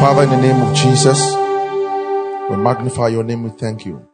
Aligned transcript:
Father, 0.00 0.24
in 0.24 0.30
the 0.30 0.36
name 0.36 0.60
of 0.60 0.76
Jesus, 0.76 1.18
we 2.50 2.56
magnify 2.56 3.08
your 3.08 3.22
name. 3.24 3.44
We 3.44 3.50
thank 3.50 3.86
you 3.86 4.06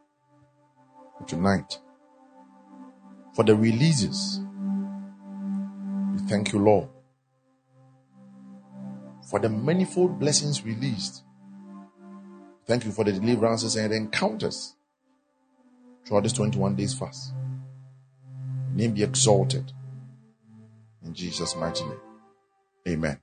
tonight 1.27 1.79
for 3.33 3.43
the 3.43 3.55
releases. 3.55 4.39
We 6.13 6.19
thank 6.29 6.53
you, 6.53 6.59
Lord, 6.59 6.87
for 9.29 9.39
the 9.39 9.49
manifold 9.49 10.19
blessings 10.19 10.63
released. 10.63 11.23
Thank 12.65 12.85
you 12.85 12.91
for 12.91 13.03
the 13.03 13.11
deliverances 13.11 13.75
and 13.75 13.91
the 13.91 13.97
encounters 13.97 14.75
throughout 16.05 16.23
this 16.23 16.33
21 16.33 16.75
days 16.75 16.93
fast. 16.93 17.33
Name 18.73 18.93
be 18.93 19.03
exalted. 19.03 19.71
In 21.03 21.13
Jesus' 21.13 21.55
mighty 21.55 21.83
name. 21.83 21.99
Amen. 22.87 23.19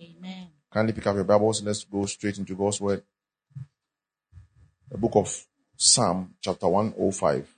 Amen. 0.00 0.48
Kindly 0.72 0.92
pick 0.92 1.06
up 1.08 1.16
your 1.16 1.24
Bibles 1.24 1.62
let's 1.64 1.82
go 1.82 2.06
straight 2.06 2.38
into 2.38 2.54
God's 2.54 2.80
Word. 2.80 3.02
The 4.88 4.98
book 4.98 5.12
of 5.16 5.46
Psalm, 5.76 6.34
chapter 6.40 6.68
105, 6.68 7.48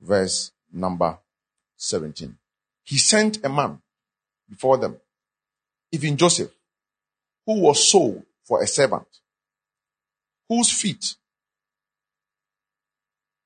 verse 0.00 0.52
number 0.70 1.18
17. 1.76 2.36
He 2.84 2.98
sent 2.98 3.44
a 3.44 3.48
man 3.48 3.80
before 4.48 4.76
them, 4.76 4.96
even 5.90 6.16
Joseph, 6.18 6.50
who 7.46 7.60
was 7.60 7.88
sold 7.88 8.22
for 8.44 8.62
a 8.62 8.66
servant, 8.66 9.06
whose 10.48 10.70
feet 10.70 11.14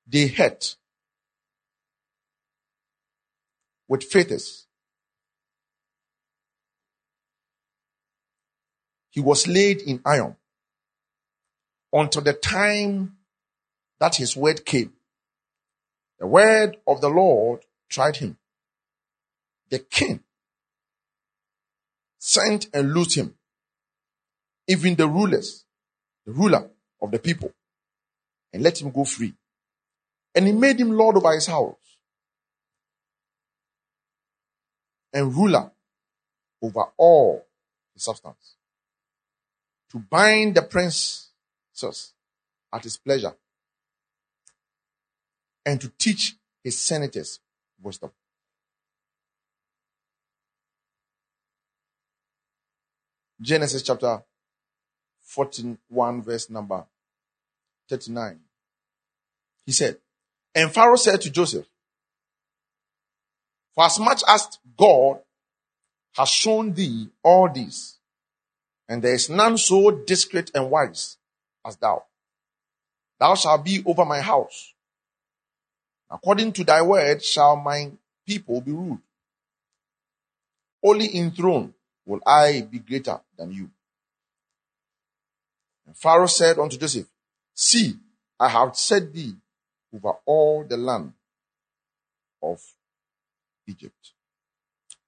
they 0.07 0.27
hurt 0.27 0.77
with 3.87 4.05
fetters. 4.05 4.67
He 9.13 9.21
was 9.21 9.47
laid 9.47 9.83
in 9.83 10.01
iron 10.07 10.37
until 11.93 12.23
the 12.23 12.33
time 12.33 13.19
that 14.01 14.17
his 14.17 14.35
word 14.35 14.65
came. 14.65 14.95
The 16.19 16.27
word 16.27 16.79
of 16.87 17.03
the 17.03 17.11
Lord 17.11 17.61
tried 17.91 18.17
him. 18.17 18.39
The 19.69 19.81
king 19.81 20.21
sent 22.19 22.69
and 22.73 22.95
loosed 22.95 23.15
him. 23.17 23.35
Even 24.67 24.95
the 24.95 25.07
rulers, 25.07 25.67
the 26.25 26.33
ruler 26.33 26.71
of 27.03 27.11
the 27.11 27.19
people, 27.19 27.53
and 28.53 28.63
let 28.63 28.81
him 28.81 28.91
go 28.91 29.05
free. 29.05 29.35
And 30.35 30.47
he 30.47 30.53
made 30.53 30.81
him 30.81 30.93
lord 30.93 31.17
over 31.17 31.35
his 31.35 31.47
house 31.47 31.77
and 35.13 35.37
ruler 35.37 35.71
over 36.63 36.85
all 36.97 37.45
his 37.93 38.05
substance 38.05 38.55
to 39.93 39.99
bind 39.99 40.55
the 40.55 40.63
princes 40.63 41.29
at 42.73 42.83
his 42.83 42.97
pleasure 42.97 43.35
and 45.67 45.79
to 45.81 45.93
teach 45.99 46.35
his 46.65 46.79
senators 46.79 47.41
wisdom. 47.81 48.11
Genesis 53.39 53.83
chapter 53.83 54.23
41, 55.21 56.23
verse 56.23 56.49
number 56.49 56.85
39. 57.91 58.41
He 59.67 59.73
said, 59.73 59.99
And 60.55 60.73
Pharaoh 60.73 60.97
said 60.97 61.21
to 61.21 61.31
Joseph, 61.31 61.67
For 63.75 63.85
as 63.85 63.99
much 63.99 64.23
as 64.27 64.59
God 64.75 65.19
has 66.17 66.29
shown 66.31 66.73
thee 66.73 67.09
all 67.23 67.53
this, 67.53 67.99
and 68.93 69.01
there 69.01 69.15
is 69.15 69.31
none 69.31 69.57
so 69.57 69.91
discreet 69.91 70.51
and 70.55 70.71
wise 70.71 71.17
as 71.65 71.77
thou, 71.77 72.03
thou 73.19 73.35
shalt 73.35 73.65
be 73.65 73.83
over 73.87 74.05
my 74.05 74.21
house. 74.21 74.75
According 76.11 76.53
to 76.53 76.65
thy 76.65 76.83
word 76.83 77.25
shall 77.25 77.57
my 77.57 77.91
people 78.27 78.61
be 78.61 78.71
ruled. 78.71 78.99
Only 80.85 81.07
in 81.07 81.31
throne 81.31 81.73
will 82.05 82.21
I 82.27 82.69
be 82.71 82.81
greater 82.81 83.19
than 83.39 83.53
you. 83.53 83.71
And 85.87 85.97
Pharaoh 85.97 86.27
said 86.27 86.59
unto 86.59 86.77
Joseph, 86.77 87.07
See, 87.55 87.95
I 88.39 88.51
have 88.51 88.77
set 88.77 89.11
thee 89.11 89.37
over 89.95 90.13
all 90.27 90.65
the 90.65 90.77
land 90.77 91.15
of 92.43 92.61
Egypt. 93.67 94.13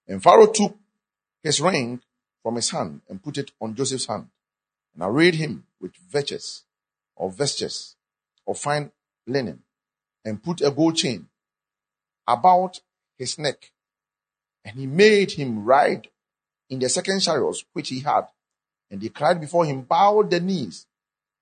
And 0.08 0.22
Pharaoh 0.22 0.46
took 0.46 0.74
his 1.42 1.60
ring 1.60 2.00
from 2.44 2.56
his 2.56 2.70
hand 2.70 3.00
and 3.08 3.22
put 3.22 3.38
it 3.38 3.50
on 3.58 3.74
Joseph's 3.74 4.06
hand 4.06 4.28
and 4.92 5.02
arrayed 5.02 5.36
him 5.36 5.64
with 5.80 5.92
vetches 6.12 6.62
or 7.16 7.30
vestures 7.30 7.96
of 8.46 8.58
fine 8.58 8.92
linen 9.26 9.62
and 10.24 10.42
put 10.42 10.60
a 10.60 10.70
gold 10.70 10.94
chain 10.94 11.26
about 12.28 12.80
his 13.16 13.38
neck. 13.38 13.72
And 14.64 14.78
he 14.78 14.86
made 14.86 15.32
him 15.32 15.64
ride 15.64 16.08
in 16.68 16.78
the 16.78 16.88
second 16.90 17.20
chariots 17.20 17.64
which 17.72 17.88
he 17.88 18.00
had. 18.00 18.28
And 18.90 19.00
they 19.00 19.08
cried 19.08 19.40
before 19.40 19.64
him, 19.64 19.82
bowed 19.82 20.30
the 20.30 20.40
knees. 20.40 20.86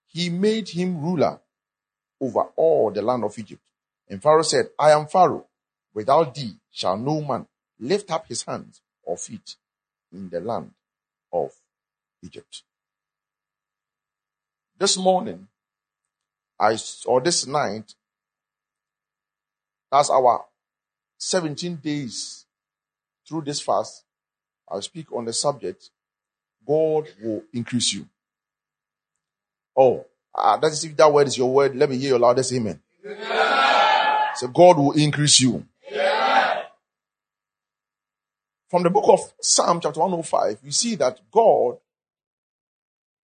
He 0.07 0.31
made 0.31 0.69
him 0.69 1.03
ruler 1.03 1.41
over 2.21 2.45
all 2.55 2.93
the 2.93 3.03
land 3.03 3.25
of 3.25 3.37
Egypt. 3.39 3.63
And 4.09 4.23
Pharaoh 4.23 4.43
said, 4.43 4.67
I 4.79 4.93
am 4.93 5.07
Pharaoh. 5.07 5.47
Without 5.95 6.35
thee 6.35 6.57
shall 6.71 6.97
no 6.97 7.21
man 7.23 7.47
lift 7.81 8.11
up 8.13 8.29
his 8.29 8.45
hands 8.45 8.81
or 9.03 9.17
feet 9.17 9.57
in 10.13 10.29
the 10.29 10.41
land 10.41 10.71
of 11.33 11.53
Egypt. 12.23 12.63
This 14.79 14.97
morning, 14.97 15.49
I, 16.59 16.77
or 17.07 17.21
this 17.21 17.47
night, 17.47 17.95
that's 19.91 20.11
our 20.11 20.45
17 21.19 21.77
days 21.77 22.47
through 23.29 23.43
this 23.43 23.61
fast. 23.61 24.05
I'll 24.69 24.83
speak 24.83 25.13
on 25.13 25.25
the 25.25 25.33
subject. 25.33 25.91
God 26.67 27.09
will 27.23 27.43
increase 27.53 27.93
you. 27.93 28.07
Oh, 29.77 30.07
uh, 30.35 30.57
that 30.59 30.73
is 30.73 30.85
if 30.85 30.97
that 30.97 31.13
word 31.13 31.27
is 31.27 31.37
your 31.37 31.53
word. 31.53 31.77
Let 31.77 31.91
me 31.91 31.99
hear 31.99 32.11
your 32.11 32.19
loudest 32.19 32.53
amen. 32.53 32.81
Yeah. 33.05 34.33
So 34.35 34.49
God 34.49 34.79
will 34.79 34.93
increase 34.93 35.41
you. 35.41 35.67
Yeah. 35.91 36.63
From 38.73 38.85
the 38.85 38.89
book 38.89 39.05
of 39.07 39.21
Psalm 39.39 39.81
chapter 39.83 40.01
105, 40.01 40.61
we 40.65 40.71
see 40.71 40.95
that 40.95 41.21
God 41.31 41.77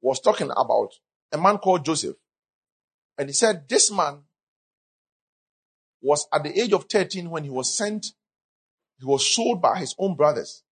was 0.02 0.20
talking 0.20 0.50
about 0.54 0.90
a 1.32 1.38
man 1.38 1.56
called 1.56 1.86
Joseph. 1.86 2.16
And 3.16 3.30
he 3.30 3.32
said, 3.32 3.66
this 3.66 3.90
man 3.90 4.24
was 6.02 6.28
at 6.34 6.42
the 6.42 6.60
age 6.60 6.74
of 6.74 6.84
13 6.84 7.30
when 7.30 7.44
he 7.44 7.48
was 7.48 7.74
sent, 7.74 8.08
he 8.98 9.06
was 9.06 9.34
sold 9.34 9.62
by 9.62 9.78
his 9.78 9.94
own 9.98 10.16
brothers 10.16 10.64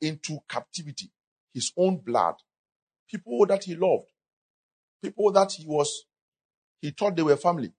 into 0.00 0.38
captivity, 0.48 1.10
his 1.52 1.70
own 1.76 1.98
blood, 1.98 2.36
people 3.06 3.44
that 3.44 3.64
he 3.64 3.76
loved, 3.76 4.06
people 5.02 5.30
that 5.32 5.52
he 5.52 5.66
was, 5.66 6.06
he 6.80 6.90
thought 6.90 7.14
they 7.14 7.22
were 7.22 7.36
family. 7.36 7.74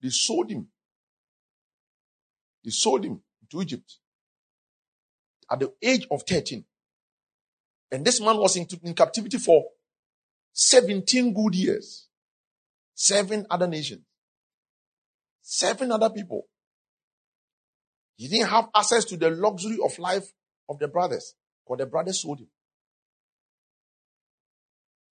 They 0.00 0.10
sold 0.10 0.48
him. 0.48 0.68
They 2.62 2.70
sold 2.70 3.04
him 3.04 3.20
to 3.50 3.62
Egypt 3.62 3.96
at 5.50 5.60
the 5.60 5.72
age 5.82 6.06
of 6.10 6.22
13. 6.22 6.64
And 7.92 8.04
this 8.04 8.20
man 8.20 8.36
was 8.36 8.56
in, 8.56 8.66
in 8.82 8.94
captivity 8.94 9.38
for 9.38 9.64
17 10.52 11.32
good 11.32 11.54
years. 11.54 12.08
Seven 12.94 13.46
other 13.50 13.66
nations. 13.66 14.02
Seven 15.42 15.92
other 15.92 16.10
people. 16.10 16.46
He 18.16 18.28
didn't 18.28 18.48
have 18.48 18.68
access 18.74 19.04
to 19.06 19.16
the 19.16 19.30
luxury 19.30 19.78
of 19.84 19.98
life 19.98 20.32
of 20.68 20.78
the 20.78 20.88
brothers 20.88 21.34
because 21.64 21.78
the 21.78 21.86
brothers 21.86 22.20
sold 22.22 22.40
him. 22.40 22.48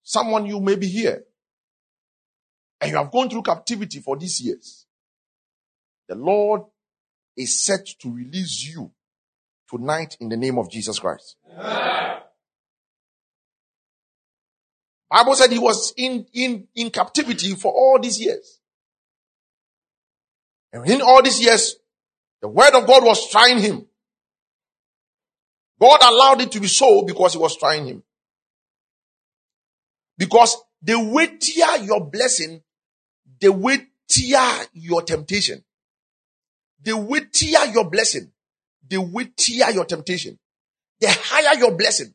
Someone 0.02 0.46
you 0.46 0.60
may 0.60 0.76
be 0.76 0.88
here 0.88 1.24
and 2.80 2.90
you 2.90 2.96
have 2.96 3.10
gone 3.10 3.30
through 3.30 3.42
captivity 3.42 4.00
for 4.00 4.16
these 4.16 4.40
years. 4.40 4.86
The 6.08 6.16
Lord 6.16 6.62
is 7.36 7.60
set 7.60 7.86
to 8.00 8.12
release 8.12 8.64
you 8.64 8.92
tonight 9.70 10.16
in 10.20 10.28
the 10.28 10.36
name 10.36 10.58
of 10.58 10.70
Jesus 10.70 10.98
Christ. 10.98 11.36
Amen. 11.58 11.96
Bible 15.08 15.34
said 15.34 15.52
he 15.52 15.58
was 15.58 15.94
in, 15.96 16.26
in, 16.32 16.66
in 16.74 16.90
captivity 16.90 17.54
for 17.54 17.72
all 17.72 17.98
these 18.00 18.20
years. 18.20 18.60
And 20.72 20.88
in 20.90 21.00
all 21.00 21.22
these 21.22 21.40
years, 21.40 21.76
the 22.42 22.48
word 22.48 22.74
of 22.74 22.86
God 22.86 23.04
was 23.04 23.30
trying 23.30 23.60
him. 23.60 23.86
God 25.80 25.98
allowed 26.02 26.40
it 26.40 26.52
to 26.52 26.60
be 26.60 26.66
so 26.66 27.02
because 27.02 27.34
he 27.34 27.38
was 27.38 27.56
trying 27.56 27.86
him. 27.86 28.02
Because 30.18 30.56
the 30.82 30.98
weightier 30.98 31.84
your 31.84 32.10
blessing, 32.10 32.62
the 33.40 33.52
weightier 33.52 34.66
your 34.72 35.02
temptation. 35.02 35.64
The 36.82 36.96
weightier 36.96 37.66
your 37.72 37.88
blessing, 37.88 38.32
the 38.88 38.98
weightier 39.00 39.70
your 39.70 39.84
temptation. 39.84 40.38
The 41.00 41.08
higher 41.10 41.58
your 41.58 41.76
blessing, 41.76 42.14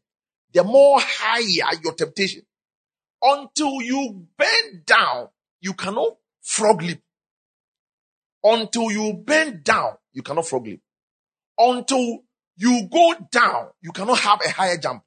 the 0.54 0.64
more 0.64 1.00
higher 1.02 1.78
your 1.84 1.94
temptation. 1.94 2.44
until 3.22 3.82
you 3.82 4.28
bend 4.38 4.86
down, 4.86 5.30
you 5.60 5.74
cannot 5.74 6.18
frog 6.42 6.82
leap. 6.82 7.02
Until 8.44 8.92
you 8.92 9.14
bend 9.14 9.64
down, 9.64 9.94
you 10.14 10.24
cannot 10.24 10.48
frog 10.48 10.66
leap. 10.66 10.82
Until 11.58 12.20
you 12.58 12.88
go 12.92 13.14
down, 13.32 13.68
you 13.82 13.92
cannot 13.92 14.20
have 14.20 14.40
a 14.46 14.50
higher 14.50 14.78
jump. 14.78 15.04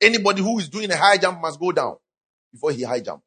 Anybody 0.00 0.42
who 0.42 0.58
is 0.58 0.68
doing 0.68 0.90
a 0.90 0.96
high 0.96 1.16
jump 1.16 1.40
must 1.40 1.58
go 1.58 1.72
down 1.72 1.96
before 2.52 2.72
he 2.72 2.82
high 2.82 3.00
jump. 3.00 3.22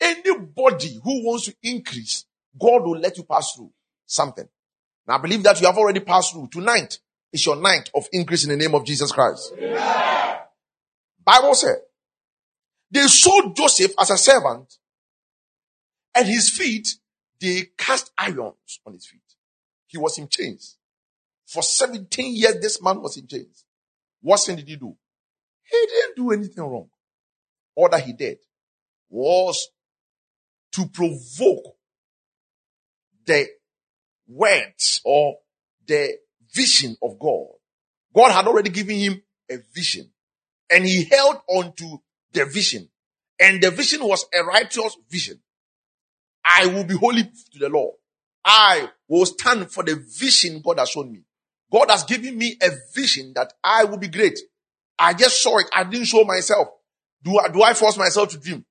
Anybody 0.00 1.00
who 1.02 1.24
wants 1.26 1.46
to 1.46 1.54
increase, 1.62 2.24
God 2.60 2.82
will 2.82 2.98
let 2.98 3.16
you 3.16 3.24
pass 3.24 3.54
through 3.54 3.72
something. 4.06 4.48
Now 5.06 5.14
I 5.14 5.18
believe 5.18 5.42
that 5.44 5.60
you 5.60 5.66
have 5.66 5.78
already 5.78 6.00
passed 6.00 6.32
through. 6.32 6.48
Tonight 6.52 6.98
is 7.32 7.44
your 7.44 7.56
night 7.56 7.90
of 7.94 8.06
increase 8.12 8.44
in 8.44 8.50
the 8.50 8.56
name 8.56 8.74
of 8.74 8.84
Jesus 8.84 9.12
Christ. 9.12 9.52
Yeah. 9.58 10.40
Bible 11.24 11.54
said 11.54 11.78
they 12.90 13.06
sold 13.06 13.56
Joseph 13.56 13.92
as 13.98 14.10
a 14.10 14.16
servant 14.18 14.78
and 16.14 16.26
his 16.26 16.48
feet, 16.48 16.88
they 17.40 17.64
cast 17.76 18.10
irons 18.16 18.80
on 18.86 18.94
his 18.94 19.06
feet. 19.06 19.20
He 19.86 19.98
was 19.98 20.18
in 20.18 20.28
chains. 20.28 20.76
For 21.46 21.62
17 21.62 22.34
years, 22.34 22.60
this 22.60 22.82
man 22.82 23.00
was 23.02 23.16
in 23.18 23.26
chains. 23.26 23.64
What 24.22 24.38
sin 24.38 24.56
did 24.56 24.68
he 24.68 24.76
do? 24.76 24.96
He 25.62 25.86
didn't 25.86 26.16
do 26.16 26.32
anything 26.32 26.64
wrong. 26.64 26.88
All 27.74 27.88
that 27.90 28.02
he 28.02 28.12
did 28.12 28.38
was 29.10 29.68
to 30.72 30.86
provoke 30.86 31.76
the 33.26 33.48
words 34.28 35.00
or 35.04 35.36
the 35.86 36.16
vision 36.52 36.96
of 37.02 37.18
God. 37.18 37.46
God 38.14 38.32
had 38.32 38.46
already 38.46 38.70
given 38.70 38.96
him 38.96 39.22
a 39.50 39.58
vision 39.74 40.10
and 40.70 40.84
he 40.84 41.04
held 41.04 41.36
on 41.48 41.72
to 41.74 42.02
the 42.32 42.44
vision. 42.44 42.88
And 43.38 43.62
the 43.62 43.70
vision 43.70 44.02
was 44.02 44.24
a 44.34 44.42
righteous 44.42 44.96
vision. 45.10 45.40
I 46.44 46.66
will 46.66 46.84
be 46.84 46.96
holy 46.96 47.24
to 47.24 47.58
the 47.58 47.68
Lord. 47.68 47.94
I 48.44 48.90
will 49.08 49.26
stand 49.26 49.70
for 49.70 49.82
the 49.82 49.96
vision 50.18 50.62
God 50.64 50.78
has 50.78 50.90
shown 50.90 51.12
me. 51.12 51.22
God 51.70 51.90
has 51.90 52.04
given 52.04 52.38
me 52.38 52.56
a 52.62 52.70
vision 52.94 53.32
that 53.34 53.52
I 53.62 53.84
will 53.84 53.98
be 53.98 54.08
great. 54.08 54.38
I 54.98 55.12
just 55.14 55.42
saw 55.42 55.58
it. 55.58 55.66
I 55.74 55.84
didn't 55.84 56.06
show 56.06 56.24
myself. 56.24 56.68
Do 57.22 57.38
I, 57.38 57.48
do 57.48 57.62
I 57.62 57.74
force 57.74 57.98
myself 57.98 58.30
to 58.30 58.38
dream? 58.38 58.64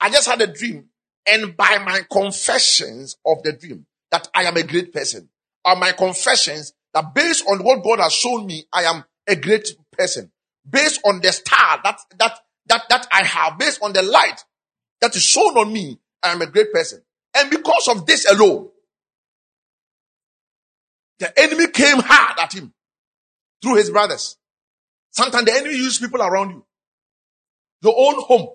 I 0.00 0.10
just 0.10 0.28
had 0.28 0.40
a 0.40 0.46
dream. 0.46 0.88
And 1.26 1.56
by 1.56 1.78
my 1.84 2.02
confessions 2.10 3.16
of 3.26 3.42
the 3.42 3.52
dream 3.52 3.84
that 4.10 4.28
I 4.34 4.44
am 4.44 4.56
a 4.56 4.62
great 4.62 4.92
person, 4.92 5.28
are 5.64 5.76
my 5.76 5.92
confessions 5.92 6.72
that 6.94 7.14
based 7.14 7.44
on 7.46 7.62
what 7.62 7.82
God 7.82 8.00
has 8.00 8.12
shown 8.12 8.46
me, 8.46 8.64
I 8.72 8.84
am 8.84 9.04
a 9.26 9.36
great 9.36 9.68
person. 9.92 10.30
Based 10.68 11.00
on 11.04 11.20
the 11.20 11.32
star 11.32 11.80
that, 11.84 11.98
that, 12.18 12.38
that, 12.66 12.82
that 12.88 13.06
I 13.12 13.24
have, 13.24 13.58
based 13.58 13.82
on 13.82 13.92
the 13.92 14.02
light 14.02 14.44
that 15.00 15.14
is 15.14 15.22
shown 15.22 15.56
on 15.56 15.72
me, 15.72 15.98
I 16.22 16.32
am 16.32 16.42
a 16.42 16.46
great 16.46 16.72
person. 16.72 17.02
And 17.36 17.50
because 17.50 17.88
of 17.88 18.06
this 18.06 18.30
alone, 18.30 18.68
the 21.18 21.40
enemy 21.40 21.68
came 21.68 21.98
hard 21.98 22.38
at 22.38 22.52
him 22.52 22.72
through 23.62 23.76
his 23.76 23.90
brothers. 23.90 24.36
Sometimes 25.10 25.46
the 25.46 25.52
enemy 25.52 25.74
uses 25.74 25.98
people 25.98 26.22
around 26.22 26.50
you. 26.50 26.64
Your 27.82 27.94
own 27.96 28.22
home. 28.22 28.48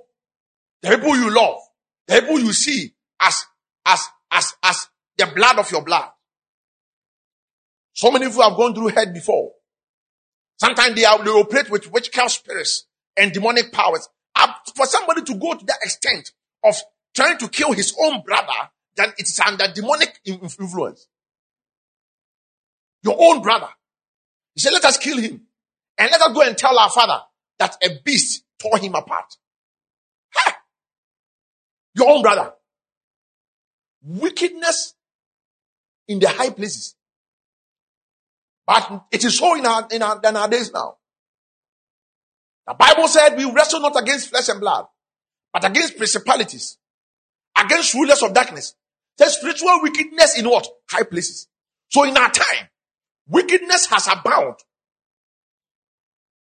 The 0.81 0.89
people 0.89 1.15
you 1.15 1.33
love. 1.33 1.59
The 2.07 2.21
people 2.21 2.39
you 2.39 2.53
see 2.53 2.93
as, 3.19 3.45
as, 3.85 4.07
as, 4.31 4.53
as 4.63 4.87
the 5.17 5.31
blood 5.35 5.59
of 5.59 5.71
your 5.71 5.83
blood. 5.83 6.09
So 7.93 8.11
many 8.11 8.25
of 8.25 8.33
you 8.33 8.41
have 8.41 8.57
gone 8.57 8.73
through 8.73 8.87
hell 8.87 9.13
before. 9.13 9.51
Sometimes 10.59 10.95
they, 10.95 11.05
are, 11.05 11.23
they 11.23 11.29
operate 11.29 11.69
with 11.69 11.91
witchcraft 11.91 12.31
spirits 12.31 12.87
and 13.17 13.31
demonic 13.31 13.71
powers. 13.71 14.07
For 14.75 14.85
somebody 14.85 15.21
to 15.23 15.35
go 15.35 15.53
to 15.53 15.65
that 15.65 15.79
extent 15.83 16.31
of 16.63 16.75
trying 17.13 17.37
to 17.37 17.47
kill 17.47 17.73
his 17.73 17.95
own 18.01 18.21
brother, 18.21 18.69
then 18.95 19.13
it's 19.17 19.39
under 19.39 19.67
demonic 19.71 20.19
influence. 20.25 21.07
Your 23.03 23.15
own 23.19 23.41
brother. 23.41 23.69
He 24.55 24.61
said, 24.61 24.71
let 24.73 24.85
us 24.85 24.97
kill 24.97 25.17
him. 25.17 25.41
And 25.97 26.09
let 26.11 26.21
us 26.21 26.33
go 26.33 26.41
and 26.41 26.57
tell 26.57 26.77
our 26.77 26.89
father 26.89 27.19
that 27.59 27.77
a 27.83 27.99
beast 28.03 28.43
tore 28.59 28.77
him 28.79 28.95
apart. 28.95 29.35
Ha! 30.33 30.57
Your 31.95 32.09
own 32.09 32.21
brother. 32.21 32.53
Wickedness 34.01 34.95
in 36.07 36.19
the 36.19 36.27
high 36.27 36.49
places. 36.49 36.95
But 38.65 39.05
it 39.11 39.23
is 39.23 39.37
so 39.37 39.55
in 39.55 39.65
our, 39.65 39.87
in 39.91 40.01
our, 40.01 40.19
in 40.23 40.35
our 40.35 40.47
days 40.47 40.71
now. 40.73 40.97
The 42.65 42.73
Bible 42.75 43.07
said 43.07 43.35
we 43.37 43.51
wrestle 43.51 43.81
not 43.81 44.01
against 44.01 44.29
flesh 44.29 44.47
and 44.49 44.59
blood, 44.59 44.85
but 45.51 45.65
against 45.65 45.97
principalities, 45.97 46.77
against 47.57 47.93
rulers 47.93 48.23
of 48.23 48.33
darkness. 48.33 48.75
There's 49.17 49.37
spiritual 49.37 49.81
wickedness 49.81 50.37
in 50.37 50.49
what? 50.49 50.67
High 50.89 51.03
places. 51.03 51.47
So 51.89 52.03
in 52.03 52.17
our 52.17 52.31
time, 52.31 52.69
wickedness 53.27 53.87
has 53.87 54.07
abound. 54.07 54.55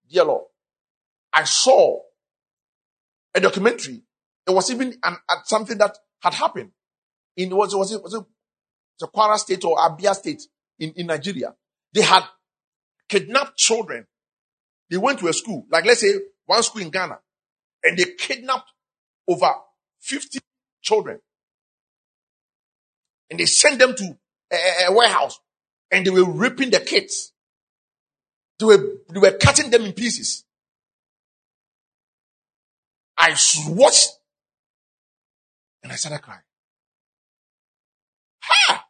Dear 0.09 0.23
Lord, 0.23 0.45
I 1.33 1.43
saw 1.43 1.99
a 3.33 3.41
documentary. 3.41 4.01
It 4.47 4.51
was 4.51 4.71
even 4.71 4.95
an, 5.03 5.17
something 5.43 5.77
that 5.79 5.97
had 6.21 6.33
happened 6.33 6.71
in 7.35 7.55
was 7.55 7.75
was 7.75 7.91
it 7.91 8.01
was 8.01 8.13
it 8.13 8.23
the 8.99 9.37
State 9.37 9.63
or 9.65 9.77
Abia 9.77 10.13
State 10.13 10.43
in, 10.79 10.91
in 10.91 11.07
Nigeria. 11.07 11.53
They 11.93 12.01
had 12.01 12.23
kidnapped 13.09 13.57
children. 13.57 14.05
They 14.89 14.97
went 14.97 15.19
to 15.19 15.27
a 15.27 15.33
school, 15.33 15.65
like 15.71 15.85
let's 15.85 16.01
say 16.01 16.13
one 16.45 16.61
school 16.63 16.81
in 16.81 16.89
Ghana, 16.89 17.19
and 17.83 17.97
they 17.97 18.05
kidnapped 18.17 18.71
over 19.27 19.51
50 20.01 20.39
children. 20.81 21.19
And 23.29 23.39
they 23.39 23.45
sent 23.45 23.79
them 23.79 23.95
to 23.95 24.17
a, 24.51 24.85
a 24.87 24.93
warehouse 24.93 25.39
and 25.91 26.05
they 26.05 26.11
were 26.11 26.29
ripping 26.29 26.69
the 26.69 26.79
kids. 26.79 27.31
They 28.59 28.65
were, 28.65 28.77
they 29.09 29.19
were 29.19 29.31
cutting 29.31 29.71
them 29.71 29.83
in 29.83 29.93
pieces. 29.93 30.43
I 33.17 33.35
watched 33.67 34.09
and 35.83 35.91
I 35.91 35.95
started 35.95 36.21
crying. 36.21 36.41
Ha! 38.41 38.84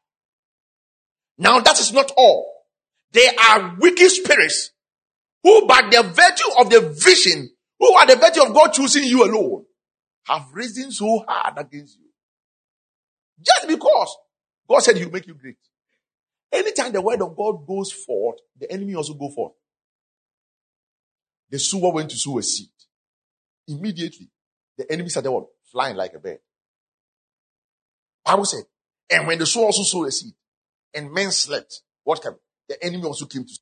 Now 1.37 1.59
that 1.59 1.79
is 1.79 1.91
not 1.91 2.11
all. 2.15 2.51
They 3.11 3.27
are 3.27 3.75
wicked 3.79 4.09
spirits 4.09 4.71
who 5.43 5.67
by 5.67 5.83
the 5.91 6.01
virtue 6.01 6.59
of 6.59 6.69
the 6.69 6.81
vision, 6.81 7.51
who 7.79 7.93
are 7.93 8.07
the 8.07 8.15
virtue 8.15 8.41
of 8.41 8.53
God 8.53 8.73
choosing 8.73 9.03
you 9.03 9.23
alone, 9.23 9.65
have 10.23 10.47
risen 10.53 10.91
so 10.91 11.23
hard 11.27 11.53
against 11.57 11.99
you. 11.99 12.07
Just 13.45 13.67
because 13.67 14.17
God 14.67 14.79
said 14.79 14.97
he'll 14.97 15.11
make 15.11 15.27
you 15.27 15.35
great. 15.35 15.57
Anytime 16.51 16.93
the 16.93 17.01
word 17.01 17.21
of 17.21 17.35
God 17.35 17.67
goes 17.67 17.91
forth, 17.91 18.37
the 18.59 18.71
enemy 18.71 18.95
also 18.95 19.13
go 19.13 19.29
forth. 19.29 19.53
The 21.51 21.59
sower 21.59 21.91
went 21.91 22.09
to 22.09 22.17
sow 22.17 22.39
a 22.39 22.43
seed. 22.43 22.69
Immediately, 23.67 24.29
the 24.77 24.91
enemy 24.91 25.09
started 25.09 25.31
what? 25.31 25.45
Flying 25.71 25.95
like 25.95 26.13
a 26.13 26.19
bird. 26.19 26.39
Bible 28.25 28.45
said, 28.45 28.63
and 29.11 29.27
when 29.27 29.37
the 29.37 29.45
sower 29.45 29.65
also 29.65 29.83
sowed 29.83 30.07
a 30.07 30.11
seed, 30.11 30.33
and 30.95 31.11
men 31.11 31.31
slept, 31.31 31.81
what 32.03 32.21
came? 32.21 32.35
The 32.69 32.83
enemy 32.83 33.03
also 33.03 33.25
came 33.25 33.45
to. 33.45 33.53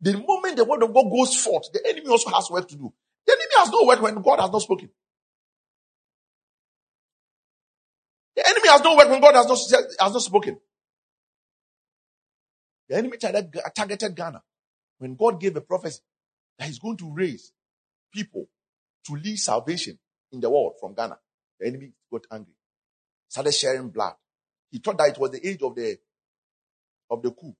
The 0.00 0.12
moment 0.18 0.56
the 0.56 0.64
word 0.64 0.82
of 0.82 0.92
God 0.92 1.10
goes 1.10 1.36
forth, 1.36 1.72
the 1.72 1.80
enemy 1.88 2.08
also 2.08 2.30
has 2.30 2.50
work 2.50 2.68
to 2.68 2.76
do. 2.76 2.92
The 3.26 3.32
enemy 3.32 3.54
has 3.56 3.70
no 3.70 3.84
work 3.86 4.02
when 4.02 4.22
God 4.22 4.40
has 4.40 4.50
not 4.50 4.60
spoken. 4.60 4.90
The 8.36 8.46
enemy 8.46 8.68
has 8.68 8.82
no 8.82 8.96
work 8.96 9.08
when 9.08 9.20
God 9.20 9.34
has 9.34 9.46
not, 9.46 9.58
has 10.00 10.12
not 10.12 10.22
spoken. 10.22 10.58
The 12.88 12.96
enemy 12.96 13.16
targeted 13.74 14.14
Ghana 14.14 14.42
when 14.98 15.14
God 15.14 15.40
gave 15.40 15.56
a 15.56 15.60
prophecy 15.60 16.00
that 16.58 16.66
he's 16.66 16.78
going 16.78 16.96
to 16.98 17.10
raise 17.12 17.52
people 18.12 18.46
to 19.06 19.14
lead 19.14 19.36
salvation 19.36 19.98
in 20.32 20.40
the 20.40 20.50
world 20.50 20.74
from 20.80 20.94
Ghana. 20.94 21.18
The 21.60 21.66
enemy 21.68 21.92
got 22.12 22.26
angry, 22.30 22.54
started 23.28 23.52
sharing 23.52 23.88
blood. 23.88 24.14
He 24.70 24.78
thought 24.78 24.98
that 24.98 25.10
it 25.10 25.18
was 25.18 25.30
the 25.30 25.46
age 25.46 25.62
of 25.62 25.74
the 25.74 25.96
of 27.14 27.22
the 27.22 27.30
coup. 27.30 27.54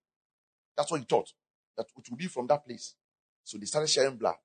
That's 0.77 0.91
what 0.91 1.01
he 1.01 1.07
thought 1.07 1.33
that 1.77 1.87
it 1.97 2.11
would 2.11 2.19
be 2.19 2.27
from 2.27 2.47
that 2.49 2.65
place. 2.65 2.95
So 3.43 3.59
they 3.59 3.67
started 3.67 3.89
sharing 3.89 4.17
blood. 4.17 4.37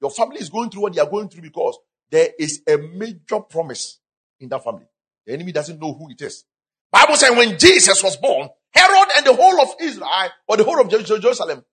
Your 0.00 0.10
family 0.10 0.38
is 0.38 0.50
going 0.50 0.70
through 0.70 0.82
what 0.82 0.94
they 0.94 1.00
are 1.00 1.08
going 1.08 1.28
through 1.28 1.42
because 1.42 1.78
there 2.10 2.28
is 2.38 2.62
a 2.68 2.76
major 2.76 3.40
promise 3.40 4.00
in 4.40 4.48
that 4.48 4.64
family. 4.64 4.86
The 5.26 5.32
enemy 5.32 5.52
doesn't 5.52 5.80
know 5.80 5.92
who 5.92 6.10
it 6.10 6.20
is. 6.20 6.44
Bible 6.90 7.16
says 7.16 7.30
when 7.30 7.58
Jesus 7.58 8.02
was 8.02 8.16
born, 8.16 8.48
Herod 8.74 9.08
and 9.16 9.26
the 9.26 9.34
whole 9.34 9.60
of 9.60 9.68
Israel 9.80 10.08
or 10.48 10.56
the 10.56 10.64
whole 10.64 10.80
of 10.80 10.90
Jerusalem 10.90 11.64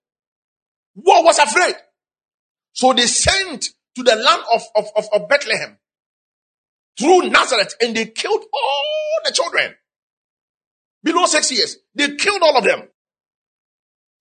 was 0.96 1.40
afraid. 1.40 1.76
So 2.74 2.94
they 2.94 3.08
sent 3.08 3.70
to 3.96 4.04
the 4.04 4.16
land 4.16 4.44
of, 4.54 4.62
of, 4.76 5.06
of 5.14 5.28
Bethlehem 5.28 5.78
through 6.98 7.30
Nazareth 7.30 7.76
and 7.82 7.96
they 7.96 8.06
killed 8.06 8.44
all 8.54 9.20
the 9.26 9.32
children 9.32 9.76
below 11.04 11.26
six 11.26 11.52
years. 11.52 11.78
They 11.96 12.16
killed 12.16 12.42
all 12.42 12.58
of 12.58 12.64
them 12.64 12.88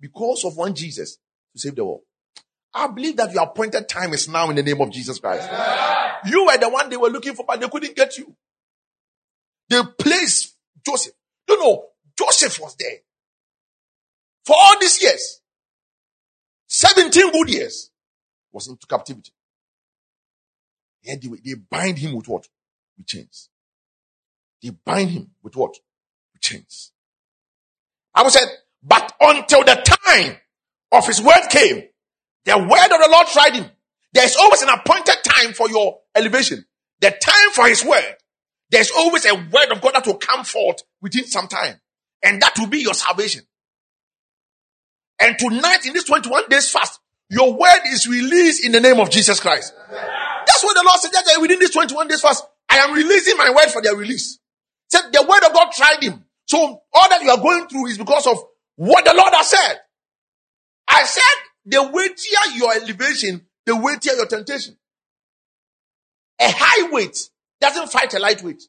because 0.00 0.44
of 0.44 0.56
one 0.56 0.74
Jesus 0.74 1.18
to 1.52 1.58
save 1.58 1.76
the 1.76 1.84
world. 1.84 2.02
I 2.74 2.86
believe 2.88 3.16
that 3.16 3.32
your 3.32 3.44
appointed 3.44 3.88
time 3.88 4.12
is 4.12 4.28
now 4.28 4.50
in 4.50 4.56
the 4.56 4.62
name 4.62 4.80
of 4.80 4.90
Jesus 4.90 5.18
Christ. 5.18 5.48
You 6.26 6.46
were 6.46 6.58
the 6.58 6.68
one 6.68 6.90
they 6.90 6.96
were 6.96 7.08
looking 7.08 7.34
for, 7.34 7.44
but 7.46 7.60
they 7.60 7.68
couldn't 7.68 7.96
get 7.96 8.16
you. 8.18 8.34
They 9.68 9.80
placed 9.98 10.56
Joseph. 10.84 11.14
You 11.48 11.58
know, 11.58 11.84
Joseph 12.18 12.60
was 12.60 12.76
there 12.76 12.98
for 14.44 14.56
all 14.58 14.78
these 14.80 15.02
years. 15.02 15.40
17 16.68 17.32
good 17.32 17.48
years 17.48 17.90
was 18.52 18.68
into 18.68 18.86
captivity. 18.86 19.32
They, 21.04 21.16
they 21.16 21.54
bind 21.54 21.98
him 21.98 22.14
with 22.14 22.28
what? 22.28 22.48
With 22.96 23.06
chains. 23.06 23.48
They 24.62 24.70
bind 24.70 25.10
him 25.10 25.30
with 25.42 25.56
what? 25.56 25.76
Chains. 26.40 26.92
I 28.14 28.22
was 28.22 28.34
said, 28.34 28.48
but 28.82 29.12
until 29.20 29.64
the 29.64 29.74
time 30.04 30.36
of 30.92 31.06
his 31.06 31.20
word 31.20 31.48
came, 31.50 31.84
the 32.44 32.58
word 32.58 32.92
of 32.92 33.00
the 33.02 33.08
Lord 33.10 33.26
tried 33.28 33.54
him. 33.54 33.70
There's 34.12 34.36
always 34.36 34.62
an 34.62 34.70
appointed 34.70 35.16
time 35.22 35.52
for 35.52 35.68
your 35.68 35.98
elevation. 36.14 36.64
The 37.00 37.10
time 37.10 37.50
for 37.52 37.66
his 37.66 37.84
word. 37.84 38.16
There's 38.70 38.90
always 38.90 39.24
a 39.26 39.34
word 39.34 39.70
of 39.70 39.80
God 39.80 39.94
that 39.94 40.06
will 40.06 40.16
come 40.16 40.44
forth 40.44 40.82
within 41.00 41.26
some 41.26 41.46
time. 41.46 41.80
And 42.22 42.42
that 42.42 42.54
will 42.58 42.66
be 42.66 42.80
your 42.80 42.94
salvation. 42.94 43.42
And 45.20 45.38
tonight 45.38 45.86
in 45.86 45.92
this 45.92 46.04
21 46.04 46.44
days 46.48 46.70
fast, 46.70 47.00
your 47.30 47.52
word 47.52 47.80
is 47.86 48.08
released 48.08 48.64
in 48.64 48.72
the 48.72 48.80
name 48.80 48.98
of 48.98 49.10
Jesus 49.10 49.40
Christ. 49.40 49.74
That's 49.90 50.64
what 50.64 50.74
the 50.74 50.84
Lord 50.86 51.00
said 51.00 51.12
that 51.12 51.40
within 51.40 51.58
this 51.58 51.70
21 51.70 52.08
days 52.08 52.20
fast, 52.20 52.44
I 52.68 52.78
am 52.78 52.94
releasing 52.94 53.36
my 53.36 53.50
word 53.50 53.70
for 53.70 53.82
their 53.82 53.94
release. 53.94 54.38
Said 54.90 55.02
the 55.12 55.22
word 55.22 55.44
of 55.46 55.52
God 55.52 55.70
tried 55.72 56.02
him. 56.02 56.24
So 56.48 56.58
all 56.58 57.08
that 57.10 57.22
you 57.22 57.30
are 57.30 57.36
going 57.40 57.68
through 57.68 57.88
is 57.88 57.98
because 57.98 58.26
of 58.26 58.38
what 58.76 59.04
the 59.04 59.12
Lord 59.14 59.32
has 59.34 59.50
said. 59.50 59.80
I 60.88 61.04
said 61.04 61.22
the 61.66 61.90
weightier 61.92 62.56
your 62.56 62.74
elevation, 62.74 63.46
the 63.66 63.76
weightier 63.76 64.14
your 64.14 64.26
temptation. 64.26 64.76
A 66.40 66.50
high 66.50 66.90
weight 66.90 67.28
doesn't 67.60 67.90
fight 67.92 68.14
a 68.14 68.18
lightweight. 68.18 68.62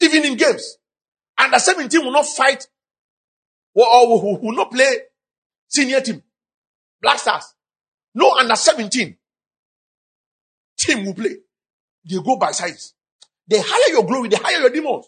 Even 0.00 0.24
in 0.24 0.36
games. 0.36 0.76
Under 1.36 1.58
17 1.58 2.04
will 2.04 2.12
not 2.12 2.26
fight 2.26 2.68
or 3.74 4.38
will 4.40 4.52
not 4.52 4.70
play 4.70 4.98
senior 5.66 6.00
team. 6.00 6.22
Black 7.02 7.18
Stars. 7.18 7.54
No 8.14 8.32
under 8.36 8.54
17 8.54 9.16
team 10.76 11.04
will 11.04 11.14
play. 11.14 11.36
They 12.04 12.16
go 12.22 12.36
by 12.36 12.52
size. 12.52 12.94
They 13.48 13.58
higher 13.60 13.92
your 13.92 14.04
glory, 14.04 14.28
they 14.28 14.36
higher 14.36 14.60
your 14.60 14.70
demons. 14.70 15.06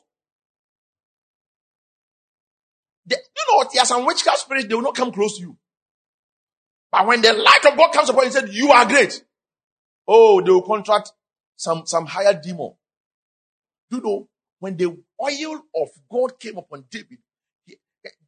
They, 3.07 3.17
you 3.17 3.45
know 3.51 3.57
what? 3.57 3.73
There 3.73 3.83
are 3.83 3.87
some 3.87 4.07
witchcraft 4.07 4.39
spirits, 4.41 4.67
they 4.67 4.75
will 4.75 4.83
not 4.83 4.95
come 4.95 5.13
close 5.13 5.37
to 5.37 5.43
you. 5.43 5.57
But 6.91 7.07
when 7.07 7.23
the 7.23 7.33
light 7.33 7.65
of 7.71 7.77
God 7.77 7.93
comes 7.93 8.09
upon 8.09 8.23
you 8.23 8.27
and 8.27 8.33
said, 8.33 8.49
You 8.53 8.71
are 8.71 8.87
great. 8.87 9.23
Oh, 10.09 10.41
they 10.41 10.51
will 10.51 10.63
contract 10.63 11.13
some, 11.57 11.87
some 11.87 12.07
higher 12.07 12.39
demon. 12.43 12.73
You 13.91 14.01
know, 14.01 14.29
when 14.59 14.77
the 14.77 14.87
oil 14.87 15.63
of 15.77 15.89
God 16.11 16.39
came 16.39 16.57
upon 16.57 16.85
David, 16.91 17.19
he, 17.65 17.77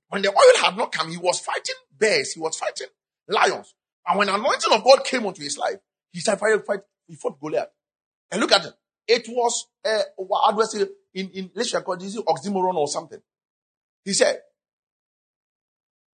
when 0.08 0.22
the 0.22 0.28
oil 0.28 0.62
had 0.64 0.76
not 0.76 0.92
come, 0.92 1.10
he 1.10 1.16
was 1.16 1.40
fighting 1.40 1.74
bears, 1.98 2.32
he 2.34 2.40
was 2.40 2.56
fighting 2.56 2.88
lions. 3.28 3.74
And 4.06 4.18
when 4.18 4.28
anointing 4.28 4.72
of 4.72 4.84
God 4.84 5.04
came 5.04 5.24
onto 5.26 5.42
his 5.42 5.56
life, 5.56 5.76
he 6.12 6.20
started 6.20 6.64
fight, 6.66 6.80
he 7.06 7.14
fought 7.14 7.40
Goliath. 7.40 7.68
And 8.30 8.40
look 8.40 8.52
at 8.52 8.64
it. 8.66 8.74
It 9.06 9.26
was, 9.28 9.66
uh, 9.84 10.02
how 10.18 10.52
do 10.52 10.62
I 10.62 10.64
say, 10.64 10.86
in, 11.14 11.28
in, 11.30 11.50
let's 11.54 11.74
record, 11.74 12.00
this 12.00 12.16
oxymoron 12.16 12.74
or 12.74 12.88
something. 12.88 13.20
He 14.04 14.12
said, 14.12 14.40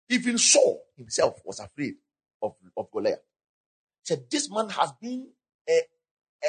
even 0.09 0.37
Saul 0.37 0.83
himself 0.95 1.39
was 1.45 1.59
afraid 1.59 1.95
of, 2.41 2.55
of 2.75 2.91
Goliath. 2.91 3.19
He 4.03 4.13
said, 4.13 4.23
this 4.29 4.49
man 4.49 4.69
has 4.69 4.91
been 5.01 5.27
a, 5.69 5.81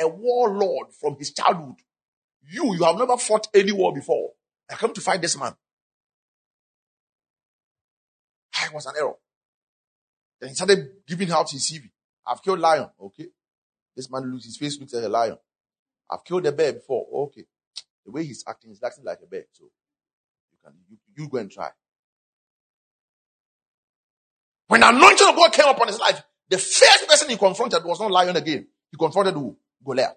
a 0.03 0.09
warlord 0.09 0.89
from 1.01 1.17
his 1.19 1.33
childhood. 1.33 1.77
You, 2.49 2.75
you 2.75 2.85
have 2.85 2.97
never 2.97 3.17
fought 3.17 3.49
any 3.53 3.73
war 3.73 3.93
before. 3.93 4.31
I 4.71 4.75
come 4.75 4.93
to 4.95 5.01
fight 5.01 5.21
this 5.21 5.39
man. 5.39 5.55
I 8.55 8.69
was 8.73 8.87
an 8.87 8.95
error. 8.99 9.15
Then 10.41 10.51
he 10.51 10.55
started 10.55 10.89
giving 11.07 11.31
out 11.31 11.51
his 11.51 11.63
CV. 11.63 11.91
I've 12.27 12.43
killed 12.43 12.61
lion. 12.61 12.89
Okay. 13.01 13.29
This 13.97 14.11
man 14.11 14.31
looks, 14.31 14.45
his 14.45 14.57
face 14.57 14.79
looks 14.79 14.93
like 14.93 15.05
a 15.05 15.09
lion. 15.09 15.37
I've 16.11 16.25
killed 16.25 16.47
a 16.47 16.53
bear 16.53 16.73
before. 16.73 17.07
Okay. 17.27 17.45
The 18.05 18.13
way 18.13 18.25
he's 18.25 18.45
acting, 18.49 18.71
he's 18.71 18.83
acting 18.83 19.05
like 19.05 19.19
a 19.23 19.27
bear. 19.27 19.45
So 19.53 19.65
you 19.65 20.59
can, 20.65 20.73
you, 20.89 20.97
you 21.17 21.29
go 21.29 21.39
and 21.39 21.51
try. 21.51 21.71
When 24.69 24.81
the 24.81 24.89
anointing 24.89 25.29
of 25.29 25.37
God 25.37 25.53
came 25.53 25.69
upon 25.69 25.89
his 25.89 25.99
life, 25.99 26.23
the 26.49 26.59
first 26.59 27.09
person 27.09 27.29
he 27.29 27.37
confronted 27.37 27.85
was 27.85 28.01
not 28.01 28.11
lion 28.11 28.37
again. 28.37 28.67
He 28.91 28.97
confronted 28.97 29.35
who? 29.35 29.57
Goliath, 29.85 30.17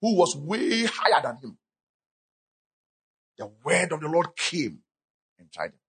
who 0.00 0.16
was 0.16 0.36
way 0.36 0.84
higher 0.84 1.22
than 1.22 1.36
him. 1.42 1.58
The 3.36 3.50
word 3.64 3.92
of 3.92 4.00
the 4.00 4.08
Lord 4.08 4.36
came 4.36 4.78
and 5.38 5.50
tried 5.52 5.70
him. 5.70 5.80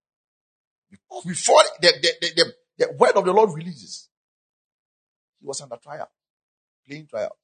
Before 1.26 1.62
the, 1.82 1.94
the, 2.02 2.12
the, 2.22 2.34
the, 2.36 2.54
the 2.78 2.94
word 2.98 3.16
of 3.16 3.26
the 3.26 3.32
Lord 3.34 3.52
releases, 3.54 4.10
he 5.40 5.46
was 5.46 5.62
under 5.62 5.78
trial, 5.78 6.10
playing 6.88 7.08
trial. 7.08 7.36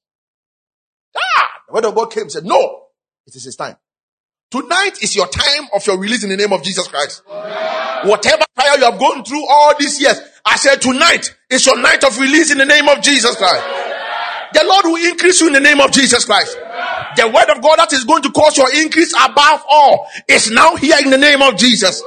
The 1.68 1.74
word 1.74 1.84
of 1.84 1.94
God 1.94 2.06
came 2.10 2.24
and 2.24 2.32
said, 2.32 2.44
No, 2.44 2.82
it 3.26 3.34
is 3.34 3.44
his 3.44 3.56
time. 3.56 3.76
Tonight 4.50 5.02
is 5.02 5.16
your 5.16 5.26
time 5.28 5.68
of 5.74 5.86
your 5.86 5.98
release 5.98 6.24
in 6.24 6.30
the 6.30 6.36
name 6.36 6.52
of 6.52 6.62
Jesus 6.62 6.86
Christ. 6.86 7.22
Whatever 8.04 8.44
fire 8.54 8.78
you 8.78 8.84
have 8.84 9.00
gone 9.00 9.24
through 9.24 9.46
all 9.48 9.72
these 9.78 10.00
years, 10.00 10.20
I 10.44 10.56
said 10.56 10.82
tonight 10.82 11.34
is 11.48 11.64
your 11.64 11.80
night 11.80 12.04
of 12.04 12.18
release 12.18 12.50
in 12.50 12.58
the 12.58 12.66
name 12.66 12.88
of 12.88 13.00
Jesus 13.00 13.34
Christ. 13.36 13.64
The 14.52 14.64
Lord 14.64 14.84
will 14.84 15.10
increase 15.10 15.40
you 15.40 15.46
in 15.46 15.54
the 15.54 15.60
name 15.60 15.80
of 15.80 15.90
Jesus 15.92 16.26
Christ. 16.26 16.58
The 17.16 17.26
word 17.28 17.48
of 17.56 17.62
God 17.62 17.78
that 17.78 17.92
is 17.92 18.04
going 18.04 18.22
to 18.22 18.30
cause 18.32 18.58
your 18.58 18.68
increase 18.74 19.14
above 19.14 19.64
all 19.70 20.06
is 20.28 20.50
now 20.50 20.76
here 20.76 20.96
in 21.02 21.10
the 21.10 21.18
name 21.18 21.40
of 21.40 21.56
Jesus. 21.56 22.02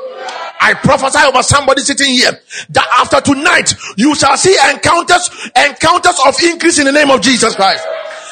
I 0.62 0.74
prophesy 0.76 1.26
over 1.26 1.42
somebody 1.42 1.82
sitting 1.82 2.14
here 2.14 2.32
that 2.70 2.88
after 3.00 3.22
tonight 3.22 3.74
you 3.98 4.14
shall 4.16 4.38
see 4.38 4.56
encounters, 4.70 5.30
encounters 5.56 6.20
of 6.26 6.36
increase 6.44 6.78
in 6.78 6.86
the 6.86 6.92
name 6.92 7.10
of 7.10 7.22
Jesus 7.22 7.56
Christ. 7.56 7.86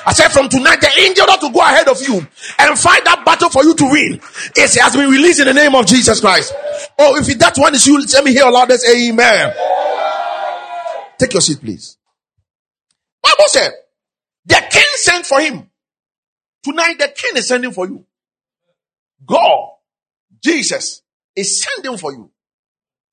I 0.06 0.14
said 0.14 0.30
from 0.30 0.50
tonight, 0.50 0.82
the 0.82 0.90
angel 1.00 1.26
that 1.28 1.40
will 1.42 1.52
go 1.52 1.62
ahead 1.62 1.88
of 1.88 2.02
you 2.02 2.18
and 2.18 2.80
fight 2.80 3.06
that 3.06 3.24
battle 3.26 3.50
for 3.50 3.64
you 3.64 3.74
to 3.76 3.84
win. 3.86 4.20
It 4.56 4.76
has 4.82 4.96
been 4.96 5.10
released 5.10 5.40
in 5.40 5.48
the 5.48 5.54
name 5.54 5.76
of 5.76 5.86
Jesus 5.86 6.20
Christ. 6.20 6.54
Oh, 7.00 7.18
if 7.18 7.38
that 7.40 7.58
one 7.58 7.74
is 7.74 7.88
you, 7.88 8.00
let 8.00 8.24
me 8.24 8.32
hear 8.32 8.46
a 8.46 8.52
loudest 8.52 8.86
amen. 8.88 9.54
Take 11.18 11.34
your 11.34 11.42
seat, 11.42 11.62
please. 11.62 11.98
Bible 13.22 13.46
said, 13.48 13.72
the 14.46 14.62
king 14.70 14.84
sent 14.96 15.26
for 15.26 15.40
him. 15.40 15.70
Tonight, 16.64 16.96
the 17.00 17.08
king 17.08 17.38
is 17.38 17.48
sending 17.48 17.72
for 17.72 17.88
you. 17.88 18.06
God, 19.26 19.70
Jesus, 20.44 21.02
is 21.36 21.64
sending 21.64 21.98
for 21.98 22.12
you. 22.12 22.30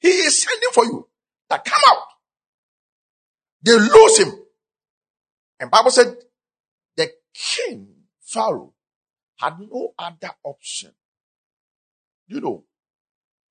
He 0.01 0.09
is 0.09 0.43
sending 0.43 0.71
for 0.73 0.85
you. 0.85 1.07
That 1.49 1.65
come 1.65 1.81
out. 1.89 2.03
They 3.63 3.73
lose 3.73 4.19
him. 4.19 4.33
And 5.59 5.71
Bible 5.71 5.91
said 5.91 6.17
king, 7.35 7.89
Pharaoh, 8.21 8.75
had 9.39 9.59
no 9.61 9.95
other 9.99 10.33
option. 10.43 10.93
You 12.27 12.41
know, 12.41 12.65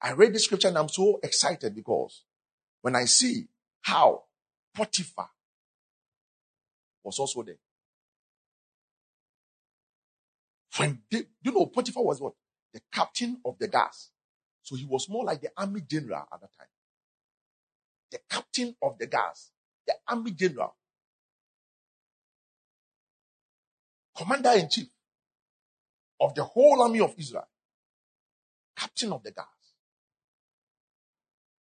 I 0.02 0.14
read 0.14 0.34
the 0.34 0.40
scripture 0.40 0.70
and 0.70 0.78
I'm 0.78 0.90
so 0.90 1.20
excited 1.22 1.76
because 1.76 2.24
when 2.82 2.96
I 2.96 3.06
see 3.06 3.48
how 3.82 4.24
Potiphar 4.74 5.30
was 7.04 7.20
also 7.20 7.44
there. 7.44 7.58
When 10.78 11.02
they, 11.10 11.24
you 11.42 11.52
know, 11.52 11.66
Potiphar 11.66 12.04
was 12.04 12.22
what? 12.22 12.34
The 12.74 12.82
captain 12.92 13.40
of 13.44 13.58
the 13.60 13.68
guards. 13.68 14.12
So 14.62 14.76
he 14.76 14.86
was 14.86 15.10
more 15.10 15.26
like 15.26 15.42
the 15.42 15.50
army 15.58 15.82
general 15.82 16.28
at 16.32 16.42
that 16.42 16.52
time. 16.58 16.68
The 18.12 18.20
captain 18.30 18.76
of 18.82 18.98
the 19.00 19.08
guards, 19.08 19.52
the 19.88 19.94
army 20.08 20.32
general. 20.32 20.76
Commander 24.20 24.52
in 24.52 24.70
chief 24.70 24.88
of 26.20 26.36
the 26.36 26.44
whole 26.44 26.82
army 26.82 27.00
of 27.00 27.16
Israel, 27.18 27.48
captain 28.76 29.14
of 29.14 29.24
the 29.24 29.32
guards. 29.32 29.50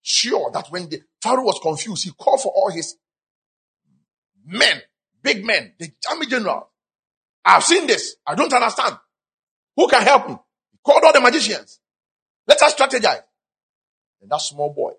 Sure 0.01 0.49
that 0.51 0.67
when 0.69 0.89
the 0.89 1.01
Pharaoh 1.21 1.43
was 1.43 1.59
confused, 1.61 2.05
he 2.05 2.11
called 2.11 2.41
for 2.41 2.51
all 2.55 2.71
his 2.71 2.95
men, 4.45 4.81
big 5.21 5.45
men, 5.45 5.73
the 5.77 5.91
army 6.09 6.25
general. 6.25 6.69
I've 7.45 7.63
seen 7.63 7.85
this. 7.87 8.15
I 8.25 8.35
don't 8.35 8.51
understand. 8.51 8.97
Who 9.75 9.87
can 9.87 10.01
help 10.01 10.29
me? 10.29 10.35
He 10.71 10.79
called 10.83 11.03
all 11.03 11.13
the 11.13 11.21
magicians. 11.21 11.79
Let 12.47 12.61
us 12.61 12.73
strategize. 12.73 13.23
And 14.21 14.31
that 14.31 14.41
small 14.41 14.73
boy, 14.73 14.93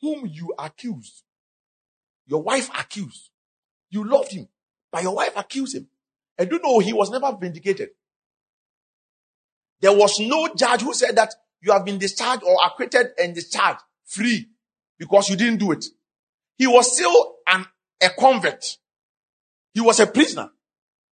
whom 0.00 0.26
you 0.26 0.54
accused, 0.58 1.24
your 2.26 2.42
wife 2.42 2.70
accused, 2.78 3.30
you 3.90 4.04
loved 4.04 4.32
him, 4.32 4.48
but 4.92 5.02
your 5.02 5.14
wife 5.14 5.32
accused 5.36 5.74
him. 5.74 5.88
And 6.40 6.50
you 6.50 6.58
know, 6.62 6.78
he 6.78 6.94
was 6.94 7.10
never 7.10 7.36
vindicated. 7.38 7.90
There 9.82 9.92
was 9.92 10.18
no 10.18 10.48
judge 10.54 10.80
who 10.80 10.94
said 10.94 11.14
that 11.16 11.34
you 11.60 11.70
have 11.70 11.84
been 11.84 11.98
discharged 11.98 12.42
or 12.42 12.56
acquitted 12.64 13.08
and 13.18 13.34
discharged 13.34 13.80
free 14.06 14.48
because 14.98 15.28
you 15.28 15.36
didn't 15.36 15.58
do 15.58 15.72
it. 15.72 15.84
he 16.56 16.66
was 16.66 16.94
still 16.94 17.36
an, 17.46 17.66
a 18.02 18.08
convert. 18.18 18.78
He 19.74 19.82
was 19.82 20.00
a 20.00 20.06
prisoner. 20.06 20.48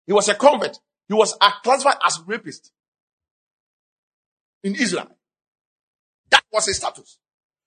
He 0.06 0.14
was 0.14 0.30
a 0.30 0.34
convert. 0.34 0.78
He 1.08 1.14
was 1.14 1.36
classified 1.62 1.98
as 2.06 2.20
rapist 2.26 2.72
in 4.64 4.76
Israel. 4.76 5.14
That 6.30 6.44
was 6.50 6.64
his 6.64 6.78
status. 6.78 7.18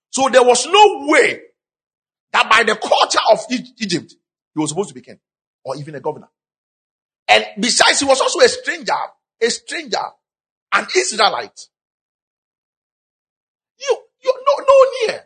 So 0.10 0.30
there 0.30 0.44
was 0.44 0.66
no 0.66 1.06
way 1.12 1.42
that 2.34 2.50
by 2.50 2.64
the 2.64 2.76
culture 2.76 3.20
of 3.32 3.40
Egypt, 3.78 4.16
he 4.56 4.60
was 4.60 4.72
supposed 4.72 4.90
to 4.90 4.96
be 4.96 5.02
king 5.02 5.20
or 5.64 5.76
even 5.76 5.94
a 5.94 6.00
governor. 6.00 6.30
And 7.32 7.46
besides, 7.62 8.02
he 8.02 8.06
was 8.06 8.20
also 8.20 8.40
a 8.42 8.50
stranger, 8.50 8.92
a 9.42 9.50
stranger, 9.50 10.04
an 10.74 10.86
Israelite. 10.96 11.68
You, 13.80 13.98
you, 14.22 14.34
no, 14.46 14.66
no 14.66 15.14
near. 15.14 15.24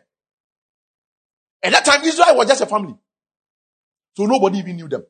At 1.64 1.72
that 1.72 1.84
time, 1.84 2.04
Israel 2.04 2.36
was 2.36 2.46
just 2.46 2.60
a 2.60 2.66
family. 2.66 2.94
So 4.16 4.24
nobody 4.26 4.58
even 4.58 4.76
knew 4.76 4.88
them. 4.88 5.00
It 5.00 5.06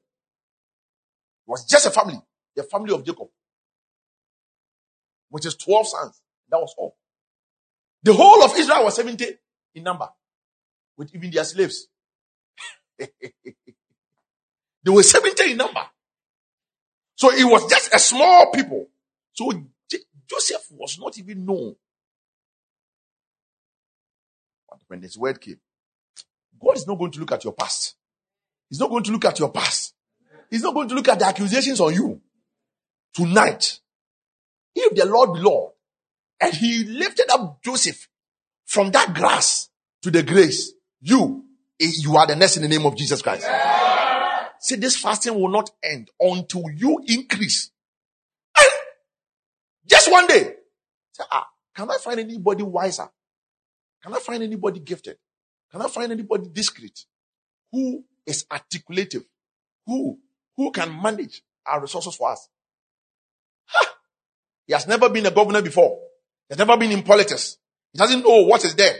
was 1.46 1.66
just 1.66 1.86
a 1.86 1.90
family, 1.90 2.18
the 2.54 2.62
family 2.62 2.94
of 2.94 3.04
Jacob, 3.04 3.28
which 5.28 5.44
is 5.44 5.54
12 5.54 5.86
sons. 5.88 6.22
That 6.48 6.58
was 6.58 6.74
all. 6.78 6.96
The 8.02 8.14
whole 8.14 8.42
of 8.42 8.56
Israel 8.56 8.84
was 8.84 8.96
70 8.96 9.26
in 9.74 9.82
number, 9.82 10.08
with 10.96 11.14
even 11.14 11.30
their 11.30 11.44
slaves. 11.44 11.88
they 12.98 13.08
were 14.86 15.02
70 15.02 15.52
in 15.52 15.58
number. 15.58 15.84
So 17.16 17.32
it 17.32 17.44
was 17.44 17.68
just 17.68 17.94
a 17.94 17.98
small 17.98 18.50
people. 18.52 18.88
So 19.32 19.50
J- 19.90 19.98
Joseph 20.28 20.66
was 20.70 20.98
not 21.00 21.18
even 21.18 21.44
known. 21.44 21.74
But 24.68 24.80
when 24.86 25.00
this 25.00 25.16
word 25.16 25.40
came, 25.40 25.58
God 26.62 26.76
is 26.76 26.86
not 26.86 26.98
going 26.98 27.10
to 27.12 27.20
look 27.20 27.32
at 27.32 27.44
your 27.44 27.54
past. 27.54 27.96
He's 28.68 28.80
not 28.80 28.90
going 28.90 29.04
to 29.04 29.12
look 29.12 29.24
at 29.24 29.38
your 29.38 29.50
past. 29.50 29.94
He's 30.50 30.62
not 30.62 30.74
going 30.74 30.88
to 30.88 30.94
look 30.94 31.08
at 31.08 31.18
the 31.18 31.26
accusations 31.26 31.80
on 31.80 31.94
you. 31.94 32.20
Tonight, 33.14 33.80
if 34.74 34.94
the 34.94 35.06
Lord 35.06 35.34
be 35.34 35.40
Lord, 35.40 35.72
and 36.40 36.52
he 36.52 36.84
lifted 36.84 37.30
up 37.30 37.62
Joseph 37.62 38.08
from 38.66 38.90
that 38.90 39.14
grass 39.14 39.70
to 40.02 40.10
the 40.10 40.22
grace, 40.22 40.72
you, 41.00 41.44
eh, 41.80 41.90
you 41.98 42.16
are 42.16 42.26
the 42.26 42.36
next 42.36 42.56
in 42.56 42.62
the 42.62 42.68
name 42.68 42.84
of 42.84 42.96
Jesus 42.96 43.22
Christ. 43.22 43.46
Yeah. 43.48 43.85
See, 44.66 44.74
this 44.74 44.96
fasting 44.96 45.40
will 45.40 45.48
not 45.48 45.70
end 45.80 46.10
until 46.18 46.64
you 46.74 47.00
increase. 47.06 47.70
And 48.58 48.66
just 49.86 50.10
one 50.10 50.26
day, 50.26 50.54
say, 51.12 51.22
ah, 51.30 51.46
can 51.76 51.88
I 51.88 51.98
find 51.98 52.18
anybody 52.18 52.64
wiser? 52.64 53.08
Can 54.02 54.12
I 54.12 54.18
find 54.18 54.42
anybody 54.42 54.80
gifted? 54.80 55.18
Can 55.70 55.82
I 55.82 55.86
find 55.86 56.10
anybody 56.10 56.48
discreet 56.52 56.98
who 57.70 58.02
is 58.26 58.44
articulative? 58.50 59.22
Who, 59.86 60.18
who 60.56 60.72
can 60.72 61.00
manage 61.00 61.42
our 61.64 61.82
resources 61.82 62.16
for 62.16 62.32
us? 62.32 62.48
Ha! 63.66 63.94
He 64.66 64.72
has 64.72 64.88
never 64.88 65.08
been 65.08 65.26
a 65.26 65.30
governor 65.30 65.62
before. 65.62 65.96
He 66.48 66.54
has 66.54 66.58
never 66.58 66.76
been 66.76 66.90
in 66.90 67.04
politics. 67.04 67.56
He 67.92 67.98
doesn't 68.00 68.24
know 68.24 68.42
what 68.42 68.64
is 68.64 68.74
there. 68.74 68.96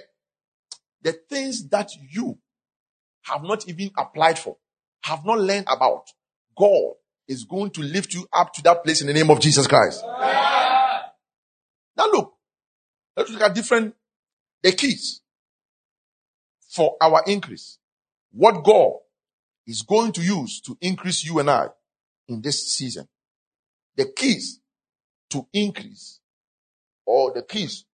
The 1.03 1.11
things 1.29 1.69
that 1.71 1.91
you 2.09 2.39
have 3.23 3.43
not 3.43 3.69
even 3.69 3.91
applied 3.99 4.39
for, 4.39 4.59
have 5.07 5.25
not 5.25 5.39
learned 5.39 5.67
about, 5.69 6.05
God 6.57 6.95
is 7.29 7.45
going 7.45 7.71
to 7.71 7.83
lift 7.83 8.13
you 8.15 8.27
up 8.33 8.53
to 8.55 8.63
that 8.63 8.83
place 8.85 9.01
in 9.01 9.07
the 9.07 9.13
name 9.13 9.31
of 9.31 9.41
Jesus 9.41 9.67
Christ. 9.67 10.03
Yeah. 10.05 11.03
Now 11.97 12.07
look, 12.11 12.35
let's 13.17 13.31
look 13.31 13.43
at 13.43 13.55
different, 13.55 13.95
the 14.63 14.73
keys 14.73 15.21
for 16.69 16.97
our 17.01 17.23
increase. 17.27 17.79
What 18.33 18.65
God 18.65 18.95
is 19.67 19.83
going 19.83 20.13
to 20.13 20.23
use 20.23 20.61
to 20.63 20.77
increase 20.81 21.25
you 21.25 21.39
and 21.39 21.51
I 21.51 21.69
in 22.29 22.43
this 22.43 22.73
season. 22.73 23.09
The 23.97 24.07
keys 24.15 24.61
to 25.31 25.47
increase 25.53 26.21
or 27.07 27.33
the 27.33 27.43
keys 27.43 27.85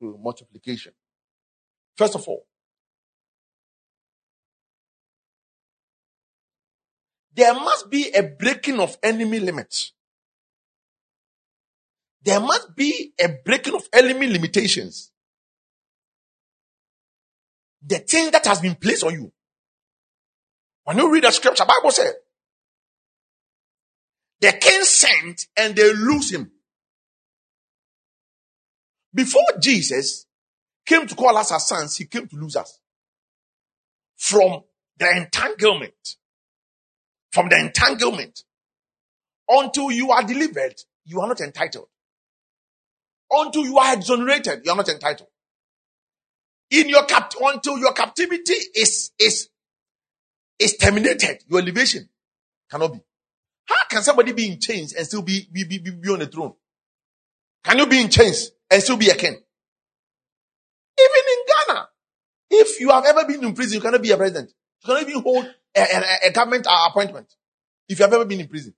to 0.00 0.18
multiplication. 0.22 0.92
First 1.96 2.14
of 2.14 2.26
all, 2.26 2.46
there 7.40 7.54
must 7.54 7.88
be 7.88 8.10
a 8.10 8.22
breaking 8.22 8.78
of 8.80 8.98
enemy 9.02 9.40
limits. 9.40 9.92
There 12.22 12.38
must 12.38 12.76
be 12.76 13.14
a 13.18 13.30
breaking 13.42 13.74
of 13.74 13.88
enemy 13.94 14.26
limitations. 14.26 15.10
The 17.82 18.00
thing 18.00 18.30
that 18.32 18.44
has 18.44 18.60
been 18.60 18.74
placed 18.74 19.04
on 19.04 19.14
you. 19.14 19.32
When 20.84 20.98
you 20.98 21.10
read 21.10 21.24
the 21.24 21.30
scripture, 21.30 21.64
Bible 21.64 21.90
said, 21.90 22.12
the 24.42 24.52
king 24.52 24.82
sent 24.82 25.46
and 25.56 25.74
they 25.74 25.94
lose 25.94 26.30
him. 26.30 26.50
Before 29.14 29.46
Jesus 29.58 30.26
came 30.84 31.06
to 31.06 31.14
call 31.14 31.38
us 31.38 31.52
as 31.52 31.66
sons, 31.66 31.96
he 31.96 32.04
came 32.04 32.28
to 32.28 32.36
lose 32.36 32.56
us 32.56 32.78
from 34.18 34.62
the 34.98 35.10
entanglement. 35.16 36.16
From 37.32 37.48
the 37.48 37.58
entanglement. 37.58 38.42
Until 39.48 39.90
you 39.90 40.10
are 40.10 40.22
delivered, 40.22 40.74
you 41.04 41.20
are 41.20 41.28
not 41.28 41.40
entitled. 41.40 41.86
Until 43.30 43.64
you 43.64 43.78
are 43.78 43.94
exonerated, 43.94 44.62
you 44.64 44.70
are 44.70 44.76
not 44.76 44.88
entitled. 44.88 45.28
In 46.70 46.88
your 46.88 47.04
cap, 47.04 47.32
until 47.40 47.78
your 47.78 47.92
captivity 47.92 48.54
is, 48.74 49.10
is, 49.18 49.48
is 50.58 50.76
terminated, 50.76 51.42
your 51.48 51.60
elevation 51.60 52.08
cannot 52.70 52.92
be. 52.92 53.00
How 53.66 53.76
can 53.88 54.02
somebody 54.02 54.32
be 54.32 54.52
in 54.52 54.60
chains 54.60 54.92
and 54.92 55.06
still 55.06 55.22
be, 55.22 55.48
be, 55.52 55.64
be, 55.64 55.78
be 55.78 56.08
on 56.08 56.20
the 56.20 56.26
throne? 56.26 56.54
Can 57.64 57.78
you 57.78 57.86
be 57.86 58.00
in 58.00 58.08
chains 58.08 58.52
and 58.70 58.82
still 58.82 58.96
be 58.96 59.08
a 59.08 59.14
king. 59.14 59.32
Even 60.98 61.22
in 61.28 61.44
Ghana, 61.66 61.88
if 62.50 62.80
you 62.80 62.90
have 62.90 63.04
ever 63.04 63.26
been 63.26 63.44
in 63.44 63.54
prison, 63.54 63.76
you 63.76 63.80
cannot 63.80 64.02
be 64.02 64.10
a 64.10 64.16
president. 64.16 64.52
You 64.82 64.86
cannot 64.86 65.08
even 65.08 65.22
hold 65.22 65.54
a, 65.76 65.80
a, 65.80 66.28
a 66.28 66.32
government 66.32 66.66
uh, 66.68 66.88
appointment 66.88 67.34
if 67.88 67.98
you 67.98 68.04
have 68.04 68.12
ever 68.12 68.24
been 68.24 68.40
in 68.40 68.48
prison. 68.48 68.74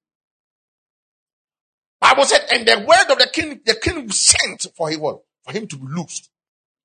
Bible 2.01 2.25
said, 2.25 2.41
and 2.53 2.67
the 2.67 2.79
word 2.79 3.13
of 3.13 3.19
the 3.19 3.29
king, 3.33 3.61
the 3.65 3.75
king 3.75 4.11
sent 4.11 4.67
for 4.77 4.91
him 4.91 5.01
for 5.01 5.53
him 5.53 5.67
to 5.69 5.77
be 5.77 5.87
loosed. 5.87 6.31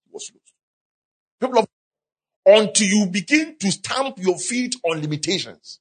He 0.05 0.11
was 0.13 0.31
loosed. 0.31 0.53
People 1.41 1.59
of 1.59 1.67
until 2.45 2.87
you 2.87 3.07
begin 3.07 3.57
to 3.59 3.71
stamp 3.71 4.17
your 4.19 4.37
feet 4.37 4.75
on 4.83 5.01
limitations, 5.01 5.79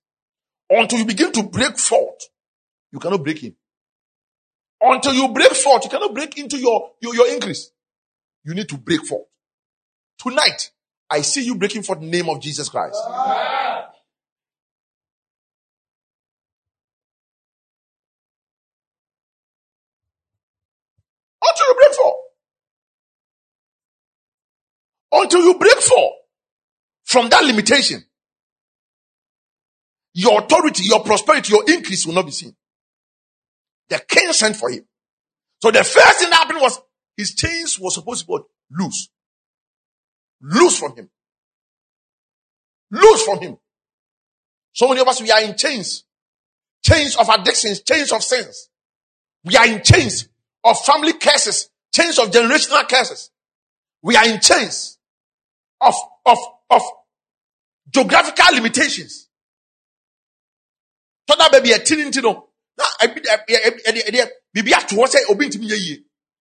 until 0.69 0.99
you 0.99 1.05
begin 1.05 1.31
to 1.33 1.45
break 1.45 1.79
forth, 1.79 2.29
you 2.91 2.99
cannot 2.99 3.23
break 3.23 3.45
in. 3.45 3.55
Until 4.81 5.15
you 5.15 5.29
break 5.29 5.53
forth, 5.53 5.85
you 5.85 5.91
cannot 5.91 6.13
break 6.13 6.37
into 6.39 6.59
your, 6.59 6.91
your, 7.01 7.15
your 7.15 7.29
increase. 7.29 7.71
You 8.45 8.55
need 8.55 8.69
to 8.69 8.77
break 8.77 9.07
forth. 9.07 9.27
Tonight, 10.19 10.71
I 11.09 11.21
see 11.21 11.45
you 11.45 11.55
breaking 11.55 11.83
forth 11.83 12.01
the 12.01 12.07
name 12.07 12.29
of 12.29 12.41
Jesus 12.41 12.69
Christ 12.69 12.99
you 21.67 21.75
break 21.75 21.95
forth. 21.95 22.15
Until 25.27 25.43
you 25.43 25.59
break 25.59 25.75
forth 25.79 26.13
from 27.03 27.29
that 27.31 27.45
limitation, 27.45 28.05
your 30.15 30.39
authority, 30.41 30.85
your 30.85 31.03
prosperity, 31.03 31.53
your 31.53 31.65
increase 31.67 32.07
will 32.07 32.15
not 32.15 32.27
be 32.27 32.31
seen. 32.31 32.55
The 33.89 34.01
king 34.07 34.33
sent 34.33 34.55
for 34.55 34.71
him. 34.71 34.87
So 35.61 35.73
the 35.73 35.83
first 35.83 36.21
thing 36.21 36.31
that 36.31 36.43
happened 36.43 36.61
was 36.61 36.81
his 37.17 37.35
chains 37.35 37.77
were 37.81 37.91
supposed 37.91 38.25
to 38.25 38.39
be 38.39 38.45
loose. 38.71 39.09
Loose 40.43 40.79
from 40.79 40.95
him. 40.95 41.11
Loose 42.93 43.25
from 43.25 43.41
him. 43.41 43.59
So 44.75 44.87
many 44.87 45.01
of 45.01 45.09
us, 45.09 45.21
we 45.21 45.33
are 45.33 45.43
in 45.43 45.57
chains. 45.57 46.05
Chains 46.85 47.17
of 47.17 47.29
addictions, 47.29 47.81
chains 47.81 48.13
of 48.13 48.23
sins. 48.23 48.69
We 49.43 49.57
are 49.57 49.67
in 49.67 49.83
chains 49.83 50.29
of 50.63 50.79
family 50.83 51.15
curses, 51.15 51.69
chains 51.93 52.17
of 52.21 52.31
generational 52.31 52.89
curses. 52.89 53.33
We 54.03 54.15
are 54.15 54.29
in 54.29 54.39
chains 54.39 54.96
of, 55.81 55.95
of, 56.25 56.39
of 56.71 56.83
geographical 57.91 58.55
limitations. 58.55 59.29
So 61.29 61.37
that 61.37 61.51
baby 61.53 61.73
a 61.73 61.79
tin 61.79 62.11
know 62.23 62.49
na 62.79 62.85
ato 64.77 64.97
hɔ 64.97 65.07
sɛ 65.13 65.19
obi 65.31 65.47
ntumi 65.49 65.69
yɛ 65.71 65.77
yie 65.85 65.97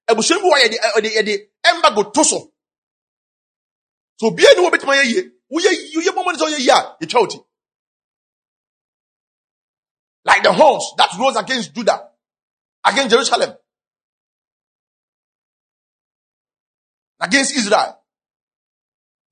abusua 0.10 0.38
bi 0.42 0.48
wɔ 0.50 0.58
yɛde 0.64 0.78
ɛde 0.98 1.10
ɛde 1.20 1.34
ɛmbago 1.66 2.14
to 2.14 2.24
so 2.24 2.52
so 4.20 4.28
obiara 4.30 4.56
ni 4.56 4.62
wɔ 4.64 4.72
betuma 4.72 4.96
yɛ 4.96 5.06
yie 5.06 5.22
woyɛ 5.52 5.72
woyɛ 5.96 6.12
bɔmɔ 6.16 6.32
ne 6.32 6.38
sɛ 6.38 6.46
ɔyɛ 6.48 6.60
yie 6.60 7.40
like 10.26 10.44
the 10.44 10.52
horns 10.52 10.84
that 10.98 11.10
rose 11.20 11.36
against 11.36 11.74
Judah 11.74 12.10
against 12.84 13.12
Jerusalem 13.12 13.56
against 17.22 17.56
Israel 17.56 18.00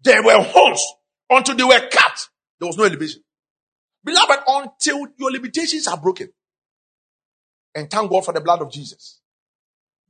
there 0.04 0.24
were 0.24 0.42
horns 0.42 0.84
until 1.30 1.56
they 1.56 1.64
were 1.64 1.90
cut 1.90 2.28
There 2.60 2.68
was 2.68 2.78
no 2.78 2.86
elevation. 2.86 3.22
Beloved, 4.04 4.40
until 4.48 5.08
your 5.18 5.32
limitations 5.32 5.88
are 5.88 5.98
broken. 5.98 6.30
And 7.76 7.90
thank 7.90 8.10
God 8.10 8.24
for 8.24 8.34
the 8.34 8.42
blood 8.42 8.62
of 8.62 8.72
Jesus. 8.72 9.20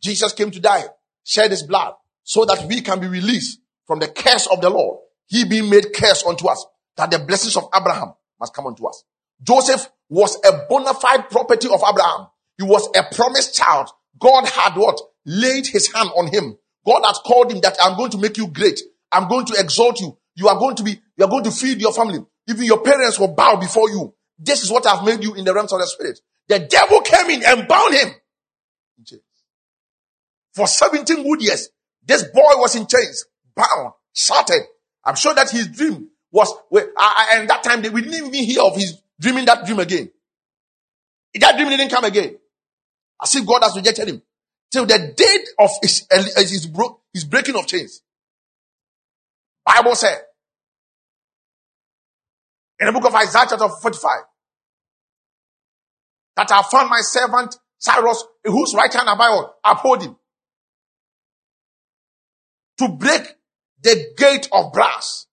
Jesus 0.01 0.33
came 0.33 0.51
to 0.51 0.59
die, 0.59 0.83
shed 1.23 1.51
his 1.51 1.63
blood, 1.63 1.93
so 2.23 2.45
that 2.45 2.67
we 2.67 2.81
can 2.81 2.99
be 2.99 3.07
released 3.07 3.59
from 3.85 3.99
the 3.99 4.07
curse 4.07 4.47
of 4.47 4.61
the 4.61 4.69
Lord. 4.69 4.99
He 5.27 5.45
being 5.45 5.69
made 5.69 5.93
curse 5.93 6.25
unto 6.25 6.47
us, 6.47 6.65
that 6.97 7.11
the 7.11 7.19
blessings 7.19 7.55
of 7.55 7.69
Abraham 7.73 8.13
must 8.39 8.53
come 8.53 8.67
unto 8.67 8.85
us. 8.85 9.03
Joseph 9.41 9.89
was 10.09 10.37
a 10.45 10.65
bona 10.69 10.93
fide 10.93 11.29
property 11.29 11.69
of 11.69 11.81
Abraham. 11.87 12.27
He 12.57 12.63
was 12.63 12.87
a 12.95 13.15
promised 13.15 13.55
child. 13.55 13.89
God 14.19 14.47
had 14.47 14.75
what? 14.75 14.99
Laid 15.25 15.67
his 15.67 15.91
hand 15.93 16.09
on 16.15 16.27
him. 16.27 16.57
God 16.85 17.03
had 17.05 17.15
called 17.25 17.51
him 17.51 17.61
that 17.61 17.77
I'm 17.81 17.97
going 17.97 18.11
to 18.11 18.17
make 18.17 18.37
you 18.37 18.47
great. 18.47 18.79
I'm 19.13 19.27
going 19.27 19.45
to 19.45 19.55
exalt 19.59 19.99
you. 19.99 20.17
You 20.35 20.47
are 20.47 20.57
going 20.57 20.75
to 20.77 20.83
be, 20.83 20.99
you 21.17 21.25
are 21.25 21.29
going 21.29 21.43
to 21.43 21.51
feed 21.51 21.79
your 21.79 21.93
family. 21.93 22.19
Even 22.47 22.63
your 22.65 22.81
parents 22.81 23.19
will 23.19 23.33
bow 23.33 23.55
before 23.57 23.89
you. 23.89 24.13
This 24.37 24.63
is 24.63 24.71
what 24.71 24.85
I've 24.85 25.05
made 25.05 25.23
you 25.23 25.35
in 25.35 25.45
the 25.45 25.53
realms 25.53 25.71
of 25.71 25.79
the 25.79 25.87
spirit. 25.87 26.19
The 26.47 26.59
devil 26.59 27.01
came 27.01 27.29
in 27.29 27.43
and 27.45 27.67
bound 27.67 27.93
him 27.93 28.09
in 28.97 29.05
chains. 29.05 29.21
For 30.53 30.67
17 30.67 31.23
good 31.23 31.41
years, 31.41 31.69
this 32.05 32.23
boy 32.23 32.53
was 32.57 32.75
in 32.75 32.85
chains, 32.87 33.25
bound, 33.55 33.93
shattered. 34.13 34.63
I'm 35.05 35.15
sure 35.15 35.33
that 35.33 35.49
his 35.49 35.67
dream 35.67 36.09
was, 36.31 36.51
and 36.71 37.49
that 37.49 37.63
time 37.63 37.81
we 37.81 38.01
didn't 38.01 38.27
even 38.27 38.33
hear 38.33 38.61
of 38.61 38.75
his 38.75 39.01
dreaming 39.19 39.45
that 39.45 39.65
dream 39.65 39.79
again. 39.79 40.09
That 41.39 41.55
dream 41.55 41.69
didn't 41.69 41.89
come 41.89 42.03
again. 42.03 42.37
As 43.21 43.33
if 43.35 43.45
God 43.45 43.63
has 43.63 43.75
rejected 43.75 44.09
him. 44.09 44.21
Till 44.71 44.85
the 44.85 45.13
day 45.15 45.37
of 45.59 45.69
his, 45.81 46.05
his, 46.11 46.69
his 47.13 47.23
breaking 47.23 47.55
of 47.55 47.67
chains. 47.67 48.01
Bible 49.65 49.95
said, 49.95 50.19
in 52.79 52.87
the 52.87 52.91
book 52.93 53.05
of 53.05 53.15
Isaiah 53.15 53.45
chapter 53.49 53.69
45, 53.69 54.11
that 56.35 56.51
I 56.51 56.61
found 56.63 56.89
my 56.89 56.99
servant 57.01 57.55
Cyrus, 57.77 58.23
whose 58.43 58.73
right 58.75 58.93
hand 58.93 59.09
I 59.09 59.43
uphold 59.65 60.03
him, 60.03 60.15
to 62.79 62.89
break 62.89 63.21
the 63.81 64.13
gate 64.17 64.47
of 64.51 64.73
brass, 64.73 65.27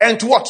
and 0.00 0.20
to 0.20 0.26
what? 0.26 0.48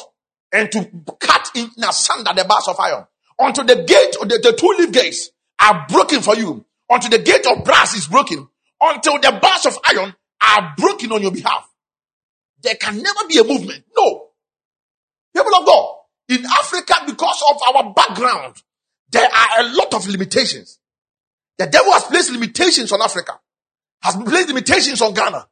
And 0.53 0.71
to 0.73 0.91
cut 1.21 1.51
in 1.55 1.71
asunder 1.87 2.33
the 2.35 2.45
bars 2.45 2.69
of 2.69 2.79
iron. 2.81 3.07
Until 3.39 3.65
the 3.65 3.77
gate, 3.77 4.17
the, 4.21 4.41
the 4.43 4.57
two 4.59 4.75
leaf 4.79 4.93
gates 4.93 5.31
are 5.61 5.87
broken 5.89 6.21
for 6.21 6.35
you. 6.35 6.65
Until 6.89 7.11
the 7.11 7.19
gate 7.19 7.47
of 7.47 7.65
brass 7.65 7.95
is 7.95 8.07
broken. 8.07 8.49
Until 8.81 9.21
the 9.21 9.39
bars 9.41 9.67
of 9.67 9.79
iron 9.85 10.15
are 10.43 10.75
broken 10.77 11.13
on 11.13 11.23
your 11.23 11.33
behalf. 11.33 11.68
There 12.63 12.75
can 12.75 13.03
never 13.03 13.27
be 13.29 13.39
a 13.39 13.45
movement. 13.45 13.85
No. 13.97 14.29
People 15.35 15.55
of 15.55 15.67
God, 15.67 15.95
in 16.29 16.45
Africa, 16.45 16.95
because 17.07 17.43
of 17.51 17.61
our 17.75 17.95
background, 17.95 18.57
there 19.11 19.29
are 19.29 19.61
a 19.61 19.69
lot 19.75 19.95
of 19.95 20.07
limitations. 20.09 20.79
The 21.57 21.67
devil 21.67 21.93
has 21.93 22.05
placed 22.05 22.31
limitations 22.31 22.93
on 22.93 23.01
Africa, 23.03 23.39
has 24.03 24.17
placed 24.17 24.49
limitations 24.49 25.01
on 25.03 25.15
Ghana, 25.15 25.47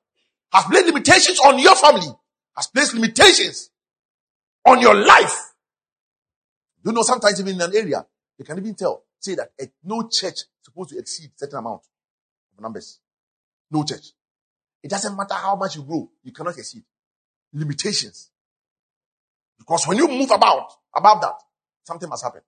has 0.53 0.65
placed 0.65 0.87
limitations 0.87 1.41
on 1.41 1.59
your 1.59 1.75
family, 1.75 2.09
has 2.57 2.67
placed 2.69 2.95
limitations 2.95 3.71
on 4.65 4.81
your 4.81 4.95
life. 4.95 5.53
You 6.85 6.93
know, 6.93 7.03
sometimes 7.03 7.41
even 7.41 7.55
in 7.55 7.61
an 7.61 7.75
area, 7.75 8.07
they 8.39 8.45
can 8.45 8.59
even 8.59 8.75
tell, 8.75 9.05
say 9.19 9.35
that 9.35 9.51
eh, 9.59 9.67
no 9.85 10.03
church 10.09 10.35
is 10.35 10.47
supposed 10.63 10.91
to 10.91 10.99
exceed 10.99 11.31
certain 11.37 11.59
amount 11.59 11.83
of 12.57 12.63
numbers. 12.63 13.01
No 13.71 13.83
church. 13.83 14.13
It 14.83 14.91
doesn't 14.91 15.17
matter 15.17 15.35
how 15.35 15.57
much 15.57 15.77
you 15.77 15.83
grow, 15.83 16.09
you 16.23 16.33
cannot 16.33 16.57
exceed. 16.57 16.85
Limitations. 17.53 18.31
Because 19.59 19.87
when 19.87 19.99
you 19.99 20.09
move 20.09 20.31
about, 20.31 20.73
above 20.95 21.21
that, 21.23 21.35
something 21.85 22.09
must 22.09 22.25
happen. 22.25 22.43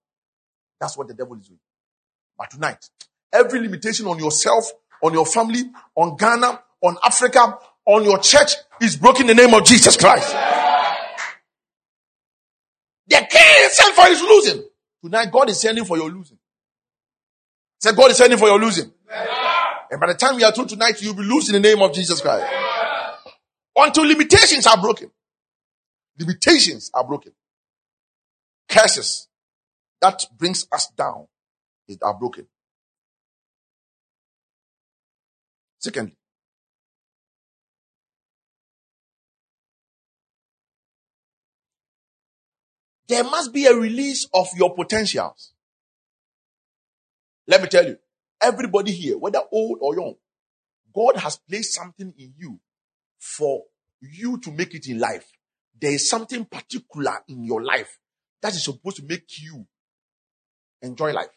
That's 0.81 0.97
what 0.97 1.09
the 1.09 1.15
devil 1.15 1.37
is 1.37 1.49
doing. 1.49 1.59
But 2.37 2.51
tonight, 2.51 2.89
every 3.33 3.61
limitation 3.61 4.07
on 4.07 4.19
yourself, 4.19 4.71
on 5.03 5.13
your 5.13 5.27
family, 5.27 5.63
on 5.95 6.17
Ghana, 6.17 6.63
on 6.83 6.97
Africa, 7.05 7.59
on 7.85 8.05
your 8.05 8.19
church 8.19 8.53
is 8.81 8.97
broken 8.97 9.29
in 9.29 9.37
the 9.37 9.43
name 9.43 9.55
of 9.55 9.65
Jesus 9.65 9.97
Christ. 9.97 10.31
The 13.09 13.27
king 13.29 13.69
sent 13.71 13.95
for 13.95 14.05
his 14.07 14.21
losing. 14.21 14.65
Tonight, 15.03 15.33
God 15.33 15.49
is 15.51 15.61
sending 15.61 15.85
for 15.85 15.97
your 15.97 16.11
losing. 16.11 16.39
Said 17.81 17.97
God 17.97 18.11
is 18.11 18.17
sending 18.17 18.39
for 18.39 18.49
your 18.49 18.61
losing. 18.61 18.93
And 19.91 20.01
by 20.01 20.09
the 20.09 20.15
time 20.15 20.37
we 20.37 20.45
are 20.45 20.53
through 20.53 20.67
tonight, 20.67 21.01
you'll 21.01 21.15
be 21.15 21.23
losing 21.23 21.57
in 21.57 21.63
the 21.63 21.69
name 21.69 21.81
of 21.81 21.93
Jesus 21.95 22.21
Christ. 22.21 22.47
Until 23.81 24.05
limitations 24.07 24.67
are 24.67 24.81
broken. 24.81 25.09
Limitations 26.19 26.91
are 26.93 27.05
broken. 27.05 27.33
Curses 28.69 29.29
that 30.01 30.27
brings 30.37 30.67
us 30.73 30.89
down 30.97 31.29
are 32.03 32.19
broken. 32.19 32.47
Secondly, 35.79 36.17
there 43.07 43.23
must 43.23 43.53
be 43.53 43.67
a 43.67 43.75
release 43.75 44.29
of 44.35 44.49
your 44.57 44.75
potentials. 44.75 45.53
Let 47.47 47.63
me 47.63 47.69
tell 47.69 47.87
you, 47.87 47.97
everybody 48.43 48.91
here, 48.91 49.17
whether 49.17 49.41
old 49.53 49.79
or 49.81 49.95
young, 49.95 50.17
God 50.93 51.17
has 51.17 51.39
placed 51.39 51.75
something 51.75 52.13
in 52.19 52.35
you 52.37 52.61
for 53.19 53.63
you 54.01 54.39
to 54.39 54.51
make 54.51 54.75
it 54.75 54.87
in 54.89 54.99
life 54.99 55.31
there 55.81 55.93
is 55.93 56.09
something 56.09 56.45
particular 56.45 57.23
in 57.29 57.45
your 57.45 57.63
life 57.63 57.99
that 58.43 58.55
is 58.55 58.65
supposed 58.65 58.97
to 58.97 59.05
make 59.05 59.41
you 59.41 59.67
enjoy 60.83 61.13
life. 61.13 61.29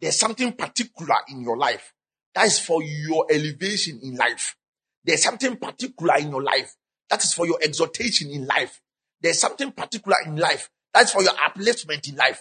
There's 0.00 0.18
something 0.18 0.52
particular 0.52 1.16
in 1.28 1.42
your 1.42 1.56
life 1.56 1.92
that 2.34 2.46
is 2.46 2.58
for 2.58 2.82
your 2.82 3.26
elevation 3.30 4.00
in 4.02 4.16
life. 4.16 4.56
There's 5.04 5.22
something 5.22 5.56
particular 5.56 6.16
in 6.18 6.30
your 6.30 6.42
life 6.42 6.74
that 7.10 7.22
is 7.22 7.32
for 7.32 7.46
your 7.46 7.58
exaltation 7.62 8.30
in 8.30 8.46
life. 8.46 8.80
There's 9.20 9.38
something 9.38 9.72
particular 9.72 10.16
in 10.26 10.36
life 10.36 10.70
that 10.92 11.04
is 11.04 11.10
for 11.10 11.22
your 11.22 11.32
upliftment 11.32 12.08
in 12.08 12.16
life. 12.16 12.40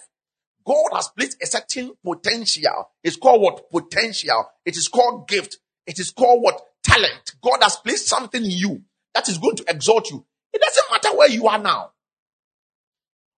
God 0.66 0.90
has 0.94 1.10
placed 1.10 1.42
a 1.42 1.46
certain 1.46 1.92
potential. 2.04 2.90
It's 3.04 3.18
called 3.18 3.42
what? 3.42 3.70
Potential. 3.70 4.46
It 4.66 4.78
is 4.78 4.88
called 4.88 5.28
gift. 5.28 5.58
It 5.86 6.00
is 6.00 6.12
called 6.12 6.42
what? 6.42 6.62
Talent. 6.94 7.34
God 7.42 7.60
has 7.64 7.78
placed 7.78 8.08
something 8.08 8.44
in 8.44 8.52
you 8.52 8.82
that 9.14 9.28
is 9.28 9.38
going 9.38 9.56
to 9.58 9.66
exalt 9.68 10.12
you. 10.12 10.26
It 10.54 10.62
doesn't 10.62 10.92
matter 10.92 11.18
where 11.18 11.30
you 11.30 11.48
are 11.48 11.58
now. 11.58 11.92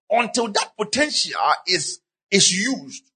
Until 0.09 0.49
that 0.49 0.73
potential 0.77 1.39
is, 1.67 1.99
is 2.29 2.51
used. 2.51 3.09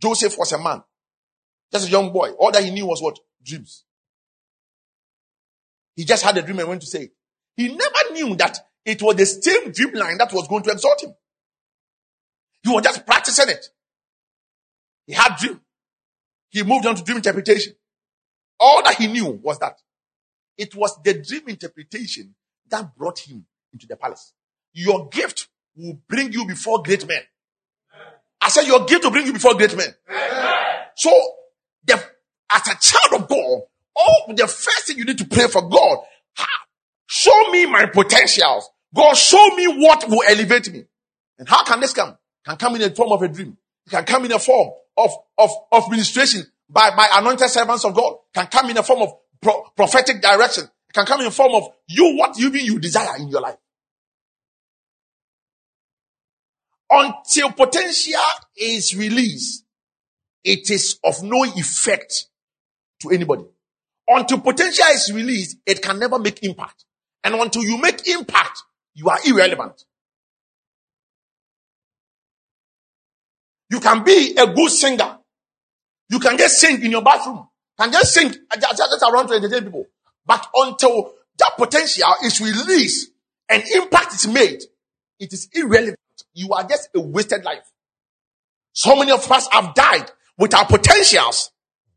Joseph 0.00 0.36
was 0.38 0.52
a 0.52 0.58
man. 0.58 0.82
Just 1.72 1.88
a 1.88 1.90
young 1.90 2.12
boy. 2.12 2.30
All 2.30 2.50
that 2.52 2.64
he 2.64 2.70
knew 2.70 2.86
was 2.86 3.02
what? 3.02 3.18
Dreams. 3.44 3.84
He 5.96 6.04
just 6.04 6.24
had 6.24 6.36
a 6.38 6.42
dream 6.42 6.58
and 6.58 6.68
went 6.68 6.80
to 6.80 6.86
say 6.86 7.04
it. 7.04 7.12
He 7.56 7.68
never 7.68 8.12
knew 8.12 8.34
that 8.36 8.58
it 8.84 9.00
was 9.02 9.16
the 9.16 9.26
same 9.26 9.70
dream 9.72 9.94
line 9.94 10.18
that 10.18 10.32
was 10.32 10.48
going 10.48 10.62
to 10.64 10.70
exalt 10.70 11.02
him. 11.02 11.14
He 12.62 12.70
was 12.70 12.82
just 12.82 13.06
practicing 13.06 13.50
it. 13.50 13.66
He 15.06 15.12
had 15.12 15.36
dream. 15.36 15.60
He 16.54 16.62
moved 16.62 16.86
on 16.86 16.94
to 16.94 17.02
dream 17.02 17.16
interpretation. 17.16 17.74
All 18.60 18.80
that 18.84 18.94
he 18.94 19.08
knew 19.08 19.26
was 19.42 19.58
that 19.58 19.76
it 20.56 20.72
was 20.76 20.96
the 21.02 21.14
dream 21.14 21.48
interpretation 21.48 22.32
that 22.70 22.96
brought 22.96 23.18
him 23.18 23.44
into 23.72 23.88
the 23.88 23.96
palace. 23.96 24.32
Your 24.72 25.08
gift 25.08 25.48
will 25.76 25.98
bring 26.08 26.32
you 26.32 26.46
before 26.46 26.80
great 26.84 27.08
men. 27.08 27.22
I 28.40 28.50
said 28.50 28.68
your 28.68 28.84
gift 28.84 29.02
will 29.02 29.10
bring 29.10 29.26
you 29.26 29.32
before 29.32 29.54
great 29.54 29.76
men. 29.76 29.88
So, 30.94 31.10
the, 31.86 31.94
as 31.94 32.68
a 32.68 32.78
child 32.80 33.22
of 33.22 33.28
God, 33.28 33.62
all 33.96 34.34
the 34.34 34.46
first 34.46 34.86
thing 34.86 34.98
you 34.98 35.04
need 35.04 35.18
to 35.18 35.26
pray 35.26 35.48
for 35.48 35.68
God, 35.68 36.04
show 37.06 37.50
me 37.50 37.66
my 37.66 37.86
potentials. 37.86 38.70
God, 38.94 39.14
show 39.16 39.44
me 39.56 39.66
what 39.66 40.08
will 40.08 40.22
elevate 40.28 40.72
me. 40.72 40.84
And 41.36 41.48
how 41.48 41.64
can 41.64 41.80
this 41.80 41.92
come? 41.92 42.16
Can 42.46 42.56
come 42.56 42.76
in 42.76 42.82
the 42.82 42.90
form 42.90 43.10
of 43.10 43.22
a 43.22 43.28
dream. 43.28 43.58
Can 43.90 44.04
come 44.04 44.24
in 44.24 44.32
a 44.32 44.38
form 44.38 44.70
of, 44.96 45.10
of, 45.38 45.50
of 45.72 45.90
ministration 45.90 46.42
by, 46.68 46.90
by 46.96 47.08
anointed 47.14 47.48
servants 47.48 47.84
of 47.84 47.94
God. 47.94 48.16
Can 48.34 48.46
come 48.46 48.70
in 48.70 48.78
a 48.78 48.82
form 48.82 49.02
of 49.02 49.14
pro- 49.40 49.62
prophetic 49.76 50.22
direction. 50.22 50.64
Can 50.92 51.06
come 51.06 51.20
in 51.20 51.26
the 51.26 51.32
form 51.32 51.54
of 51.54 51.68
you, 51.88 52.16
what 52.16 52.38
you 52.38 52.50
mean 52.50 52.64
you 52.64 52.78
desire 52.78 53.16
in 53.18 53.28
your 53.28 53.40
life. 53.40 53.56
Until 56.90 57.50
potential 57.52 58.20
is 58.56 58.94
released, 58.96 59.64
it 60.44 60.70
is 60.70 60.98
of 61.04 61.22
no 61.22 61.44
effect 61.44 62.26
to 63.00 63.10
anybody. 63.10 63.44
Until 64.06 64.40
potential 64.40 64.84
is 64.92 65.10
released, 65.12 65.56
it 65.66 65.82
can 65.82 65.98
never 65.98 66.18
make 66.18 66.42
impact. 66.44 66.84
And 67.24 67.34
until 67.34 67.64
you 67.64 67.78
make 67.78 68.06
impact, 68.06 68.62
you 68.94 69.08
are 69.08 69.18
irrelevant. 69.26 69.84
You 73.70 73.80
can 73.80 74.04
be 74.04 74.34
a 74.36 74.46
good 74.46 74.70
singer. 74.70 75.18
You 76.08 76.18
can 76.20 76.36
just 76.38 76.58
sing 76.60 76.82
in 76.84 76.90
your 76.90 77.02
bathroom 77.02 77.48
can 77.78 77.92
just 77.92 78.14
sing 78.14 78.28
just, 78.60 78.76
just 78.76 79.02
around 79.02 79.28
to 79.28 79.34
entertain 79.34 79.64
people. 79.64 79.86
But 80.26 80.46
until 80.54 81.12
that 81.38 81.52
potential 81.56 82.14
is 82.22 82.40
released, 82.40 83.10
and 83.48 83.62
impact 83.74 84.14
is 84.14 84.26
made, 84.26 84.62
it 85.20 85.32
is 85.32 85.48
irrelevant. 85.52 85.98
You 86.32 86.52
are 86.54 86.64
just 86.64 86.88
a 86.94 87.00
wasted 87.00 87.44
life. 87.44 87.70
So 88.72 88.96
many 88.96 89.12
of 89.12 89.30
us 89.30 89.48
have 89.52 89.74
died 89.74 90.10
with 90.38 90.54
our 90.54 90.66
potentials 90.66 91.50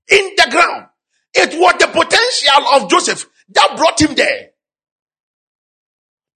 in 0.09 0.31
the 0.35 0.47
ground. 0.51 0.87
It 1.33 1.57
was 1.59 1.75
the 1.79 1.87
potential 1.87 2.73
of 2.73 2.89
Joseph 2.89 3.29
that 3.49 3.77
brought 3.77 4.01
him 4.01 4.15
there. 4.15 4.49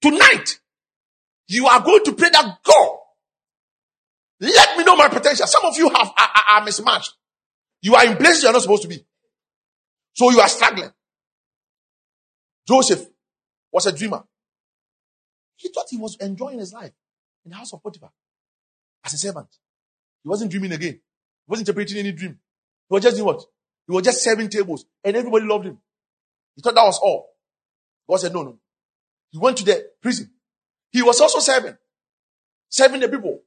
Tonight, 0.02 0.60
you 1.48 1.68
are 1.68 1.82
going 1.82 2.04
to 2.06 2.14
pray 2.14 2.30
that 2.30 2.58
God, 2.64 2.98
let 4.42 4.78
me 4.78 4.84
know 4.84 4.96
my 4.96 5.08
potential. 5.08 5.46
Some 5.48 5.66
of 5.66 5.78
you 5.78 5.90
have 5.90 6.12
are, 6.18 6.30
are 6.50 6.66
mismatched. 6.66 7.14
You 7.82 7.96
are 7.96 8.06
in 8.06 8.18
places 8.18 8.44
you 8.44 8.50
are 8.50 8.54
not 8.54 8.62
supposed 8.62 8.82
to 8.84 8.88
be. 8.88 9.06
So 10.14 10.32
you 10.32 10.40
are 10.40 10.48
struggling. 10.48 10.92
Joseph 12.68 13.06
was 13.72 13.86
a 13.86 13.92
dreamer. 13.92 14.24
He 15.56 15.70
thought 15.70 15.86
he 15.90 15.98
was 15.98 16.18
enjoying 16.20 16.60
his 16.60 16.74
life 16.74 16.92
in 17.46 17.52
the 17.52 17.58
house 17.58 17.72
of 17.74 17.84
Potiphar 17.84 18.12
as 19.06 19.14
a 19.14 19.18
servant. 19.18 19.48
He 20.24 20.30
wasn't 20.30 20.52
dreaming 20.52 20.72
again. 20.72 20.94
He 20.94 21.02
wasn't 21.48 21.70
interpreting 21.70 21.98
any 21.98 22.12
dream. 22.12 22.40
He 22.90 22.94
was 22.94 23.04
just 23.04 23.16
doing 23.16 23.28
what? 23.28 23.44
He 23.88 23.94
was 23.94 24.04
just 24.04 24.24
serving 24.24 24.50
tables 24.50 24.86
and 25.04 25.16
everybody 25.16 25.46
loved 25.46 25.66
him. 25.66 25.78
He 26.56 26.62
thought 26.62 26.76
that 26.76 26.84
was 26.84 27.00
all. 27.00 27.30
God 28.10 28.18
said, 28.18 28.34
no, 28.34 28.44
no. 28.44 28.60
He 29.30 29.38
went 29.38 29.58
to 29.58 29.66
the 29.66 29.90
prison. 30.02 30.32
He 30.92 31.02
was 31.02 31.22
also 31.22 31.40
serving, 31.40 31.78
serving 32.70 33.00
the 33.00 33.08
people, 33.08 33.42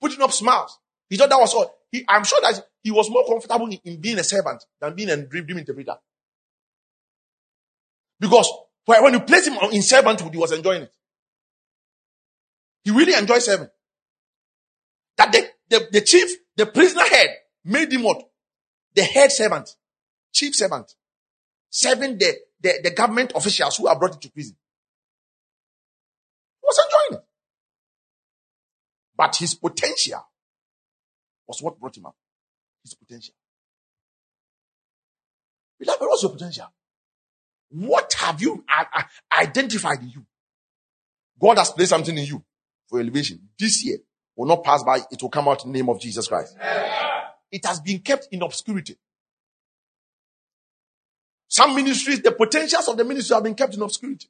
putting 0.00 0.22
up 0.22 0.32
smiles. 0.32 0.78
He 1.08 1.16
thought 1.16 1.30
that 1.30 1.38
was 1.38 1.54
all. 1.54 1.74
He, 1.90 2.04
I'm 2.08 2.24
sure 2.24 2.40
that 2.42 2.62
he 2.82 2.90
was 2.90 3.10
more 3.10 3.26
comfortable 3.26 3.66
in, 3.66 3.78
in 3.84 4.00
being 4.00 4.18
a 4.18 4.24
servant 4.24 4.64
than 4.80 4.94
being 4.94 5.10
a 5.10 5.16
dream, 5.16 5.46
dream 5.46 5.58
interpreter. 5.58 5.96
Because 8.20 8.50
when 8.84 9.14
you 9.14 9.20
place 9.20 9.46
him 9.46 9.54
in 9.54 9.82
servanthood, 9.82 10.32
he 10.32 10.38
was 10.38 10.52
enjoying 10.52 10.82
it. 10.82 10.92
He 12.84 12.90
really 12.90 13.14
enjoyed 13.14 13.42
serving. 13.42 13.68
That 15.16 15.32
the, 15.32 15.48
the, 15.68 15.88
the 15.92 16.00
chief, 16.00 16.30
the 16.56 16.66
prisoner 16.66 17.02
head 17.02 17.28
made 17.64 17.92
him 17.92 18.02
what? 18.02 18.22
The 18.94 19.02
head 19.02 19.30
servant, 19.30 19.68
chief 20.32 20.54
servant, 20.54 20.94
serving 21.70 22.18
the, 22.18 22.34
the, 22.60 22.80
the 22.84 22.90
government 22.90 23.32
officials 23.34 23.76
who 23.76 23.88
are 23.88 23.98
brought 23.98 24.14
into 24.14 24.30
prison. 24.30 24.56
He 26.60 26.66
was 26.66 26.80
enjoying 26.86 27.22
it. 27.22 27.27
But 29.18 29.34
his 29.34 29.54
potential 29.54 30.24
was 31.48 31.60
what 31.60 31.78
brought 31.78 31.96
him 31.96 32.06
up. 32.06 32.14
His 32.84 32.94
potential. 32.94 33.34
Beloved, 35.80 36.00
what's 36.00 36.22
your 36.22 36.32
potential? 36.32 36.72
What 37.70 38.14
have 38.20 38.40
you 38.40 38.64
identified 39.36 40.00
in 40.02 40.10
you? 40.10 40.24
God 41.38 41.58
has 41.58 41.72
placed 41.72 41.90
something 41.90 42.16
in 42.16 42.24
you 42.24 42.44
for 42.86 43.00
elevation. 43.00 43.40
This 43.58 43.84
year 43.84 43.98
will 44.36 44.46
not 44.46 44.62
pass 44.62 44.84
by. 44.84 45.00
It 45.10 45.20
will 45.20 45.28
come 45.28 45.48
out 45.48 45.64
in 45.64 45.72
the 45.72 45.78
name 45.78 45.88
of 45.88 46.00
Jesus 46.00 46.28
Christ. 46.28 46.56
It 47.50 47.66
has 47.66 47.80
been 47.80 47.98
kept 47.98 48.28
in 48.30 48.42
obscurity. 48.42 48.96
Some 51.48 51.74
ministries, 51.74 52.22
the 52.22 52.32
potentials 52.32 52.86
of 52.88 52.96
the 52.96 53.04
ministry 53.04 53.34
have 53.34 53.42
been 53.42 53.54
kept 53.54 53.74
in 53.74 53.82
obscurity. 53.82 54.28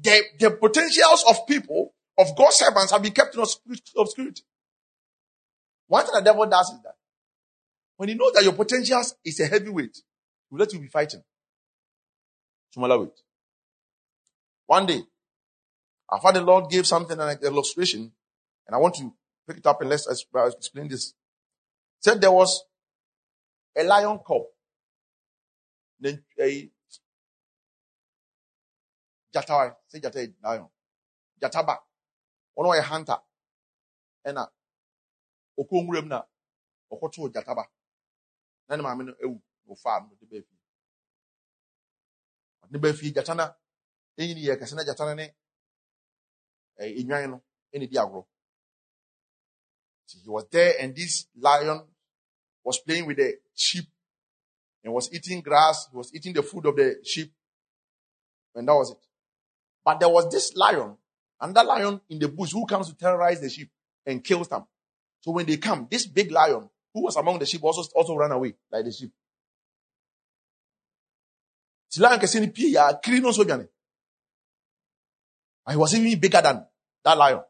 The, 0.00 0.22
the 0.38 0.50
potentials 0.50 1.24
of 1.28 1.46
people, 1.46 1.94
of 2.18 2.36
God's 2.36 2.56
servants 2.56 2.92
have 2.92 3.02
been 3.02 3.12
kept 3.12 3.34
in 3.34 3.42
obscurity. 3.42 4.42
One 5.86 6.04
thing 6.04 6.14
the 6.14 6.22
devil 6.22 6.46
does 6.46 6.70
is 6.70 6.82
that 6.82 6.94
when 7.96 8.08
he 8.08 8.14
knows 8.14 8.32
that 8.32 8.44
your 8.44 8.52
potentials 8.52 9.14
is 9.24 9.40
a 9.40 9.46
heavy 9.46 9.70
weight, 9.70 9.96
he 9.96 10.54
will 10.54 10.60
let 10.60 10.72
you 10.72 10.78
be 10.78 10.88
fighting. 10.88 11.22
Smaller 12.70 12.98
weight. 12.98 13.20
One 14.66 14.86
day, 14.86 15.02
I 16.10 16.18
thought 16.18 16.34
the 16.34 16.42
Lord 16.42 16.70
gave 16.70 16.86
something 16.86 17.16
like 17.16 17.40
an 17.40 17.46
illustration, 17.46 18.12
and 18.66 18.74
I 18.74 18.78
want 18.78 18.94
to 18.96 19.12
pick 19.46 19.58
it 19.58 19.66
up 19.66 19.80
and 19.80 19.90
let's 19.90 20.06
uh, 20.08 20.46
explain 20.46 20.88
this. 20.88 21.14
Said 22.00 22.20
there 22.20 22.32
was 22.32 22.64
a 23.76 23.82
lion 23.84 24.18
cub. 24.26 24.42
Then 25.98 26.22
eh, 26.38 26.44
a 26.44 26.70
jatawa, 29.34 29.74
say 29.88 30.00
jata 30.00 30.32
lion. 30.42 30.66
Jataba. 31.40 31.78
One 32.56 32.78
a 32.78 32.82
hunter. 32.82 33.18
And 34.24 34.38
a 34.38 34.50
okonwurem 35.58 36.08
na 36.08 36.18
ɔkɔtoo 36.92 37.32
gyataba 37.32 37.64
na 38.68 38.76
ne 38.76 38.82
maame 38.82 39.04
no 39.04 39.12
ewu 39.24 39.40
wɔfaa 39.68 40.00
no 40.02 40.14
de 40.20 40.26
baa 40.26 40.42
fie 40.42 40.58
ɔde 42.64 42.78
baa 42.82 42.92
fie 42.98 43.12
gyata 43.14 43.34
na 43.34 43.46
enyini 44.18 44.42
yɛ 44.46 44.54
kɛse 44.60 44.74
na 44.74 44.84
gyata 44.84 45.04
no 45.06 45.14
ne 45.14 45.26
enwan 47.00 47.30
no 47.30 47.42
ɛna 47.72 47.86
di 47.90 47.96
agorɔ 47.96 48.26
so 50.06 50.18
he 50.18 50.28
was 50.28 50.46
there 50.50 50.74
and 50.80 50.94
this 50.94 51.26
lion 51.36 51.88
was 52.62 52.78
playing 52.80 53.06
with 53.06 53.16
the 53.16 53.40
sheep 53.54 53.88
and 54.84 54.92
was 54.92 55.12
eating 55.12 55.40
grass 55.40 55.88
he 55.90 55.96
was 55.96 56.14
eating 56.14 56.32
the 56.34 56.42
food 56.42 56.66
of 56.66 56.76
the 56.76 57.00
sheep. 57.04 57.32
And 58.56 58.66
that 58.68 58.74
was 58.74 58.90
it. 58.92 58.98
But 59.84 60.00
there 60.00 60.08
was 60.08 60.30
this 60.30 60.56
lion 60.56 60.96
another 61.40 61.66
lion 61.66 62.00
in 62.08 62.18
the 62.18 62.28
bush 62.28 62.52
who 62.52 62.66
comes 62.66 62.88
to 62.88 62.94
terrorize 62.94 63.40
the 63.40 63.48
sheep 63.48 63.70
and 64.04 64.22
kills 64.22 64.48
them 64.48 64.64
so 65.26 65.32
when 65.32 65.44
they 65.44 65.56
come, 65.56 65.88
this 65.90 66.06
big 66.06 66.30
lion 66.30 66.70
who 66.94 67.02
was 67.02 67.16
among 67.16 67.40
the 67.40 67.46
sheep 67.46 67.64
also, 67.64 67.82
also 67.96 68.14
ran 68.14 68.30
away 68.30 68.54
like 68.70 68.84
the 68.84 68.92
sheep. 68.92 69.10
And 71.98 72.22
he 75.68 75.76
was 75.76 75.94
even 75.96 76.20
bigger 76.20 76.40
than 76.40 76.64
that 77.02 77.18
lion. 77.18 77.40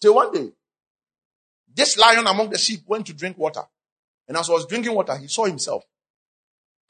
So 0.00 0.12
one 0.12 0.32
day, 0.32 0.52
this 1.74 1.98
lion 1.98 2.24
among 2.24 2.50
the 2.50 2.58
sheep 2.58 2.82
went 2.86 3.06
to 3.06 3.12
drink 3.12 3.36
water. 3.36 3.62
And 4.28 4.36
as 4.36 4.46
he 4.46 4.52
was 4.52 4.66
drinking 4.66 4.94
water, 4.94 5.16
he 5.16 5.26
saw 5.26 5.46
himself. 5.46 5.82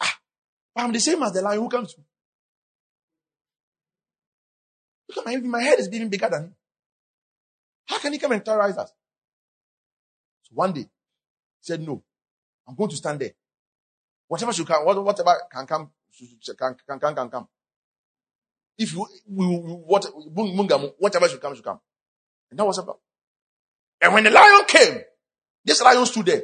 Ah, 0.03 0.19
I'm 0.77 0.93
the 0.93 1.01
same 1.01 1.23
as 1.23 1.33
the 1.33 1.41
lion 1.41 1.61
who 1.61 1.71
comes. 1.71 1.95
Look 5.09 5.19
at 5.19 5.27
my, 5.27 5.37
my 5.37 5.63
head 5.63 5.79
is 5.79 5.89
even 5.93 6.09
bigger 6.09 6.29
than 6.29 6.45
him. 6.45 6.55
How 7.87 7.99
can 7.99 8.13
he 8.13 8.19
come 8.19 8.33
and 8.33 8.45
terrorize 8.45 8.77
us? 8.77 8.93
So 10.43 10.53
one 10.55 10.73
day, 10.73 10.81
he 10.81 10.89
said, 11.61 11.81
No, 11.81 12.03
I'm 12.67 12.75
going 12.75 12.91
to 12.91 12.97
stand 12.97 13.21
there. 13.21 13.33
Whatever 14.27 14.53
should 14.53 14.67
come, 14.67 14.85
whatever 14.85 15.35
can 15.53 15.67
come, 15.67 15.91
can, 16.59 16.77
can, 16.87 16.99
can, 16.99 17.15
can 17.15 17.31
come. 17.31 17.49
If 18.79 18.93
you, 18.93 19.07
what, 19.27 20.05
whatever 20.99 21.29
should 21.29 21.41
come, 21.41 21.55
should 21.55 21.65
come. 21.65 21.81
And 22.51 22.59
that 22.59 22.65
was 22.65 22.79
about. 22.79 23.01
And 24.01 24.13
when 24.13 24.25
the 24.25 24.31
lion 24.31 24.65
came, 24.67 25.01
this 25.65 25.81
lion 25.83 26.05
stood 26.07 26.27
there. 26.27 26.43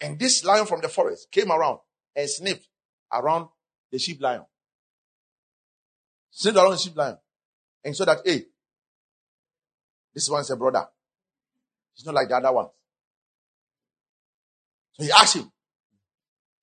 And 0.00 0.18
this 0.18 0.44
lion 0.44 0.66
from 0.66 0.80
the 0.80 0.88
forest 0.88 1.30
came 1.30 1.50
around 1.50 1.78
and 2.14 2.28
sniffed 2.28 2.68
around 3.12 3.48
the 3.90 3.98
sheep 3.98 4.20
lion. 4.20 4.44
Sniffed 6.30 6.58
around 6.58 6.72
the 6.72 6.76
sheep 6.76 6.96
lion. 6.96 7.16
And 7.84 7.96
so 7.96 8.04
that, 8.04 8.18
hey, 8.24 8.44
this 10.14 10.28
one's 10.28 10.50
a 10.50 10.56
brother. 10.56 10.86
He's 11.94 12.04
not 12.04 12.14
like 12.14 12.28
the 12.28 12.36
other 12.36 12.52
ones. 12.52 12.70
So 14.94 15.04
he 15.04 15.10
asked 15.10 15.36
him, 15.36 15.50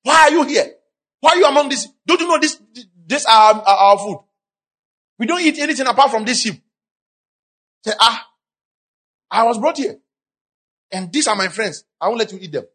why 0.04 0.23
are 0.23 0.32
you 0.32 0.43
here? 0.43 0.73
Why 1.19 1.32
are 1.32 1.38
you 1.38 1.45
among 1.45 1.69
this? 1.69 1.88
Don't 2.06 2.19
you 2.19 2.28
know 2.28 2.39
this, 2.39 2.62
this 3.06 3.25
are 3.25 3.56
our, 3.56 3.63
our 3.65 3.97
food? 3.97 4.19
We 5.17 5.25
don't 5.25 5.41
eat 5.41 5.58
anything 5.60 5.88
apart 5.88 6.12
from 6.12 6.25
this 6.25 6.41
sheep. 6.41 6.62
Say, 7.84 7.93
ah, 7.99 8.28
I 9.32 9.43
was 9.43 9.58
brought 9.58 9.78
here. 9.78 9.97
And 10.91 11.12
these 11.12 11.28
are 11.28 11.36
my 11.36 11.47
friends. 11.47 11.84
I 11.99 12.08
won't 12.08 12.19
let 12.19 12.32
you 12.32 12.39
eat 12.41 12.51
them. 12.51 12.65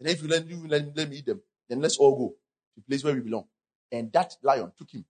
And 0.00 0.08
if 0.08 0.22
you 0.22 0.28
let, 0.28 0.46
you 0.46 0.66
let, 0.68 0.96
let 0.96 1.08
me 1.08 1.16
eat 1.18 1.26
them, 1.26 1.40
then 1.68 1.80
let's 1.80 1.96
all 1.96 2.16
go 2.16 2.28
to 2.28 2.34
the 2.76 2.82
place 2.82 3.04
where 3.04 3.14
we 3.14 3.20
belong. 3.20 3.44
And 3.90 4.12
that 4.12 4.34
lion 4.42 4.72
took 4.76 4.90
him. 4.90 5.04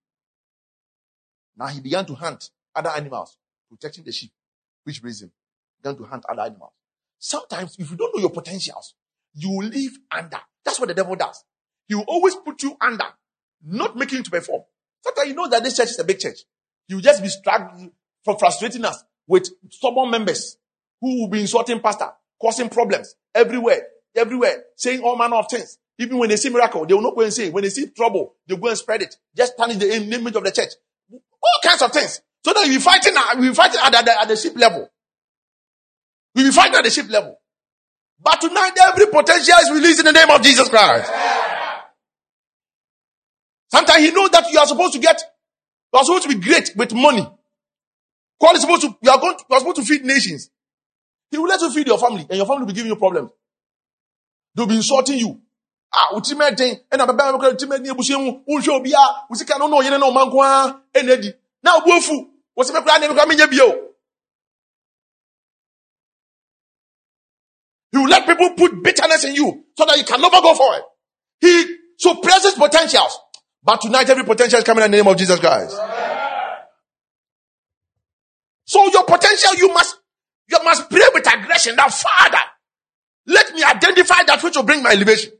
Now 1.56 1.66
he 1.66 1.80
began 1.80 2.06
to 2.06 2.14
hunt 2.14 2.50
other 2.74 2.90
animals, 2.90 3.36
protecting 3.68 4.04
the 4.04 4.12
sheep 4.12 4.32
which 4.84 5.00
brings 5.00 5.22
him 5.22 5.32
down 5.82 5.96
to 5.96 6.04
hunt 6.04 6.24
other 6.28 6.42
animals. 6.42 6.72
Sometimes, 7.18 7.76
if 7.78 7.90
you 7.90 7.96
don't 7.96 8.14
know 8.14 8.20
your 8.20 8.30
potentials, 8.30 8.94
you 9.34 9.50
will 9.50 9.66
live 9.66 9.92
under. 10.10 10.38
That's 10.64 10.78
what 10.78 10.88
the 10.88 10.94
devil 10.94 11.16
does. 11.16 11.44
He 11.86 11.94
will 11.94 12.04
always 12.06 12.34
put 12.36 12.62
you 12.62 12.76
under, 12.80 13.06
not 13.64 13.96
making 13.96 14.18
you 14.18 14.24
to 14.24 14.30
perform. 14.30 14.62
Sometimes 15.02 15.28
you 15.28 15.34
know 15.34 15.48
that 15.48 15.62
this 15.62 15.76
church 15.76 15.90
is 15.90 15.98
a 15.98 16.04
big 16.04 16.18
church. 16.18 16.40
You 16.88 16.96
will 16.96 17.02
just 17.02 17.22
be 17.22 17.28
struggling 17.28 17.92
for 18.24 18.38
frustrating 18.38 18.84
us 18.84 19.02
with 19.26 19.48
stubborn 19.70 20.10
members 20.10 20.56
who 21.00 21.22
will 21.22 21.28
be 21.28 21.40
insulting 21.40 21.80
pastor, 21.80 22.10
causing 22.40 22.68
problems 22.68 23.14
everywhere, 23.34 23.82
everywhere, 24.14 24.64
saying 24.76 25.02
all 25.02 25.16
manner 25.16 25.36
of 25.36 25.46
things. 25.50 25.78
Even 25.98 26.18
when 26.18 26.28
they 26.28 26.36
see 26.36 26.50
miracle, 26.50 26.84
they 26.86 26.94
will 26.94 27.02
not 27.02 27.14
go 27.14 27.22
and 27.22 27.32
say. 27.32 27.50
When 27.50 27.62
they 27.62 27.70
see 27.70 27.86
trouble, 27.88 28.34
they 28.46 28.56
go 28.56 28.68
and 28.68 28.76
spread 28.76 29.02
it. 29.02 29.16
Just 29.36 29.56
tarnish 29.56 29.76
the 29.76 29.94
image 29.94 30.34
of 30.34 30.44
the 30.44 30.50
church. 30.50 30.72
All 31.44 31.70
kinds 31.70 31.82
of 31.82 31.92
things. 31.92 32.20
So 32.44 32.52
that 32.52 32.66
we 32.66 32.78
fighting, 32.78 33.14
we 33.38 33.54
fighting 33.54 33.80
at, 33.82 33.94
at, 33.94 34.08
at 34.08 34.28
the 34.28 34.36
ship 34.36 34.56
level. 34.56 34.88
We 36.34 36.44
be 36.44 36.50
fighting 36.50 36.74
at 36.74 36.84
the 36.84 36.90
ship 36.90 37.08
level. 37.10 37.38
But 38.20 38.40
tonight, 38.40 38.72
every 38.88 39.06
potential 39.06 39.54
is 39.60 39.70
released 39.70 40.00
in 40.00 40.06
the 40.06 40.12
name 40.12 40.30
of 40.30 40.40
Jesus 40.42 40.68
Christ. 40.68 41.10
Sometimes 43.70 44.04
he 44.04 44.10
knows 44.12 44.30
that 44.30 44.50
you 44.50 44.58
are 44.58 44.66
supposed 44.66 44.94
to 44.94 44.98
get, 45.00 45.20
you 45.92 45.98
are 45.98 46.04
supposed 46.04 46.28
to 46.28 46.28
be 46.28 46.40
great 46.40 46.70
with 46.76 46.94
money. 46.94 47.26
God 48.40 48.56
is 48.56 48.62
supposed 48.62 48.82
to, 48.82 48.96
you 49.02 49.10
are 49.10 49.18
going, 49.18 49.36
to, 49.36 49.44
you 49.48 49.56
are 49.56 49.60
supposed 49.60 49.76
to 49.76 49.84
feed 49.84 50.04
nations. 50.04 50.50
He 51.30 51.38
will 51.38 51.48
let 51.48 51.60
you 51.60 51.70
feed 51.72 51.86
your 51.86 51.98
family, 51.98 52.26
and 52.28 52.36
your 52.36 52.46
family 52.46 52.60
will 52.60 52.68
be 52.68 52.74
giving 52.74 52.90
you 52.90 52.96
problems. 52.96 53.30
They'll 54.54 54.66
be 54.66 54.76
insulting 54.76 55.18
you. 55.18 55.40
Ah, 55.96 56.16
uti 56.16 56.34
me 56.34 56.50
den, 56.56 56.80
and 56.90 57.02
I'm 57.02 57.08
about 57.08 57.56
to 57.56 57.66
me 57.68 57.78
near 57.78 57.94
Bushim, 57.94 58.42
Unsho 58.48 58.82
Bia, 58.82 58.98
Usika 59.30 59.56
no, 59.58 59.80
you 59.80 59.90
know, 59.90 60.10
Manqua, 60.10 60.80
and 60.92 61.08
Eddie. 61.08 61.32
Now, 61.62 61.78
Wolfu, 61.80 62.30
what's 62.54 62.72
the 62.72 62.82
plan? 62.82 63.00
Never 63.00 63.14
coming 63.14 63.38
here. 63.38 63.46
He 67.92 67.98
will 67.98 68.08
let 68.08 68.26
people 68.26 68.54
put 68.56 68.82
bitterness 68.82 69.24
in 69.24 69.36
you 69.36 69.66
so 69.78 69.84
that 69.86 69.96
you 69.96 70.02
can 70.02 70.20
never 70.20 70.40
go 70.40 70.52
for 70.54 70.74
it. 70.74 70.82
He 71.40 71.76
suppresses 71.96 72.54
potentials. 72.54 73.16
But 73.62 73.80
tonight, 73.80 74.10
every 74.10 74.24
potential 74.24 74.58
is 74.58 74.64
coming 74.64 74.84
in 74.84 74.90
the 74.90 74.96
name 74.96 75.06
of 75.06 75.16
Jesus 75.16 75.38
Christ. 75.38 75.80
So 78.64 78.84
your 78.90 79.04
potential, 79.04 79.54
you 79.54 79.68
must, 79.72 79.96
you 80.50 80.58
must 80.64 80.90
pray 80.90 81.06
with 81.14 81.32
aggression 81.32 81.76
that 81.76 81.92
Father, 81.92 82.38
let 83.26 83.54
me 83.54 83.62
identify 83.62 84.24
that 84.26 84.42
which 84.42 84.56
will 84.56 84.64
bring 84.64 84.82
my 84.82 84.90
elevation. 84.90 85.30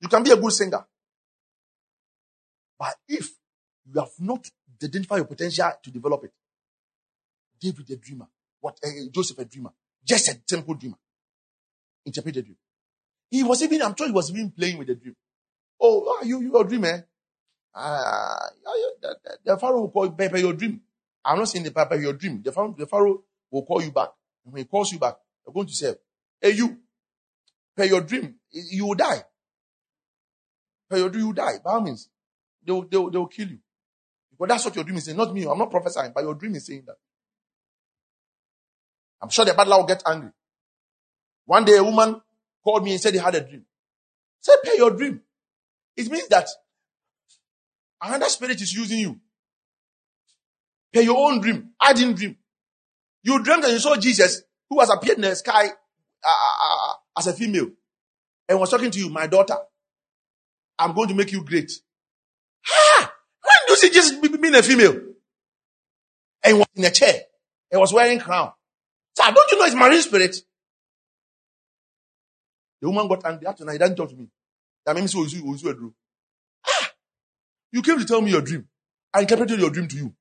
You 0.00 0.08
can 0.08 0.22
be 0.22 0.30
a 0.30 0.36
good 0.36 0.52
singer. 0.52 0.84
But 2.78 2.94
if 3.08 3.30
you 3.86 4.00
have 4.00 4.10
not 4.18 4.46
identified 4.82 5.18
your 5.18 5.26
potential 5.26 5.72
to 5.82 5.90
develop 5.90 6.24
it, 6.24 6.32
David 7.60 7.90
a 7.90 7.96
dreamer, 7.96 8.26
what 8.60 8.78
uh, 8.84 8.88
Joseph 9.10 9.38
a 9.38 9.44
dreamer, 9.44 9.70
just 10.04 10.28
a 10.28 10.38
simple 10.46 10.74
dreamer, 10.74 10.98
interpreted 12.04 12.44
dream. 12.44 12.56
He 13.30 13.42
was 13.42 13.62
even, 13.62 13.82
I'm 13.82 13.94
sure 13.96 14.06
he 14.06 14.12
was 14.12 14.30
even 14.30 14.50
playing 14.50 14.78
with 14.78 14.88
the 14.88 14.94
dream. 14.94 15.16
Oh, 15.80 16.20
you, 16.22 16.40
you, 16.40 16.52
your 16.52 16.64
dream, 16.64 16.84
eh? 16.84 17.00
Uh, 17.74 18.36
the, 19.02 19.16
the, 19.24 19.38
the 19.44 19.58
Pharaoh 19.58 19.80
will 19.80 19.90
call 19.90 20.06
you, 20.06 20.36
your 20.38 20.52
dream. 20.52 20.80
I'm 21.24 21.38
not 21.38 21.48
saying 21.48 21.64
the 21.64 21.70
Papa, 21.70 21.98
your 21.98 22.12
dream. 22.12 22.40
The 22.42 22.52
Pharaoh, 22.52 22.74
the 22.76 22.86
Pharaoh 22.86 23.22
will 23.50 23.64
call 23.64 23.82
you 23.82 23.90
back. 23.90 24.10
And 24.44 24.52
when 24.54 24.62
he 24.62 24.66
calls 24.66 24.92
you 24.92 24.98
back, 24.98 25.16
you're 25.44 25.52
going 25.52 25.66
to 25.66 25.74
say, 25.74 25.94
Hey, 26.40 26.52
you, 26.52 26.78
pay 27.76 27.88
your 27.88 28.02
dream, 28.02 28.36
you 28.50 28.86
will 28.86 28.94
die. 28.94 29.24
Your 30.90 31.10
dream, 31.10 31.26
you 31.26 31.32
die. 31.32 31.58
By 31.64 31.72
all 31.72 31.80
means, 31.80 32.08
they 32.64 32.72
will, 32.72 32.86
they 32.88 32.96
will, 32.96 33.10
they 33.10 33.18
will 33.18 33.26
kill 33.26 33.48
you. 33.48 33.58
Because 34.30 34.48
that's 34.48 34.64
what 34.66 34.74
your 34.74 34.84
dream 34.84 34.98
is 34.98 35.04
saying. 35.04 35.16
Not 35.16 35.34
me. 35.34 35.46
I'm 35.46 35.58
not 35.58 35.70
prophesying, 35.70 36.12
but 36.14 36.22
your 36.22 36.34
dream 36.34 36.54
is 36.54 36.66
saying 36.66 36.84
that. 36.86 36.96
I'm 39.20 39.30
sure 39.30 39.44
the 39.44 39.54
battler 39.54 39.78
will 39.78 39.86
get 39.86 40.02
angry. 40.06 40.30
One 41.46 41.64
day 41.64 41.76
a 41.76 41.82
woman 41.82 42.20
called 42.62 42.84
me 42.84 42.92
and 42.92 43.00
said 43.00 43.14
he 43.14 43.20
had 43.20 43.34
a 43.34 43.40
dream. 43.40 43.64
Say, 44.40 44.52
pay 44.62 44.76
your 44.76 44.90
dream. 44.90 45.20
It 45.96 46.10
means 46.10 46.28
that 46.28 46.48
another 48.02 48.26
spirit 48.26 48.60
is 48.60 48.72
using 48.72 48.98
you. 48.98 49.20
Pay 50.92 51.02
your 51.02 51.16
own 51.16 51.40
dream. 51.40 51.70
I 51.80 51.92
didn't 51.92 52.16
dream. 52.16 52.36
You 53.22 53.42
dreamed 53.42 53.64
and 53.64 53.72
you 53.72 53.78
saw 53.78 53.96
Jesus 53.96 54.42
who 54.68 54.78
has 54.80 54.90
appeared 54.90 55.18
in 55.18 55.22
the 55.22 55.34
sky 55.34 55.64
uh, 55.64 56.28
uh, 56.28 56.90
uh, 56.90 56.94
as 57.18 57.26
a 57.26 57.32
female 57.32 57.70
and 58.48 58.60
was 58.60 58.70
talking 58.70 58.90
to 58.90 58.98
you, 58.98 59.08
my 59.08 59.26
daughter. 59.26 59.56
I'm 60.78 60.94
going 60.94 61.08
to 61.08 61.14
make 61.14 61.32
you 61.32 61.44
great. 61.44 61.70
Ha! 62.64 63.12
When 63.42 63.54
do 63.68 63.74
see 63.76 63.90
Jesus 63.90 64.18
being 64.18 64.54
a 64.54 64.62
female? 64.62 65.00
And 66.44 66.58
was 66.58 66.66
in 66.74 66.84
a 66.84 66.90
chair 66.90 67.22
and 67.70 67.80
was 67.80 67.92
wearing 67.92 68.18
crown. 68.18 68.52
So 69.14 69.24
don't 69.24 69.50
you 69.50 69.58
know 69.58 69.64
it's 69.64 69.74
marine 69.74 70.02
spirit? 70.02 70.36
The 72.80 72.88
woman 72.88 73.08
got 73.08 73.24
angry 73.24 73.46
after 73.46 73.70
he 73.70 73.78
didn't 73.78 73.96
talk 73.96 74.10
to 74.10 74.16
me. 74.16 74.28
That 74.84 74.94
means 74.94 75.12
you 75.14 75.22
a 75.24 75.74
dream. 75.74 75.94
Ah, 76.66 76.90
you 77.72 77.82
came 77.82 77.98
to 77.98 78.04
tell 78.04 78.20
me 78.20 78.30
your 78.30 78.42
dream. 78.42 78.68
I 79.12 79.20
interpreted 79.22 79.58
your 79.58 79.70
dream 79.70 79.88
to 79.88 79.96
you. 79.96 80.14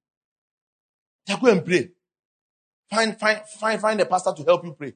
Now 1.28 1.38
go 1.38 1.48
and 1.48 1.66
pray. 1.66 1.90
Find, 2.90 3.20
find, 3.20 3.42
find, 3.60 3.82
find 3.82 4.02
a 4.02 4.06
pastor 4.06 4.34
to 4.34 4.44
help 4.44 4.64
you 4.64 4.74
pray. 4.74 4.94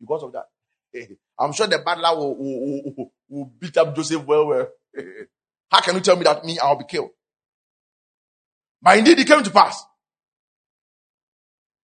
Because 0.00 0.22
of 0.22 0.32
that. 0.32 0.46
I'm 1.38 1.52
sure 1.52 1.66
the 1.66 1.78
battler 1.78 2.16
will, 2.16 2.36
will, 2.36 2.82
will, 2.96 3.12
will 3.28 3.52
beat 3.58 3.76
up 3.76 3.94
Joseph 3.94 4.24
well, 4.24 4.46
well. 4.46 4.68
How 5.70 5.80
can 5.80 5.94
you 5.94 6.00
tell 6.00 6.16
me 6.16 6.24
that 6.24 6.44
me, 6.44 6.58
I'll 6.58 6.76
be 6.76 6.84
killed? 6.84 7.10
But 8.80 8.98
indeed, 8.98 9.18
it 9.18 9.26
came 9.26 9.42
to 9.42 9.50
pass. 9.50 9.84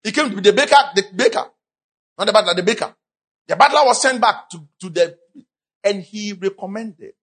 He 0.04 0.12
came 0.12 0.30
to 0.30 0.36
be 0.36 0.42
the 0.42 0.54
baker, 0.54 0.76
the 0.96 1.06
baker. 1.16 1.46
Not 2.18 2.28
the 2.28 2.34
butler, 2.34 2.54
the 2.54 2.64
baker. 2.64 2.96
The 3.48 3.56
butler 3.56 3.86
was 3.86 4.02
sent 4.02 4.22
back 4.22 4.50
to, 4.52 4.68
to 4.82 4.90
the, 4.90 5.18
and 5.84 6.02
he 6.02 6.34
recommended 6.34 7.14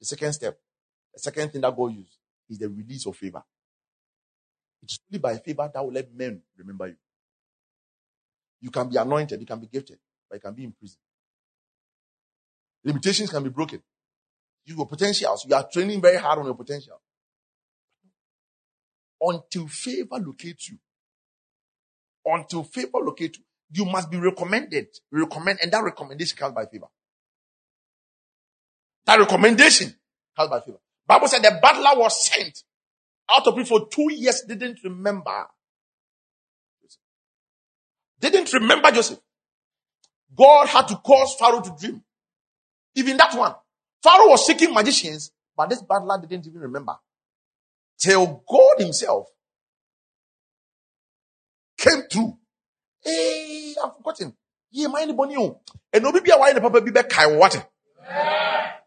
the 0.00 0.06
second 0.06 0.32
step. 0.32 0.58
The 1.14 1.20
second 1.20 1.52
thing 1.52 1.60
that 1.60 1.76
God 1.76 1.92
used 1.92 2.16
is 2.48 2.58
the 2.58 2.68
release 2.68 3.06
of 3.06 3.16
favor. 3.16 3.42
It's 4.82 4.98
only 5.10 5.20
by 5.20 5.36
favor 5.38 5.70
that 5.72 5.84
will 5.84 5.92
let 5.92 6.12
men 6.14 6.40
remember 6.56 6.88
you. 6.88 6.96
You 8.62 8.70
can 8.70 8.88
be 8.88 8.96
anointed, 8.96 9.40
you 9.40 9.46
can 9.46 9.60
be 9.60 9.66
gifted, 9.66 9.98
but 10.28 10.36
you 10.36 10.40
can 10.40 10.54
be 10.54 10.64
in 10.64 10.72
prison. 10.72 10.98
Limitations 12.84 13.30
can 13.30 13.42
be 13.42 13.50
broken. 13.50 13.82
Your 14.64 14.86
potentials, 14.86 15.44
you 15.48 15.54
are 15.54 15.68
training 15.70 16.00
very 16.00 16.16
hard 16.16 16.38
on 16.38 16.44
your 16.44 16.54
potential. 16.54 17.00
Until 19.20 19.66
favor 19.68 20.16
locates 20.18 20.70
you, 20.70 20.78
until 22.24 22.64
favor 22.64 22.98
locates 22.98 23.38
you, 23.38 23.44
you 23.72 23.84
must 23.84 24.10
be 24.10 24.18
recommended. 24.18 24.88
Recommend, 25.10 25.58
and 25.62 25.72
that 25.72 25.84
recommendation 25.84 26.36
comes 26.38 26.54
by 26.54 26.66
favor. 26.66 26.86
That 29.06 29.18
recommendation 29.18 29.94
comes 30.36 30.50
by 30.50 30.60
favor. 30.60 30.78
Bible 31.06 31.28
said 31.28 31.42
the 31.42 31.58
butler 31.60 32.00
was 32.00 32.24
sent 32.24 32.62
out 33.30 33.46
of 33.46 33.58
it 33.58 33.66
for 33.66 33.88
two 33.88 34.12
years, 34.12 34.42
didn't 34.46 34.78
remember. 34.84 35.46
Didn't 38.20 38.52
remember 38.52 38.90
Joseph. 38.90 39.18
God 40.36 40.68
had 40.68 40.88
to 40.88 40.96
cause 40.96 41.34
Pharaoh 41.36 41.62
to 41.62 41.74
dream. 41.78 42.02
Even 42.94 43.16
that 43.16 43.34
one. 43.34 43.54
Pharaoh 44.02 44.30
was 44.30 44.46
seeking 44.46 44.72
magicians, 44.72 45.30
but 45.56 45.68
this 45.68 45.82
bad 45.82 46.02
lad 46.04 46.26
didn't 46.28 46.46
even 46.46 46.60
remember. 46.60 46.96
Till 47.98 48.42
God 48.48 48.80
himself 48.84 49.28
came 51.76 52.02
through 52.10 52.38
Hey, 53.02 53.74
I've 53.82 53.96
forgotten. 53.96 54.34
Yeah, 54.70 54.88
my 54.88 55.02
anybody 55.02 55.34
on. 55.36 55.56
And 55.92 56.04
no 56.04 56.12
be 56.12 56.20
why 56.30 56.52
the 56.52 56.60
papa 56.60 56.80
be 56.80 56.90
back 56.90 57.10
water. 57.38 57.64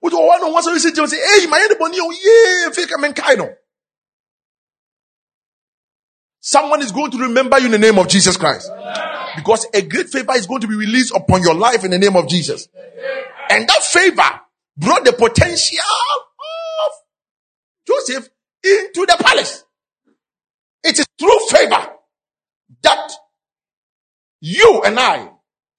With 0.01 0.13
one 0.13 0.43
on 0.43 0.53
once 0.53 0.65
you 0.65 0.79
say, 0.79 1.17
hey, 1.17 1.45
my 1.47 1.59
anybody 1.59 1.97
on. 1.99 2.13
Yeah, 2.13 2.71
fake 2.71 2.89
men 2.99 3.13
kai 3.13 3.35
no. 3.35 3.53
Someone 6.39 6.81
is 6.81 6.91
going 6.91 7.11
to 7.11 7.17
remember 7.17 7.57
you 7.59 7.67
in 7.67 7.71
the 7.71 7.79
name 7.79 7.97
of 7.97 8.07
Jesus 8.07 8.35
Christ. 8.37 8.69
Because 9.35 9.65
a 9.73 9.81
great 9.81 10.09
favor 10.09 10.33
is 10.33 10.45
going 10.45 10.61
to 10.61 10.67
be 10.67 10.75
released 10.75 11.15
upon 11.15 11.41
your 11.41 11.55
life 11.55 11.83
in 11.85 11.91
the 11.91 11.97
name 11.97 12.15
of 12.15 12.27
Jesus. 12.27 12.67
And 13.53 13.67
that 13.69 13.83
favor 13.83 14.41
brought 14.75 15.05
the 15.05 15.13
potential 15.13 15.77
of 15.79 16.91
Joseph 17.87 18.27
into 18.63 19.05
the 19.05 19.15
palace. 19.19 19.63
It 20.83 20.97
is 20.97 21.05
through 21.19 21.39
favor 21.49 21.87
that 22.81 23.11
you 24.41 24.81
and 24.83 24.99
I 24.99 25.29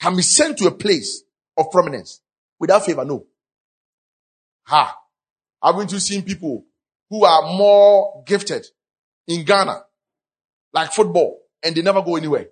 can 0.00 0.14
be 0.14 0.22
sent 0.22 0.58
to 0.58 0.68
a 0.68 0.70
place 0.70 1.24
of 1.56 1.72
prominence 1.72 2.20
without 2.60 2.86
favor. 2.86 3.04
No. 3.04 3.26
Ha. 4.66 4.96
Haven't 5.60 5.90
you 5.90 5.98
seen 5.98 6.22
people 6.22 6.64
who 7.10 7.24
are 7.24 7.42
more 7.42 8.22
gifted 8.24 8.66
in 9.26 9.44
Ghana, 9.44 9.82
like 10.72 10.92
football, 10.92 11.40
and 11.60 11.74
they 11.74 11.82
never 11.82 12.02
go 12.02 12.14
anywhere? 12.14 12.50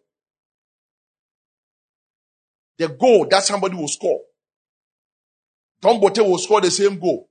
The 2.78 2.88
goal 2.88 3.28
that 3.30 3.44
somebody 3.44 3.76
will 3.76 3.86
score. 3.86 4.18
Tom 5.82 6.00
Bote 6.00 6.18
will 6.18 6.38
score 6.38 6.60
the 6.60 6.70
same 6.70 6.98
goal, 6.98 7.28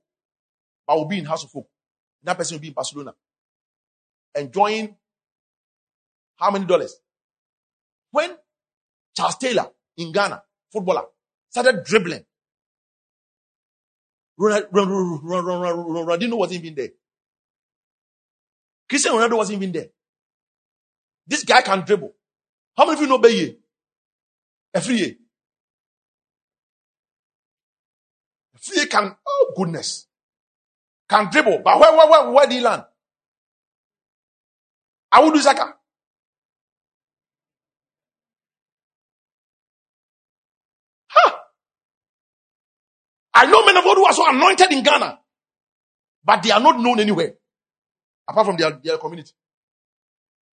but 0.86 0.96
will 0.96 1.06
be 1.06 1.18
in 1.18 1.24
House 1.24 1.42
of 1.44 1.50
Hope. 1.50 1.68
That 2.22 2.36
person 2.36 2.56
will 2.56 2.60
be 2.60 2.68
in 2.68 2.74
Barcelona. 2.74 3.14
Enjoying 4.34 4.94
how 6.36 6.50
many 6.50 6.66
dollars? 6.66 6.94
When 8.10 8.36
Charles 9.16 9.36
Taylor 9.36 9.70
in 9.96 10.12
Ghana, 10.12 10.42
footballer, 10.70 11.04
started 11.48 11.82
dribbling. 11.84 12.24
Ronaldinho 14.38 16.36
wasn't 16.36 16.64
even 16.64 16.74
there. 16.74 16.88
Cristiano 18.88 19.18
Ronaldo 19.18 19.36
wasn't 19.36 19.62
even 19.62 19.72
there. 19.72 19.88
This 21.26 21.44
guy 21.44 21.62
can 21.62 21.80
dribble. 21.80 22.12
How 22.76 22.84
many 22.84 22.96
of 22.96 23.00
you 23.02 23.08
know 23.08 23.18
Beye? 23.18 23.56
Every 24.74 24.96
year. 24.96 25.14
Every 28.68 28.86
can, 28.86 29.16
oh 29.26 29.52
goodness. 29.56 30.06
Can 31.08 31.30
dribble. 31.30 31.60
But 31.64 31.80
where, 31.80 31.92
where, 31.92 32.10
where, 32.10 32.30
where 32.30 32.46
did 32.46 32.54
he 32.54 32.60
land? 32.60 32.84
Awudu 35.14 35.42
Zaka. 35.42 35.74
I 43.34 43.46
know 43.46 43.64
men 43.64 43.76
of 43.76 43.84
God 43.84 43.96
who 43.96 44.04
are 44.04 44.12
so 44.12 44.28
anointed 44.28 44.70
in 44.72 44.84
Ghana, 44.84 45.18
but 46.24 46.42
they 46.42 46.50
are 46.50 46.60
not 46.60 46.78
known 46.78 47.00
anywhere 47.00 47.34
apart 48.28 48.46
from 48.46 48.56
their, 48.56 48.70
their 48.72 48.98
community. 48.98 49.32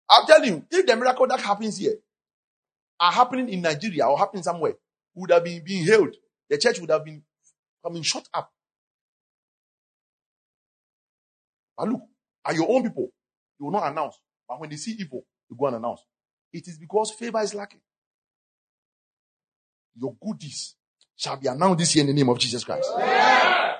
I'll 0.09 0.25
tell 0.25 0.43
you, 0.43 0.65
if 0.71 0.85
the 0.85 0.95
miracle 0.95 1.27
that 1.27 1.39
happens 1.39 1.77
here 1.77 1.95
are 2.99 3.11
happening 3.11 3.49
in 3.49 3.61
Nigeria 3.61 4.07
or 4.07 4.17
happening 4.17 4.43
somewhere, 4.43 4.73
would 5.13 5.31
have 5.31 5.43
been 5.43 5.63
being 5.63 5.85
hailed. 5.85 6.15
The 6.49 6.57
church 6.57 6.79
would 6.79 6.89
have 6.89 7.05
been 7.05 7.21
coming 7.83 8.03
shut 8.03 8.27
up. 8.33 8.51
But 11.77 11.89
look, 11.89 12.01
are 12.45 12.53
your 12.53 12.69
own 12.69 12.83
people, 12.83 13.09
you 13.59 13.65
will 13.65 13.71
not 13.71 13.89
announce. 13.91 14.19
But 14.47 14.59
when 14.59 14.69
they 14.69 14.75
see 14.75 14.91
evil, 14.99 15.25
you 15.49 15.55
go 15.57 15.67
and 15.67 15.77
announce. 15.77 16.01
It 16.51 16.67
is 16.67 16.77
because 16.77 17.11
favor 17.11 17.41
is 17.41 17.53
lacking. 17.53 17.81
Your 19.95 20.15
goodies 20.21 20.75
shall 21.15 21.37
be 21.37 21.47
announced 21.47 21.79
this 21.79 21.95
year 21.95 22.01
in 22.03 22.07
the 22.07 22.13
name 22.13 22.29
of 22.29 22.39
Jesus 22.39 22.63
Christ. 22.63 22.89
Yeah. 22.97 23.75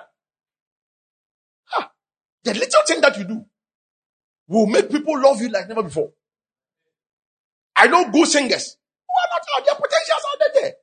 The 2.43 2.54
little 2.54 2.82
thing 2.88 3.02
that 3.02 3.18
you 3.18 3.26
do 3.26 3.45
will 4.47 4.66
make 4.66 4.89
people 4.89 5.20
love 5.22 5.41
you 5.41 5.50
like 5.50 5.68
never 5.68 5.84
before. 5.84 6.12
I 7.76 7.88
know 7.88 8.10
good 8.10 8.28
singers 8.28 8.78
who 9.08 9.14
are 9.14 9.30
not 9.32 9.45
out. 9.58 9.66
Their 9.66 9.76
potentials 9.76 10.24
are 10.26 10.62
there. 10.62 10.74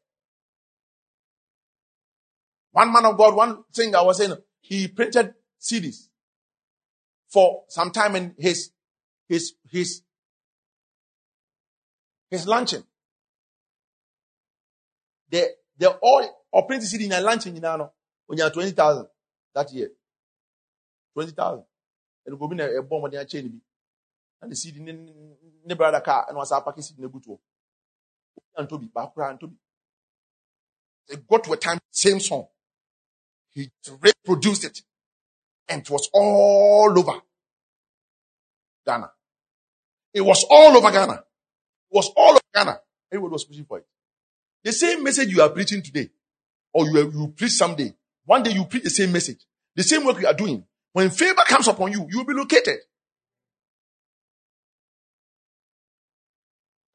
One 2.77 2.93
man 2.93 3.07
of 3.07 3.17
God, 3.17 3.35
one 3.35 3.65
singer 3.73 4.05
was 4.05 4.19
saying 4.19 4.35
he 4.61 4.89
printed 4.89 5.33
CDs 5.59 6.09
for 7.27 7.63
some 7.69 7.91
time 7.91 8.17
in 8.17 8.35
his 8.37 8.71
his 9.27 9.55
his 9.71 10.03
his 12.29 12.47
luncheon. 12.47 12.85
The 15.31 15.53
the 15.79 15.89
all 16.03 16.45
or 16.53 16.67
print 16.67 16.83
CD 16.83 17.07
in 17.07 17.13
a 17.13 17.21
luncheon 17.23 17.55
you 17.55 17.63
know 17.63 17.91
when 18.27 18.37
you 18.37 18.45
are 18.45 18.51
twenty 18.51 18.73
thousand 18.73 19.07
that 19.55 19.73
year. 19.73 19.93
Twenty 21.15 21.33
thousand. 21.33 21.65
And 22.27 22.39
go 22.39 22.47
be 22.47 22.61
a 22.61 22.83
bomb 22.83 23.05
on 23.05 23.11
the 23.11 23.25
chain. 23.25 23.59
And 24.43 24.53
the 24.53 24.55
CD 24.55 24.81
ne 24.81 25.75
brother 25.75 26.01
car 26.01 26.27
and 26.29 26.37
was 26.37 26.53
a 26.53 26.61
package 26.61 26.91
in 26.95 27.03
the 27.03 27.09
good 27.09 27.25
one. 27.25 27.39
And 28.55 28.69
to 28.69 28.77
be 28.77 28.89
back 28.95 29.13
and 29.17 29.41
to 29.41 29.47
be. 29.47 29.57
They 31.09 31.17
got 31.17 31.43
to 31.45 31.53
a 31.53 31.57
time, 31.57 31.79
same 31.91 32.21
song. 32.21 32.49
He 33.57 33.71
reproduced 33.89 34.65
it. 34.65 34.83
And 35.67 35.81
it 35.81 35.91
was 35.91 36.11
all 36.13 36.95
over 36.97 37.21
Ghana. 38.87 39.11
It 40.13 40.21
was 40.21 40.45
all 40.49 40.77
over 40.77 40.91
Ghana. 40.91 41.15
It 41.15 41.25
was 41.91 42.13
all 42.15 42.33
over 42.33 42.41
Ghana. 42.55 42.81
Everybody 43.11 43.33
was 43.33 43.45
preaching 43.45 43.65
for 43.65 43.79
it. 43.79 43.87
The 44.63 44.73
same 44.73 45.03
message 45.03 45.31
you 45.31 45.41
are 45.41 45.49
preaching 45.49 45.83
today, 45.83 46.11
or 46.75 46.87
you, 46.87 47.11
you 47.11 47.29
preach 47.35 47.53
someday, 47.53 47.95
one 48.27 48.43
day 48.43 48.51
you 48.53 48.67
preach 48.67 48.83
the 48.85 48.91
same 48.91 49.11
message, 49.11 49.39
the 49.75 49.83
same 49.83 50.05
work 50.05 50.21
you 50.21 50.27
are 50.27 50.35
doing. 50.35 50.63
When 50.93 51.09
favor 51.09 51.43
comes 51.47 51.67
upon 51.67 51.93
you, 51.93 52.07
you 52.11 52.19
will 52.19 52.27
be 52.27 52.35
located. 52.35 52.79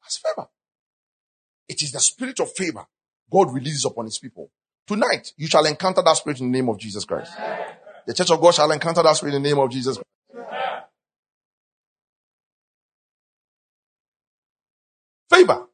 That's 0.02 0.18
favor. 0.18 0.48
It 1.68 1.82
is 1.82 1.90
the 1.90 2.00
spirit 2.00 2.38
of 2.38 2.52
favor 2.52 2.86
God 3.30 3.52
releases 3.52 3.84
upon 3.84 4.04
his 4.04 4.18
people. 4.18 4.50
Tonight, 4.86 5.32
you 5.36 5.46
shall 5.46 5.64
encounter 5.64 6.02
that 6.02 6.16
spirit 6.16 6.40
in 6.40 6.50
the 6.50 6.58
name 6.58 6.68
of 6.68 6.78
Jesus 6.78 7.04
Christ. 7.04 7.32
The 8.06 8.14
church 8.14 8.30
of 8.30 8.40
God 8.40 8.52
shall 8.54 8.70
encounter 8.70 9.02
that 9.02 9.16
spirit 9.16 9.34
in 9.34 9.42
the 9.42 9.48
name 9.48 9.58
of 9.58 9.70
Jesus 9.70 9.96
Christ. 9.96 10.08
Favor 15.30 15.66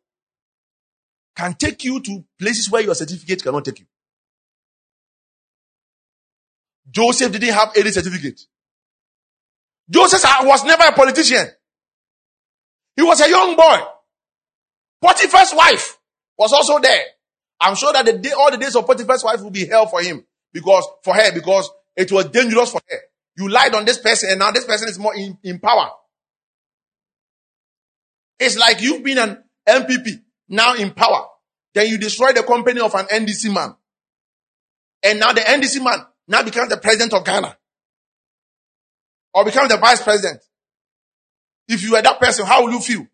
can 1.34 1.54
take 1.54 1.84
you 1.84 2.00
to 2.00 2.24
places 2.38 2.70
where 2.70 2.82
your 2.82 2.94
certificate 2.94 3.42
cannot 3.42 3.64
take 3.64 3.80
you. 3.80 3.86
Joseph 6.90 7.32
didn't 7.32 7.54
have 7.54 7.72
any 7.76 7.90
certificate. 7.90 8.40
Joseph 9.90 10.22
was 10.42 10.64
never 10.64 10.84
a 10.84 10.92
politician. 10.92 11.46
He 12.96 13.02
was 13.02 13.20
a 13.20 13.28
young 13.28 13.56
boy. 13.56 13.78
Potiphar's 15.00 15.54
wife 15.54 15.98
was 16.36 16.52
also 16.52 16.78
there. 16.80 17.04
I'm 17.60 17.74
sure 17.74 17.92
that 17.92 18.06
the 18.06 18.14
day, 18.14 18.32
all 18.32 18.50
the 18.50 18.56
days 18.56 18.76
of 18.76 18.86
Potiphar's 18.86 19.24
wife 19.24 19.42
will 19.42 19.50
be 19.50 19.66
hell 19.66 19.86
for 19.86 20.00
him 20.00 20.24
because, 20.52 20.86
for 21.02 21.14
her, 21.14 21.32
because 21.32 21.70
it 21.96 22.10
was 22.12 22.26
dangerous 22.26 22.70
for 22.70 22.80
her. 22.88 22.98
You 23.36 23.48
lied 23.48 23.74
on 23.74 23.84
this 23.84 23.98
person 23.98 24.30
and 24.30 24.38
now 24.38 24.50
this 24.50 24.64
person 24.64 24.88
is 24.88 24.98
more 24.98 25.14
in, 25.16 25.38
in 25.42 25.58
power. 25.58 25.90
It's 28.38 28.56
like 28.56 28.80
you've 28.80 29.02
been 29.02 29.18
an 29.18 29.42
NPP, 29.68 30.22
now 30.48 30.74
in 30.74 30.92
power. 30.92 31.26
Then 31.74 31.88
you 31.88 31.98
destroy 31.98 32.32
the 32.32 32.42
company 32.42 32.80
of 32.80 32.94
an 32.94 33.06
NDC 33.06 33.52
man. 33.52 33.74
And 35.02 35.20
now 35.20 35.32
the 35.32 35.40
NDC 35.40 35.82
man 35.82 36.06
now 36.26 36.42
becomes 36.42 36.70
the 36.70 36.76
president 36.76 37.12
of 37.14 37.24
Ghana. 37.24 37.56
Or 39.34 39.44
becomes 39.44 39.70
the 39.70 39.76
vice 39.76 40.02
president. 40.02 40.42
If 41.68 41.82
you 41.82 41.92
were 41.92 42.02
that 42.02 42.18
person, 42.18 42.46
how 42.46 42.64
will 42.64 42.72
you 42.72 42.80
feel? 42.80 43.06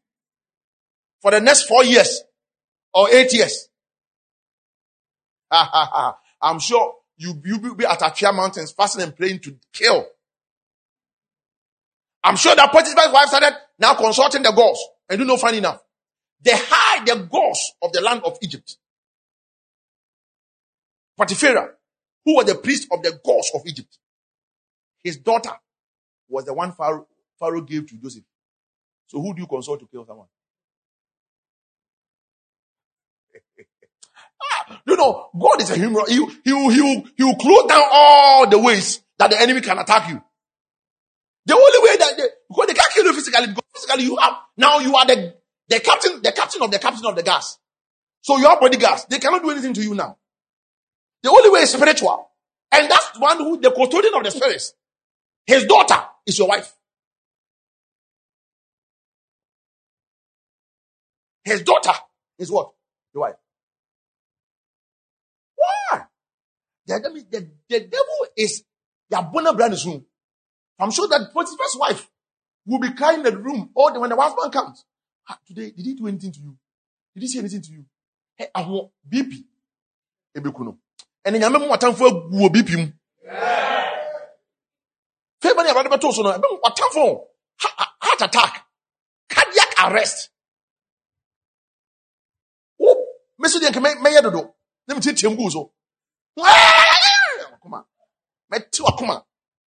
For 1.20 1.30
the 1.30 1.40
next 1.40 1.62
four 1.62 1.84
years 1.84 2.22
or 2.92 3.10
eight 3.10 3.32
years. 3.32 3.68
I'm 6.42 6.58
sure 6.58 6.94
you, 7.16 7.40
you 7.44 7.58
will 7.58 7.74
be 7.74 7.86
at 7.86 8.00
Achia 8.00 8.34
Mountains 8.34 8.72
fasting 8.72 9.02
and 9.02 9.16
praying 9.16 9.40
to 9.40 9.56
kill. 9.72 10.06
I'm 12.22 12.36
sure 12.36 12.56
that 12.56 12.72
Potiphar's 12.72 13.12
wife 13.12 13.28
started 13.28 13.54
now 13.78 13.94
consulting 13.94 14.42
the 14.42 14.52
gods 14.52 14.82
and 15.08 15.18
do 15.18 15.24
not 15.24 15.40
find 15.40 15.56
enough. 15.56 15.82
They 16.42 16.52
hide 16.54 17.06
the 17.06 17.16
gods 17.30 17.72
of 17.82 17.92
the 17.92 18.00
land 18.00 18.22
of 18.24 18.38
Egypt. 18.42 18.76
Potiphar, 21.16 21.76
who 22.24 22.34
was 22.36 22.46
the 22.46 22.56
priest 22.56 22.88
of 22.90 23.02
the 23.02 23.20
gods 23.24 23.50
of 23.54 23.62
Egypt, 23.66 23.98
his 25.02 25.18
daughter 25.18 25.52
was 26.28 26.44
the 26.44 26.54
one 26.54 26.72
Pharaoh, 26.72 27.06
Pharaoh 27.38 27.60
gave 27.60 27.86
to 27.88 27.96
Joseph. 27.96 28.24
So 29.06 29.20
who 29.20 29.34
do 29.34 29.42
you 29.42 29.46
consult 29.46 29.80
to 29.80 29.86
kill 29.86 30.04
someone? 30.06 30.26
You 34.86 34.96
know, 34.96 35.30
God 35.38 35.60
is 35.60 35.70
a 35.70 35.76
humor. 35.76 36.02
He, 36.08 36.16
he, 36.16 36.30
he, 36.44 37.04
he 37.16 37.24
will 37.24 37.36
close 37.36 37.66
down 37.68 37.82
all 37.90 38.48
the 38.48 38.58
ways 38.58 39.02
that 39.18 39.30
the 39.30 39.40
enemy 39.40 39.60
can 39.60 39.78
attack 39.78 40.08
you. 40.10 40.22
The 41.46 41.54
only 41.54 41.88
way 41.88 41.96
that 41.98 42.16
they, 42.16 42.24
because 42.48 42.66
they 42.66 42.74
can't 42.74 42.92
kill 42.92 43.04
you 43.04 43.12
physically, 43.12 43.46
because 43.48 43.64
physically 43.74 44.04
you 44.04 44.16
have, 44.16 44.32
now 44.56 44.78
you 44.78 44.94
are 44.96 45.06
the, 45.06 45.34
the 45.68 45.80
captain, 45.80 46.22
the 46.22 46.32
captain 46.32 46.62
of 46.62 46.70
the 46.70 46.78
captain 46.78 47.04
of 47.06 47.16
the 47.16 47.22
gas. 47.22 47.58
So 48.22 48.38
you 48.38 48.48
have 48.48 48.60
bodyguards. 48.60 49.04
They 49.06 49.18
cannot 49.18 49.42
do 49.42 49.50
anything 49.50 49.74
to 49.74 49.82
you 49.82 49.94
now. 49.94 50.16
The 51.22 51.30
only 51.30 51.50
way 51.50 51.60
is 51.60 51.72
spiritual. 51.72 52.30
And 52.72 52.90
that's 52.90 53.18
one 53.18 53.38
who, 53.38 53.60
the 53.60 53.70
custodian 53.70 54.14
of 54.14 54.24
the 54.24 54.30
spirits. 54.30 54.74
His 55.46 55.64
daughter 55.66 56.02
is 56.26 56.38
your 56.38 56.48
wife. 56.48 56.74
His 61.44 61.62
daughter 61.62 61.92
is 62.38 62.50
what? 62.50 62.72
Your 63.12 63.22
wife. 63.22 63.34
The, 66.86 67.24
the, 67.30 67.50
the 67.68 67.80
devil 67.80 68.26
is 68.36 68.62
Yabona 69.12 69.56
brand 69.56 69.74
room. 69.84 70.04
I'm 70.78 70.90
sure 70.90 71.08
that 71.08 71.32
Potiphar's 71.32 71.76
wife 71.78 72.08
will 72.66 72.78
be 72.78 72.92
crying 72.92 73.18
in 73.18 73.22
the 73.24 73.36
room 73.36 73.70
all 73.74 73.92
the 73.92 74.00
when 74.00 74.10
the 74.10 74.16
husband 74.16 74.52
comes. 74.52 74.84
Ah, 75.28 75.38
today, 75.46 75.70
did 75.70 75.86
he 75.86 75.94
do 75.94 76.06
anything 76.06 76.32
to 76.32 76.40
you? 76.40 76.56
Did 77.14 77.22
he 77.22 77.28
say 77.28 77.38
anything 77.38 77.62
to 77.62 77.72
you? 77.72 77.84
Hey, 78.36 78.48
I 78.54 78.62
want 78.62 78.90
BP. 79.08 79.44
Ebekuno. 80.36 80.76
And 81.24 81.36
in 81.36 81.42
Yamam 81.42 81.68
Watan 81.70 81.94
for 81.96 82.10
BP. 82.50 82.92
February, 85.40 85.70
I'm 85.70 85.86
about 85.86 86.00
to 86.00 86.12
so 86.12 86.22
no. 86.22 86.32
Watan 86.32 86.92
for 86.92 87.26
heart 87.58 88.20
attack, 88.20 88.64
cardiac 89.28 89.74
arrest. 89.90 90.30
Oh, 92.80 93.06
Mr. 93.42 93.62
Yank, 93.62 93.80
may 93.80 94.16
I 94.16 94.20
do? 94.20 94.50
Let 94.86 94.96
me 94.96 95.00
teach 95.00 95.24
him 95.24 95.38
so 95.50 95.72
akoma. 97.64 97.86
Mɛte 98.50 98.82
wakoma 98.82 99.24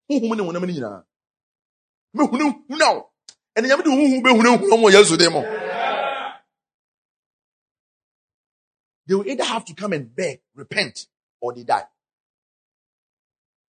huhum 0.09 0.36
ne 0.36 0.42
honam 0.42 0.62
no 0.62 0.72
nyinaa 0.72 1.05
mehunu 2.14 2.64
huna 2.68 2.90
wo 2.92 3.11
nyame 3.62 3.82
de 3.82 3.90
huhu 3.90 4.22
bɛhunahuna 4.22 4.76
mu 4.80 4.90
yesu 4.90 5.16
de 5.16 5.28
mu 5.30 5.42
they 9.07 9.14
will 9.14 9.26
either 9.28 9.44
have 9.44 9.64
to 9.64 9.74
come 9.74 9.92
and 9.92 10.14
beg 10.16 10.40
repent 10.57 11.07
or 11.40 11.53
they 11.55 11.62
die. 11.62 11.86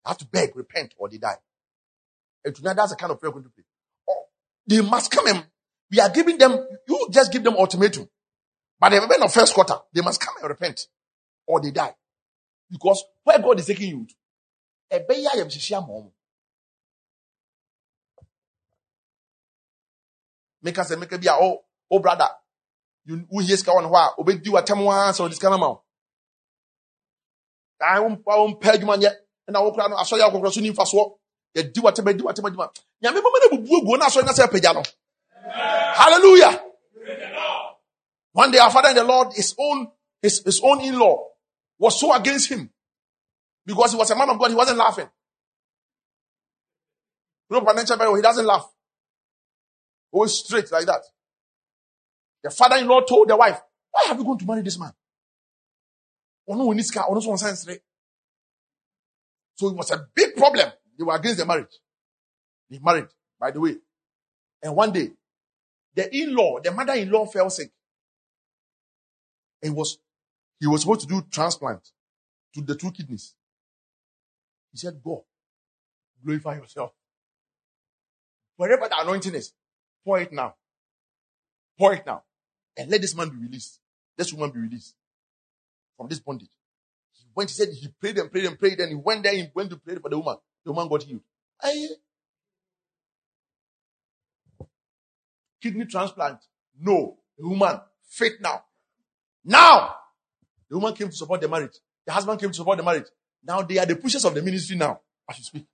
They 0.03 0.09
have 0.09 0.17
to 0.17 0.25
beg 0.25 0.55
repent 0.55 0.95
or 0.97 1.09
they 1.09 1.19
die. 1.19 1.37
And 2.43 2.55
tonight 2.55 2.75
that's 2.75 2.89
the 2.89 2.95
kind 2.95 3.11
of 3.11 3.19
prayer 3.19 3.29
we're 3.29 3.41
going 3.41 3.43
to 3.43 3.49
pray. 3.51 3.63
Oh, 4.09 4.23
they 4.65 4.81
must 4.81 5.11
come 5.11 5.27
and 5.27 5.45
we 5.91 5.99
are 5.99 6.09
giving 6.09 6.39
them 6.39 6.57
you 6.87 7.07
just 7.11 7.31
give 7.31 7.43
them 7.43 7.55
ultimatum. 7.55 8.09
But 8.79 8.93
if 8.93 9.01
the 9.01 9.05
event 9.05 9.23
of 9.23 9.33
first 9.33 9.53
quarter 9.53 9.75
they 9.93 10.01
must 10.01 10.19
come 10.19 10.33
and 10.41 10.49
repent 10.49 10.87
or 11.45 11.61
they 11.61 11.69
die 11.71 11.93
because 12.69 13.03
where 13.23 13.39
God 13.39 13.59
is 13.59 13.65
taking 13.65 13.89
you 13.89 14.05
to, 14.07 14.15
ɛbɛyɛ 14.91 15.27
ayɛmhyehyɛ 15.33 15.77
ama 15.77 15.87
ɔmo. 15.87 16.11
Meka 20.63 20.83
sɛ 20.83 20.97
meka 20.99 21.17
bi 21.21 21.27
a 21.31 21.37
oh 21.39 21.63
oh 21.91 21.99
brother 21.99 22.29
you 23.05 23.15
who 23.29 23.39
wohie 23.41 23.57
sika 23.57 23.71
wɔ 23.71 23.81
ne 23.83 23.89
hɔ 23.89 23.95
a 23.95 24.21
obɛdi 24.21 24.47
w'atam 24.47 24.79
a 24.87 25.11
sɛ 25.13 25.27
ɔde 25.27 25.33
sika 25.33 25.49
no 25.49 25.57
ma 25.57 25.67
wo. 25.69 25.83
daa 27.79 27.99
wompɛ 28.01 28.67
adwuma 28.73 28.97
nyɛ 28.97 29.11
ɛna 29.49 29.59
wokora 29.63 29.89
no 29.89 29.95
asɔre 29.97 30.21
akɔkora 30.21 30.51
so 30.53 30.61
ni 30.61 30.71
mfa 30.71 30.83
soɔ 30.85 31.17
yɛdi 31.55 31.79
watema 31.81 32.13
di 32.17 32.23
watema 32.23 32.49
di 32.51 32.57
ma 32.57 32.67
nyame 33.01 33.19
bɛma 33.21 33.37
no 33.41 33.57
bubu 33.57 33.75
aguo 33.81 33.97
na 33.97 34.05
asɔre 34.07 34.25
na 34.25 34.33
sɛ 34.33 34.43
apagya 34.47 34.73
no 34.73 34.83
hallelujah. 35.49 36.63
One 38.33 38.51
day 38.51 38.59
our 38.59 38.69
father 38.69 38.89
in 38.89 38.95
the 38.95 39.03
lord 39.03 39.33
his 39.33 39.55
own 39.57 39.89
his, 40.21 40.43
his 40.43 40.59
own 40.63 40.81
in-law 40.81 41.17
was 41.77 41.99
so 41.99 42.13
against 42.13 42.49
him. 42.49 42.69
Because 43.65 43.91
he 43.91 43.97
was 43.97 44.09
a 44.11 44.15
man 44.15 44.29
of 44.29 44.39
god 44.39 44.49
he 44.49 44.55
wasn't 44.55 44.77
laughing. 44.77 45.09
You 47.49 47.57
know 47.59 47.65
financial 47.65 48.15
he 48.15 48.21
doesn't 48.21 48.45
laugh. 48.45 48.65
Always 50.11 50.33
straight 50.33 50.71
like 50.71 50.85
that. 50.85 51.01
The 52.43 52.49
father-in-law 52.49 53.01
told 53.01 53.29
the 53.29 53.35
wife 53.35 53.59
why 53.91 54.03
have 54.07 54.17
you 54.17 54.23
gone 54.23 54.37
to 54.37 54.45
marry 54.45 54.61
this 54.61 54.79
man? 54.79 54.93
So 56.47 56.55
it 59.69 59.75
was 59.75 59.91
a 59.91 60.07
big 60.13 60.35
problem. 60.35 60.71
They 60.97 61.03
were 61.03 61.15
against 61.15 61.39
the 61.39 61.45
marriage. 61.45 61.79
They 62.69 62.79
married 62.79 63.07
by 63.39 63.51
the 63.51 63.59
way. 63.59 63.75
And 64.63 64.75
one 64.75 64.91
day 64.91 65.11
the 65.93 66.15
in-law 66.15 66.59
the 66.63 66.71
mother-in-law 66.71 67.25
fell 67.27 67.49
sick. 67.49 67.71
It 69.61 69.71
was 69.71 69.97
he 70.59 70.67
was 70.67 70.81
supposed 70.81 71.01
to 71.01 71.07
do 71.07 71.21
transplant 71.31 71.91
to 72.53 72.61
the 72.61 72.75
two 72.75 72.91
kidneys 72.91 73.35
he 74.71 74.77
said 74.77 75.01
go 75.03 75.25
glorify 76.23 76.55
yourself 76.55 76.91
wherever 78.55 78.87
the 78.87 78.99
anointing 78.99 79.35
is 79.35 79.53
pour 80.03 80.19
it 80.19 80.31
now 80.31 80.55
pour 81.77 81.93
it 81.93 82.05
now 82.05 82.23
and 82.75 82.89
let 82.89 83.01
this 83.01 83.15
man 83.15 83.29
be 83.29 83.37
released 83.37 83.79
this 84.17 84.33
woman 84.33 84.49
be 84.51 84.59
released 84.59 84.95
from 85.97 86.07
this 86.07 86.19
bondage. 86.19 86.49
He 87.13 87.25
went, 87.35 87.49
he 87.49 87.55
said, 87.55 87.69
he 87.73 87.87
prayed 87.87 88.17
and 88.19 88.31
prayed 88.31 88.45
and 88.45 88.57
prayed, 88.57 88.79
and 88.79 88.89
he 88.89 88.95
went 88.95 89.23
there, 89.23 89.33
he 89.33 89.49
went 89.53 89.69
to 89.71 89.77
pray 89.77 89.95
for 89.95 90.09
the 90.09 90.17
woman. 90.17 90.37
The 90.63 90.71
woman 90.71 90.87
got 90.87 91.03
healed. 91.03 91.21
I, 91.61 91.87
kidney 95.61 95.85
transplant. 95.85 96.39
No. 96.79 97.17
The 97.37 97.47
woman, 97.47 97.81
faith 98.07 98.33
now. 98.39 98.63
Now, 99.43 99.95
the 100.69 100.77
woman 100.77 100.93
came 100.93 101.09
to 101.09 101.15
support 101.15 101.41
the 101.41 101.47
marriage. 101.47 101.73
The 102.05 102.13
husband 102.13 102.39
came 102.39 102.49
to 102.49 102.55
support 102.55 102.77
the 102.77 102.83
marriage. 102.83 103.07
Now 103.43 103.61
they 103.61 103.77
are 103.77 103.85
the 103.85 103.95
pushers 103.95 104.25
of 104.25 104.33
the 104.33 104.41
ministry 104.41 104.75
now, 104.77 104.99
as 105.29 105.37
you 105.37 105.43
speak. 105.43 105.65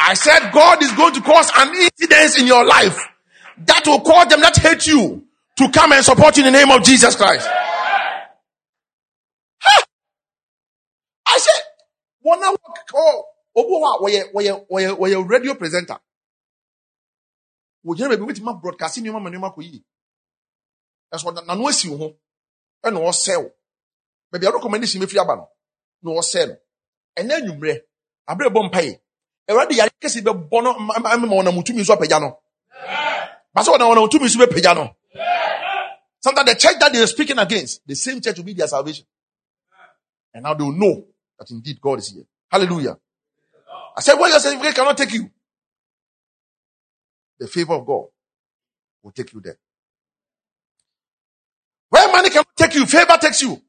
I 0.00 0.14
said 0.14 0.50
God 0.52 0.82
is 0.82 0.92
going 0.92 1.14
to 1.14 1.20
cause 1.20 1.50
an 1.54 1.68
incident 1.74 2.38
in 2.40 2.46
your 2.46 2.64
life 2.64 2.98
that 3.66 3.82
will 3.86 4.00
cause 4.00 4.28
them 4.28 4.40
that 4.40 4.56
hate 4.56 4.86
you 4.86 5.24
to 5.58 5.70
come 5.70 5.92
and 5.92 6.04
support 6.04 6.36
you 6.36 6.46
in 6.46 6.52
the 6.52 6.58
name 6.58 6.70
of 6.70 6.82
Jesus 6.82 7.16
Christ. 7.16 7.46
Huh? 9.60 9.82
I 11.26 11.38
said, 11.38 11.62
one 12.20 12.42
hour 12.42 12.56
oh, 12.94 13.24
were 14.98 15.08
you 15.08 15.22
radio 15.24 15.54
presenter? 15.54 15.98
Wogyina 17.86 18.08
baabi 18.08 18.26
wetin 18.26 18.42
ma 18.42 18.52
broadcasting 18.52 19.04
nneɛma 19.04 19.22
ma 19.22 19.30
nneɛma 19.30 19.54
kɔ 19.54 19.62
yie. 19.62 19.82
Ɛso 21.12 21.32
nanu 21.46 21.68
esi 21.68 21.88
wo 21.88 21.96
ho 21.96 22.16
ɛna 22.84 22.98
ɔsɛ 23.00 23.36
wo. 23.42 23.50
Baabi 24.30 24.46
a 24.46 24.52
recommendation 24.52 25.00
mefiri 25.00 25.20
aba 25.20 25.36
no 25.36 25.48
na 26.02 26.10
ɔsɛ 26.20 26.48
no. 26.48 26.56
Ɛnna 27.16 27.40
enyimrɛ 27.40 27.82
abere 28.26 28.50
bɔ 28.50 28.68
mpa 28.68 28.82
yi. 28.82 28.98
Ɛwurade 29.48 29.72
yare 29.76 29.90
kɛse 30.00 30.20
bɛ 30.22 30.48
bɔ 30.50 30.62
no 30.62 30.78
ma 30.78 30.94
ɔnam 30.94 31.58
otumi 31.58 31.80
nso 31.80 31.94
apagya 31.96 32.20
no. 32.20 32.38
Basa 33.54 33.72
ɔnam 33.72 33.92
ɔnam 33.92 34.08
otumi 34.08 34.26
nso 34.26 34.38
bɛ 34.38 34.52
pagya 34.52 34.74
no. 34.74 34.94
Sometimes 36.20 36.48
the 36.52 36.58
church 36.58 36.78
that 36.80 36.92
they 36.92 37.00
are 37.00 37.06
speaking 37.06 37.38
against, 37.38 37.86
the 37.86 37.94
same 37.94 38.20
church 38.20 38.36
will 38.36 38.44
be 38.44 38.52
their 38.52 38.66
salvation. 38.66 39.06
And 40.34 40.42
now 40.42 40.54
they 40.54 40.64
will 40.64 40.72
know 40.72 41.06
that 41.38 41.50
indeed 41.50 41.80
God 41.80 42.00
is 42.00 42.08
here. 42.10 42.24
Hallelujah. 42.50 42.98
I 43.96 44.00
said, 44.00 44.14
what 44.14 44.28
your 44.28 44.40
certificate 44.40 44.74
cannot 44.74 44.96
take 44.96 45.12
you. 45.12 45.30
The 47.38 47.46
favor 47.46 47.74
of 47.74 47.86
God 47.86 48.06
will 49.02 49.12
take 49.12 49.32
you 49.32 49.40
there. 49.40 49.58
Money 52.12 52.30
cannot 52.30 52.56
take 52.56 52.74
you, 52.74 52.86
favor 52.86 53.16
takes 53.20 53.42
you. 53.42 53.60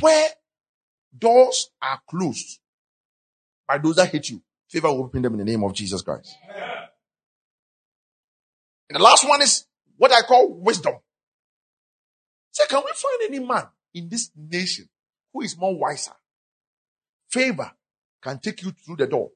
Where 0.00 0.28
doors 1.16 1.70
are 1.82 2.00
closed 2.08 2.58
by 3.66 3.78
those 3.78 3.96
that 3.96 4.10
hate 4.10 4.30
you, 4.30 4.42
favor 4.68 4.88
will 4.88 5.04
open 5.04 5.22
them 5.22 5.34
in 5.34 5.38
the 5.40 5.44
name 5.44 5.62
of 5.64 5.74
Jesus 5.74 6.02
Christ. 6.02 6.36
And 8.88 8.98
the 8.98 9.02
last 9.02 9.28
one 9.28 9.42
is 9.42 9.66
what 9.96 10.12
I 10.12 10.22
call 10.22 10.52
wisdom. 10.52 10.94
So 12.50 12.64
can 12.66 12.82
we 12.84 12.90
find 12.94 13.32
any 13.32 13.46
man 13.46 13.68
in 13.94 14.08
this 14.08 14.30
nation 14.36 14.88
who 15.32 15.42
is 15.42 15.56
more 15.56 15.78
wiser? 15.78 16.12
Favor 17.28 17.70
can 18.20 18.38
take 18.38 18.62
you 18.62 18.72
through 18.72 18.96
the 18.96 19.06
door, 19.06 19.30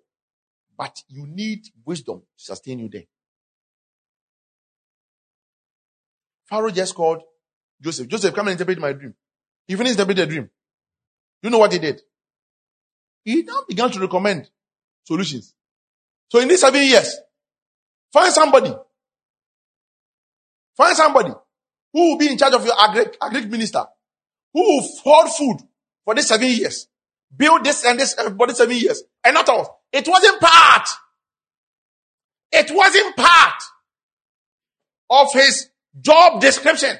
but 0.76 1.02
you 1.08 1.26
need 1.26 1.66
wisdom 1.84 2.20
to 2.20 2.44
sustain 2.44 2.80
you 2.80 2.88
there. 2.88 3.04
Pharaoh 6.48 6.70
just 6.70 6.94
called 6.94 7.22
Joseph. 7.80 8.08
Joseph, 8.08 8.34
come 8.34 8.48
and 8.48 8.52
interpret 8.52 8.78
my 8.78 8.92
dream. 8.92 9.14
He 9.66 9.76
finished 9.76 9.94
interpreting 9.94 10.28
the 10.28 10.32
dream. 10.32 10.50
You 11.42 11.50
know 11.50 11.58
what 11.58 11.72
he 11.72 11.78
did? 11.78 12.00
He 13.24 13.42
now 13.42 13.60
began 13.68 13.90
to 13.90 14.00
recommend 14.00 14.50
solutions. 15.04 15.54
So 16.28 16.40
in 16.40 16.48
these 16.48 16.60
seven 16.60 16.82
years, 16.82 17.18
find 18.12 18.32
somebody 18.32 18.74
Find 20.76 20.96
somebody 20.96 21.30
who 21.92 22.10
will 22.10 22.18
be 22.18 22.30
in 22.30 22.38
charge 22.38 22.54
of 22.54 22.64
your 22.64 22.74
agri, 22.80 23.06
agri 23.22 23.46
minister, 23.46 23.84
who 24.52 24.60
will 24.60 24.88
hold 25.04 25.32
food 25.32 25.68
for 26.04 26.14
these 26.14 26.26
seven 26.26 26.48
years, 26.48 26.88
build 27.34 27.64
this 27.64 27.84
and 27.84 27.98
this 27.98 28.16
uh, 28.18 28.30
for 28.36 28.46
these 28.46 28.56
seven 28.56 28.76
years, 28.76 29.02
and 29.22 29.34
not 29.34 29.48
all. 29.48 29.82
It 29.92 30.06
wasn't 30.08 30.40
part. 30.40 30.88
It 32.50 32.70
wasn't 32.74 33.16
part 33.16 33.62
of 35.10 35.32
his 35.32 35.68
job 36.00 36.40
description. 36.40 36.96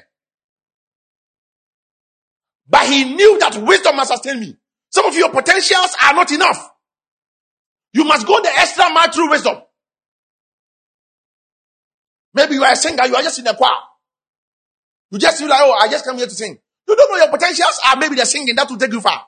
But 2.67 2.87
he 2.87 3.15
knew 3.15 3.39
that 3.39 3.57
wisdom 3.57 3.95
must 3.95 4.11
sustain 4.11 4.39
me. 4.39 4.57
Some 4.89 5.05
of 5.05 5.15
your 5.15 5.29
potentials 5.29 5.95
are 6.03 6.13
not 6.13 6.31
enough. 6.31 6.71
You 7.93 8.03
must 8.05 8.25
go 8.25 8.41
the 8.41 8.49
extra 8.49 8.89
mile 8.89 9.11
through 9.11 9.29
wisdom. 9.29 9.57
Maybe 12.33 12.55
you 12.55 12.63
are 12.63 12.73
a 12.73 12.75
singer, 12.75 13.05
you 13.05 13.15
are 13.15 13.21
just 13.21 13.39
in 13.39 13.47
a 13.47 13.55
choir. 13.55 13.71
You 15.11 15.19
just 15.19 15.37
feel 15.39 15.47
like, 15.47 15.61
oh, 15.63 15.77
I 15.79 15.87
just 15.87 16.03
come 16.03 16.17
here 16.17 16.25
to 16.25 16.33
sing. 16.33 16.57
You 16.87 16.95
don't 16.95 17.11
know 17.11 17.17
your 17.17 17.29
potentials 17.29 17.79
are 17.87 17.95
maybe 17.95 18.15
the 18.15 18.25
singing 18.25 18.55
that 18.55 18.69
will 18.69 18.77
take 18.77 18.91
you 18.91 19.01
far. 19.01 19.25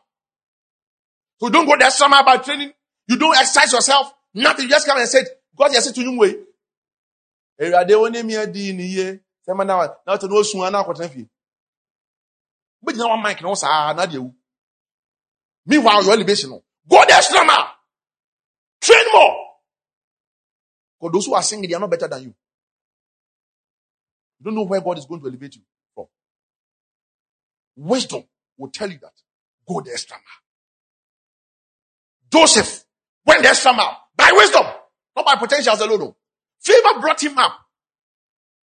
So 1.39 1.49
don't 1.49 1.65
go 1.65 1.77
there 1.77 1.89
summer 1.91 2.23
by 2.25 2.37
training. 2.37 2.73
You 3.07 3.17
don't 3.17 3.35
exercise 3.37 3.71
yourself. 3.71 4.13
Nothing. 4.33 4.65
You 4.65 4.69
just 4.69 4.85
come 4.87 4.97
and 4.97 5.07
say, 5.07 5.23
God, 5.55 5.71
you 5.73 5.81
say 5.81 5.93
to 5.93 6.01
you, 6.01 6.17
way. 6.17 6.35
Sema 9.47 9.63
na 9.63 9.87
na 10.05 10.17
to 10.17 10.27
no 10.27 10.43
sun 10.43 10.61
ana 10.67 10.83
akwotena 10.83 11.09
fie. 11.09 11.27
Know 12.83 13.07
one 13.07 13.23
mic 13.23 13.41
no 13.41 13.55
sa 13.55 13.93
na 13.93 14.05
de 14.05 14.19
Meanwhile, 15.67 16.03
your 16.03 16.13
elevation 16.13 16.49
no. 16.49 16.63
Go 16.89 17.03
there 17.07 17.21
summer. 17.21 17.57
Train 18.81 19.05
more. 19.13 19.35
Because 20.99 21.13
those 21.13 21.25
who 21.25 21.33
are 21.35 21.43
singing, 21.43 21.69
they 21.69 21.75
are 21.75 21.79
not 21.79 21.91
better 21.91 22.07
than 22.07 22.23
you. 22.23 22.33
You 24.39 24.45
don't 24.45 24.55
know 24.55 24.63
where 24.63 24.79
God 24.79 24.97
is 24.97 25.05
going 25.05 25.19
to 25.21 25.27
elevate 25.27 25.55
you 25.55 25.61
from. 25.93 26.05
Wisdom 27.75 28.23
will 28.57 28.69
tell 28.69 28.89
you 28.89 28.97
that. 28.99 29.11
Go 29.67 29.81
the 29.81 29.91
extra 29.91 30.15
mile. 30.15 30.23
Joseph 32.41 32.85
went 33.25 33.43
the 33.43 33.49
extra 33.49 33.73
mile 33.73 33.97
by 34.15 34.31
wisdom, 34.33 34.65
not 35.15 35.25
by 35.25 35.35
potentials 35.35 35.81
alone. 35.81 36.15
Favor 36.61 36.99
brought 37.01 37.21
him 37.21 37.37
up. 37.37 37.66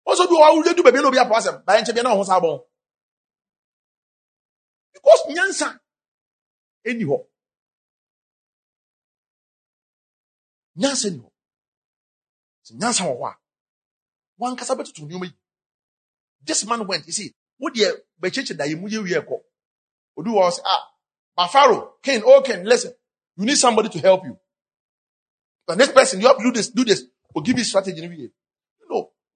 Also, 0.06 0.28
do 0.28 0.40
I 0.40 0.52
will 0.52 0.64
do 0.64 0.84
baby 0.84 1.02
no 1.02 1.12
be 1.12 1.18
a 1.18 1.26
person 1.26 1.62
by 1.66 1.78
any 1.78 2.02
no 2.02 2.24
sabon. 2.24 2.62
Because 4.94 5.24
nyansa 5.30 5.80
anyhow. 6.86 7.20
Nyansa 10.78 11.06
anyhow. 11.08 11.32
Nyansa 12.74 13.18
wa. 13.18 13.34
Wan 14.38 14.56
kasa 14.56 14.76
betu 14.76 14.94
tu 14.94 15.06
nyoma 15.06 15.26
yi. 15.26 15.34
This 16.46 16.66
man 16.66 16.86
went, 16.86 17.06
you 17.08 17.14
see, 17.14 17.34
what 17.58 17.74
the 17.74 18.02
becheche 18.22 18.58
that 18.58 18.70
you 18.70 18.78
muye 18.78 19.26
ko. 19.26 19.42
Odu 20.18 20.34
was 20.34 20.60
ah, 20.66 20.90
but 21.36 21.48
Pharaoh, 21.48 21.94
King, 22.02 22.22
oh 22.26 22.42
King, 22.42 22.64
listen, 22.66 22.94
you 23.38 23.46
need 23.46 23.58
somebody 23.58 23.90
to 23.90 24.00
help 24.00 24.26
you. 24.26 24.38
The 25.68 25.76
next 25.76 25.94
person, 25.94 26.20
you 26.20 26.28
have 26.28 26.38
to 26.38 26.44
do 26.44 26.52
this, 26.52 26.70
do 26.70 26.84
this, 26.84 27.06
or 27.34 27.42
give 27.42 27.58
you 27.58 27.64
strategy. 27.64 28.02
You 28.02 28.10
know, 28.10 28.28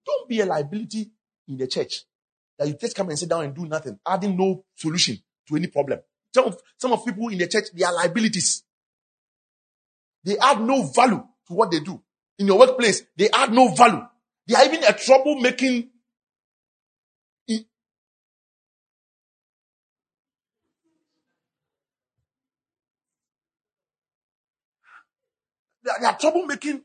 don't 0.08 0.28
be 0.28 0.40
a 0.40 0.46
liability 0.46 1.10
in 1.46 1.56
the 1.56 1.66
church 1.66 2.04
that 2.58 2.66
you 2.66 2.74
just 2.74 2.96
come 2.96 3.08
and 3.10 3.18
sit 3.18 3.28
down 3.28 3.44
and 3.44 3.54
do 3.54 3.66
nothing, 3.66 3.98
adding 4.06 4.36
no 4.36 4.64
solution 4.74 5.18
to 5.46 5.56
any 5.56 5.68
problem. 5.68 6.00
Some 6.34 6.46
of, 6.46 6.58
some 6.76 6.92
of 6.92 7.04
people 7.04 7.28
in 7.28 7.38
the 7.38 7.46
church, 7.46 7.66
they 7.74 7.84
are 7.84 7.94
liabilities. 7.94 8.64
They 10.24 10.36
add 10.38 10.60
no 10.60 10.82
value 10.82 11.22
to 11.46 11.54
what 11.54 11.70
they 11.70 11.80
do. 11.80 12.02
In 12.38 12.46
your 12.46 12.58
workplace, 12.58 13.02
they 13.16 13.30
add 13.30 13.52
no 13.52 13.68
value. 13.74 14.02
They 14.46 14.54
are 14.54 14.64
even 14.64 14.84
a 14.84 14.92
trouble 14.92 15.36
making. 15.36 15.90
They 25.88 25.90
are, 25.90 26.00
they 26.00 26.06
are 26.06 26.18
trouble 26.18 26.44
making 26.44 26.82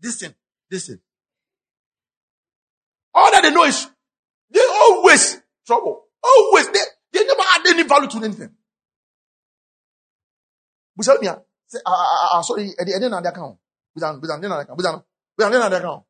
this 0.00 0.20
thing, 0.20 0.34
this 0.70 0.88
thing. 0.88 1.00
All 3.18 3.32
that 3.32 3.42
they 3.42 3.50
know 3.50 3.64
is 3.64 3.88
they 4.50 4.60
always 4.62 5.42
trouble. 5.66 6.04
Always. 6.22 6.68
They, 6.70 6.80
they 7.12 7.24
never 7.26 7.42
add 7.54 7.66
any 7.66 7.82
value 7.84 8.08
to 8.08 8.18
anything. 8.24 8.50
Busa 10.98 11.18
say, 11.66 11.80
ah, 11.86 11.92
ah, 11.92 12.30
ah, 12.38 12.42
sorry, 12.42 12.72
I 12.80 12.84
didn't 12.84 13.10
know 13.10 13.20
that 13.20 13.30
account. 13.34 13.58
Busa, 13.96 14.20
busa, 14.20 14.36
didn't 14.40 14.50
know 14.50 14.56
that 14.58 14.62
account. 14.64 14.78
Busa, 14.80 15.04
busa, 15.38 15.50
didn't 15.50 15.52
know 15.52 15.68
that 15.70 15.82
account. 15.82 16.04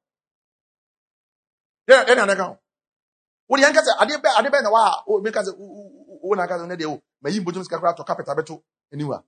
Didn't 1.88 2.16
know 2.18 2.26
that 2.26 2.30
account. 2.34 2.58
Wodi 3.50 3.62
yanka 3.62 3.80
sɛ 3.86 3.92
adeɛ 4.02 4.16
bɛ 4.22 4.28
adeɛ 4.38 4.50
bɛ 4.52 4.62
na 4.62 4.70
wa 4.70 5.04
o 5.06 5.20
mi 5.22 5.30
ka 5.32 5.42
sɛ 5.42 5.52
o 6.22 6.34
na 6.34 6.46
ka 6.46 6.58
sɛ 6.58 6.66
ne 6.68 6.76
deɛ 6.76 6.86
o 6.92 7.02
ma 7.22 7.30
yi 7.30 7.40
mbɔtɔm 7.40 7.64
sika 7.64 7.78
kora 7.78 7.94
tɔ 7.96 8.04
kapɛta 8.06 8.36
bɛ 8.36 8.44
to 8.46 8.62
aniwa. 8.92 9.24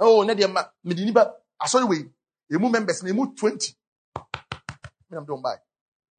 Oh 0.00 0.22
ne 0.24 0.34
deɛ 0.34 0.52
ma 0.52 0.62
mi 0.84 0.94
di 0.94 1.04
nipa 1.04 1.22
asɔre 1.64 1.88
wei 1.88 2.04
emu 2.52 2.68
members 2.68 3.02
na 3.02 3.10
emu 3.10 3.34
twenty. 3.34 3.74
Mi 5.14 5.20
na 5.20 5.20
mi 5.20 5.26
dɔn 5.26 5.42
ba 5.42 5.50
yi. 5.54 5.60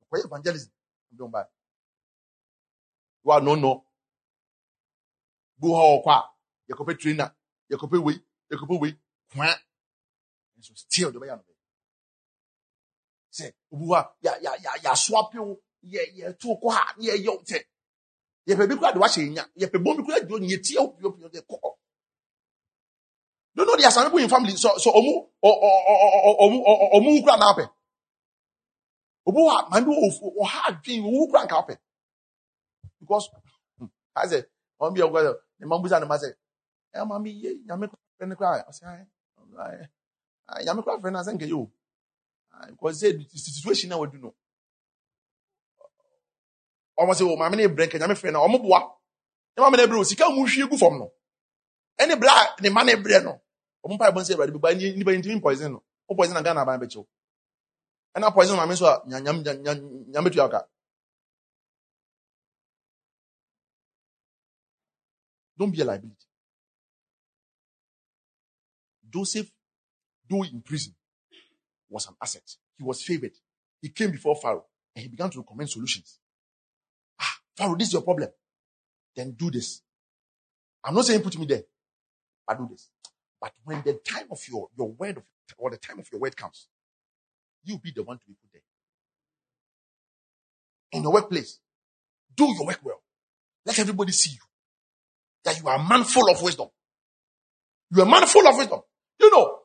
Kɔyɛ 0.10 0.26
evangelism 0.26 0.72
mi 1.12 1.18
dɔn 1.18 1.32
ba 1.32 1.40
yi. 1.40 1.50
Wa 3.24 3.40
no 3.40 3.56
no. 3.56 3.86
Bu 5.58 5.68
hɔ 5.68 5.84
ɔkɔ 6.00 6.12
a 6.12 6.22
yɛkɔpɛ 6.70 7.00
trainer 7.00 7.36
yɛkɔpɛ 7.72 7.98
wei 8.04 8.18
yɛkɔpɛ 8.52 8.80
wei 8.82 8.94
kwa 9.32 9.48
nso 10.58 10.74
still 10.76 11.12
de 11.12 11.20
bɛyɛ 11.20 11.36
no 11.38 11.44
bɛyɛ 11.44 11.56
sɛ 13.32 13.54
obi 13.72 13.86
hɔ 13.86 13.96
a 13.96 14.16
yà 14.22 14.32
yà 14.42 14.52
yà 14.64 14.72
yàsoa 14.84 15.30
pew 15.32 15.62
yɛ 15.84 16.02
yɛto 16.18 16.60
kɔ 16.62 16.72
ha 16.72 16.94
ne 16.98 17.06
yɛyɛ 17.08 17.30
o 17.30 17.44
sɛ 17.44 17.58
yɛpɛ 18.48 18.68
bi 18.70 18.76
kura 18.76 18.94
de 18.94 19.00
wahyɛ 19.00 19.30
nya 19.34 19.44
yɛpɛ 19.56 19.78
bɔn 19.84 19.98
bi 19.98 20.04
kura 20.04 20.20
de 20.22 20.34
onyɛ 20.34 20.62
tie 20.64 20.78
o 20.80 20.88
pio 20.88 21.12
pio 21.12 21.30
de 21.30 21.42
kɔ 21.42 21.58
don't 23.56 23.68
know 23.68 23.78
the 23.78 23.86
asan 23.86 24.06
people 24.06 24.20
in 24.20 24.30
family 24.30 24.56
so 24.56 24.78
so 24.78 24.92
ɔmu 24.92 25.12
ɔmu 25.44 26.58
ɔmu 26.96 27.22
kura 27.24 27.38
na 27.38 27.54
apɛ 27.54 27.75
obi 29.26 29.40
hɔ 29.40 29.50
a 29.50 29.70
maame 29.70 29.88
wɔ 29.88 30.08
ɔha 30.42 30.60
adwin 30.70 31.04
owu 31.06 31.28
kura 31.30 31.46
nka 31.46 31.58
apɛ 31.62 31.78
because 33.00 33.30
ayɛ 34.16 34.28
sɛ 34.32 34.38
ɔn 34.82 34.94
bi 34.94 35.02
ɔkɔ 35.02 35.20
sɛ 35.26 35.32
ne 35.60 35.66
ma 35.68 35.78
busa 35.82 36.00
ne 36.00 36.06
ma 36.06 36.18
sɛ 36.18 36.30
ɛma 36.96 37.22
mi 37.22 37.30
ye 37.32 37.50
nyame 37.66 37.88
kora 37.88 38.02
fɛ 38.20 38.28
ne 38.28 38.36
kora 38.36 38.66
ɔsɛ 38.70 38.84
ayɛ 40.48 40.66
nyame 40.66 40.84
kora 40.84 40.98
fɛ 41.02 41.12
ne 41.12 41.20
asɛ 41.20 41.34
nkɛyɛ 41.34 41.54
o. 41.54 41.72
Because 42.70 43.02
sɛ 43.04 43.30
situation 43.38 43.90
na 43.90 43.98
wadu 43.98 44.18
no 44.18 44.34
ɔmo 47.00 47.14
sɛ 47.14 47.24
o 47.28 47.36
maame 47.36 47.56
ne 47.58 47.68
brɛ 47.68 47.88
nkɛ 47.88 48.00
nyame 48.00 48.16
fɛ 48.16 48.32
na 48.32 48.40
ɔmo 48.40 48.62
boa. 48.62 48.80
Ne 49.58 49.64
maame 49.64 49.78
ne 49.78 49.86
brɛ 49.88 50.00
o 50.00 50.04
sika 50.04 50.30
mu 50.30 50.46
hwie 50.46 50.70
gu 50.70 50.78
fam 50.78 50.98
no. 51.00 51.12
Ɛne 52.00 52.16
brɛ 52.16 52.30
a 52.30 52.62
ne 52.62 52.70
ma 52.70 52.84
ne 52.84 52.94
brɛ 52.94 53.24
no 53.24 53.42
ɔmo 53.84 53.96
mpa 53.98 54.12
ɛbɔ 54.12 54.22
nsɛ 54.22 54.36
ɛwurade 54.36 54.54
bɛba 54.56 54.96
nipa 54.98 55.12
yi 55.12 55.18
ntumi 55.20 55.42
poison 55.42 55.72
no. 55.74 55.84
O 56.08 56.16
poison 56.16 56.34
na 56.36 56.42
ghana 56.42 56.62
aban 56.62 56.80
bɛkyɛw 56.80 57.06
ɛna 58.16 58.34
poison 58.34 58.58
maame 58.58 58.74
nso 58.74 58.86
a 58.86 59.04
nyam 59.08 59.44
nyam 59.44 59.80
nyame 60.12 60.30
tuya 60.30 60.50
ka 60.50 60.68
don't 65.58 65.72
be 65.72 65.82
a 65.82 65.86
liability. 65.86 66.26
Joseph, 69.10 69.50
though 70.30 70.44
in 70.44 70.62
prison, 70.62 70.94
was 71.90 72.08
an 72.08 72.16
asset. 72.22 72.44
He 72.78 72.84
was 72.84 73.02
favored. 73.02 73.32
He 73.82 73.90
came 73.90 74.12
before 74.12 74.36
Pharaoh 74.36 74.66
and 74.96 75.04
he 75.04 75.08
began 75.08 75.30
to 75.30 75.40
recommend 75.40 75.70
solutions. 75.70 76.20
Ah, 77.20 77.38
Pharaoh, 77.56 77.76
this 77.76 77.88
is 77.88 77.94
your 77.94 78.02
problem. 78.02 78.30
Then 79.16 79.32
do 79.32 79.50
this. 79.50 79.82
I'm 80.84 80.94
not 80.94 81.06
saying 81.06 81.22
put 81.22 81.38
me 81.40 81.46
there, 81.46 81.64
but 82.46 82.58
do 82.58 82.68
this. 82.70 82.90
But 83.40 83.54
when 83.64 83.82
the 83.84 83.94
time 83.94 84.28
of 84.32 84.40
your, 84.50 84.68
your 84.78 84.92
word 84.92 85.18
of, 85.18 85.24
or 85.58 85.70
the 85.70 85.78
time 85.78 86.00
of 86.00 86.08
your 86.12 86.20
word 86.20 86.36
comes, 86.36 86.68
you 87.66 87.78
be 87.80 87.92
the 87.96 88.04
one 88.04 88.18
to 88.18 88.26
be 88.26 88.34
put 88.34 88.52
there. 88.54 88.62
In 90.94 91.04
your 91.04 91.12
workplace, 91.12 91.60
do 92.36 92.46
your 92.46 92.66
work 92.66 92.80
well. 92.84 93.02
Let 93.66 93.78
everybody 93.80 94.12
see 94.12 94.32
you. 94.32 94.40
That 95.44 95.60
you 95.60 95.68
are 95.68 95.76
a 95.76 95.84
man 95.84 96.04
full 96.04 96.30
of 96.30 96.42
wisdom. 96.42 96.70
You 97.92 98.02
are 98.02 98.06
a 98.06 98.10
man 98.10 98.26
full 98.28 98.48
of 98.48 98.56
wisdom. 98.58 98.80
You 99.20 99.32
know, 99.32 99.60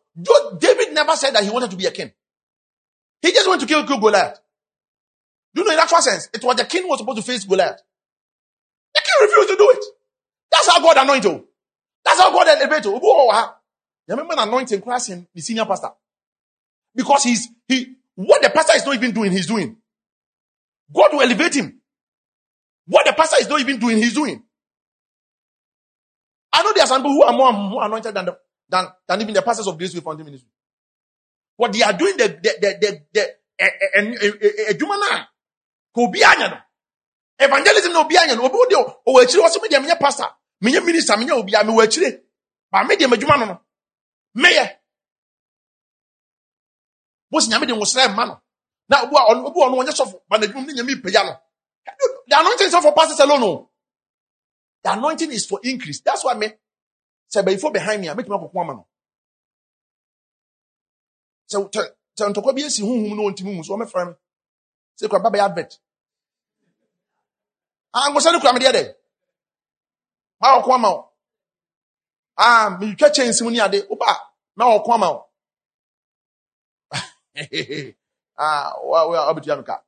David 0.59 0.93
never 0.93 1.15
said 1.17 1.35
that 1.35 1.45
he 1.45 1.51
wanted 1.51 1.71
to 1.71 1.77
be 1.77 1.87
a 1.87 1.91
king. 1.91 2.13
He 3.23 3.33
just 3.33 3.47
wanted 3.47 3.61
to 3.61 3.67
kill, 3.67 3.87
kill 3.87 3.99
Goliath. 3.99 4.41
You 5.55 5.65
know, 5.65 5.73
in 5.73 5.79
actual 5.79 6.01
sense, 6.01 6.29
it 6.33 6.43
was 6.43 6.57
the 6.57 6.65
king 6.65 6.83
who 6.83 6.89
was 6.89 7.01
supposed 7.01 7.19
to 7.19 7.25
face 7.25 7.45
Goliath. 7.45 7.81
The 8.95 9.01
king 9.01 9.29
refused 9.29 9.51
to 9.51 9.57
do 9.57 9.71
it. 9.71 9.85
That's 10.51 10.69
how 10.69 10.81
God 10.81 10.97
anointed. 10.97 11.45
That's 12.05 12.21
how 12.21 12.33
God 12.33 12.49
elevated. 12.49 12.93
Ah. 13.33 13.57
You 14.09 14.17
remember 14.17 14.35
anointing 14.39 14.81
class 14.81 15.09
in 15.11 15.27
the 15.35 15.41
senior 15.41 15.65
pastor? 15.65 15.91
Because 16.95 17.25
he's, 17.25 17.49
he, 17.69 17.95
what 18.15 18.43
the 18.43 18.51
pastor 18.51 18.75
is 18.77 18.85
not 18.85 18.95
even 18.95 19.13
doing, 19.13 19.33
he's 19.33 19.47
doing. 19.47 19.77
God 20.95 21.13
will 21.13 21.23
elevate 21.23 21.55
him. 21.55 21.81
What 22.87 23.07
the 23.07 23.13
pastor 23.13 23.37
is 23.41 23.49
not 23.49 23.61
even 23.61 23.79
doing, 23.79 23.99
he's 23.99 24.15
doing. 24.15 24.43
I 26.53 26.63
know 26.63 26.73
there 26.75 26.85
are 26.85 26.89
some 26.89 27.03
people 27.03 27.13
who 27.13 27.23
are 27.23 27.33
more, 27.33 27.53
more 27.53 27.85
anointed 27.85 28.15
than 28.15 28.25
the 28.27 28.37
than, 28.69 28.87
than 29.07 29.21
even 29.21 29.35
the 29.35 29.43
pastors 29.43 29.67
of 29.67 29.79
this 29.79 29.95
Fountain 29.99 30.25
Ministry. 30.25 30.49
What 31.57 31.73
they 31.73 31.83
are 31.83 31.93
doing, 31.93 32.17
the, 32.17 32.29
the, 32.29 32.55
the, 32.61 32.79
the, 32.81 33.03
the, 33.13 33.31
adwuma 34.71 34.97
na 34.97 35.27
ko 35.95 36.05
obi 36.05 36.25
anya 36.25 36.49
no 36.49 36.57
evangelism 37.39 37.93
na 37.93 38.01
obi 38.01 38.17
anya 38.17 38.37
no 38.37 38.45
obi 38.45 38.57
wo 38.57 38.67
de 38.67 38.77
o 38.77 39.13
wa 39.13 39.23
akyire 39.23 39.43
wo 39.43 39.49
me 39.81 39.87
me 39.89 39.95
pastor 40.01 40.27
me 40.61 40.81
minister 40.81 41.17
me 41.17 41.31
obi 41.33 41.55
a 41.55 41.65
me 41.65 41.73
wa 41.73 41.85
akyire 41.85 42.23
ba 42.73 42.85
me 42.85 42.97
de 42.97 43.07
madwuma 43.07 43.37
no 43.39 43.47
no 43.47 43.61
meyɛ 44.37 44.80
bosi 47.33 47.49
nyame 47.51 47.67
de 47.67 47.73
nwosra 47.73 48.09
mma 48.09 48.27
no 48.27 48.41
na 48.89 49.03
obi 49.03 49.17
a 49.17 49.23
obi 49.33 49.61
ɔno 49.61 49.77
ɔnyɛ 49.83 49.93
sɔfo 49.93 50.23
ba 50.29 50.39
na 50.39 50.47
adwuma 50.47 50.67
ne 50.67 50.73
nyame 50.73 51.03
pagya 51.03 51.25
no 51.25 51.37
the 52.29 52.37
anointing 52.39 52.67
is 52.67 52.73
not 52.73 52.83
for 52.83 52.93
pastors 52.93 53.21
alone 53.21 53.41
no 53.41 53.71
the 54.83 54.93
anointing 54.93 55.33
is 55.33 55.47
for 55.47 55.61
increase. 55.63 56.01
That's 56.01 56.25
why 56.25 56.35
me 56.35 56.49
sɛ 57.35 57.43
bɛyifo 57.45 57.73
behind 57.73 58.01
me 58.01 58.09
a 58.09 58.15
mɛtumi 58.15 58.37
akɔko 58.39 58.61
ama 58.61 58.73
no 58.75 58.87
sɛ 61.53 61.93
sɛ 62.19 62.33
ntɔkwa 62.33 62.55
bi 62.55 62.63
esi 62.63 62.83
huhum 62.83 63.17
na 63.17 63.23
ontimi 63.23 63.55
mu 63.57 63.65
so 63.65 63.77
ɔmɛfra 63.77 64.07
me 64.09 64.15
sɛ 65.01 65.09
kura 65.09 65.21
ba 65.23 65.31
bɛyɛ 65.31 65.45
advert. 65.45 65.79
Ah 67.93 68.11
ngosa 68.11 68.33
ne 68.33 68.41
kura 68.41 68.53
me 68.53 68.61
deɛ 68.61 68.73
dɛ 68.73 68.95
ma 70.41 70.61
ɔko 70.61 70.75
ama 70.75 70.91
wo 70.91 71.13
ah 72.37 72.71
metwa 72.81 73.09
kyɛnse 73.11 73.43
mu 73.45 73.51
ne 73.51 73.61
ade 73.61 73.87
ma 74.57 74.65
ɔko 74.77 74.93
ama 74.95 75.13
wo 75.13 75.30
ah 78.39 78.77
wa 78.83 79.07
wa 79.09 79.33
no 79.57 79.63
ka 79.63 79.85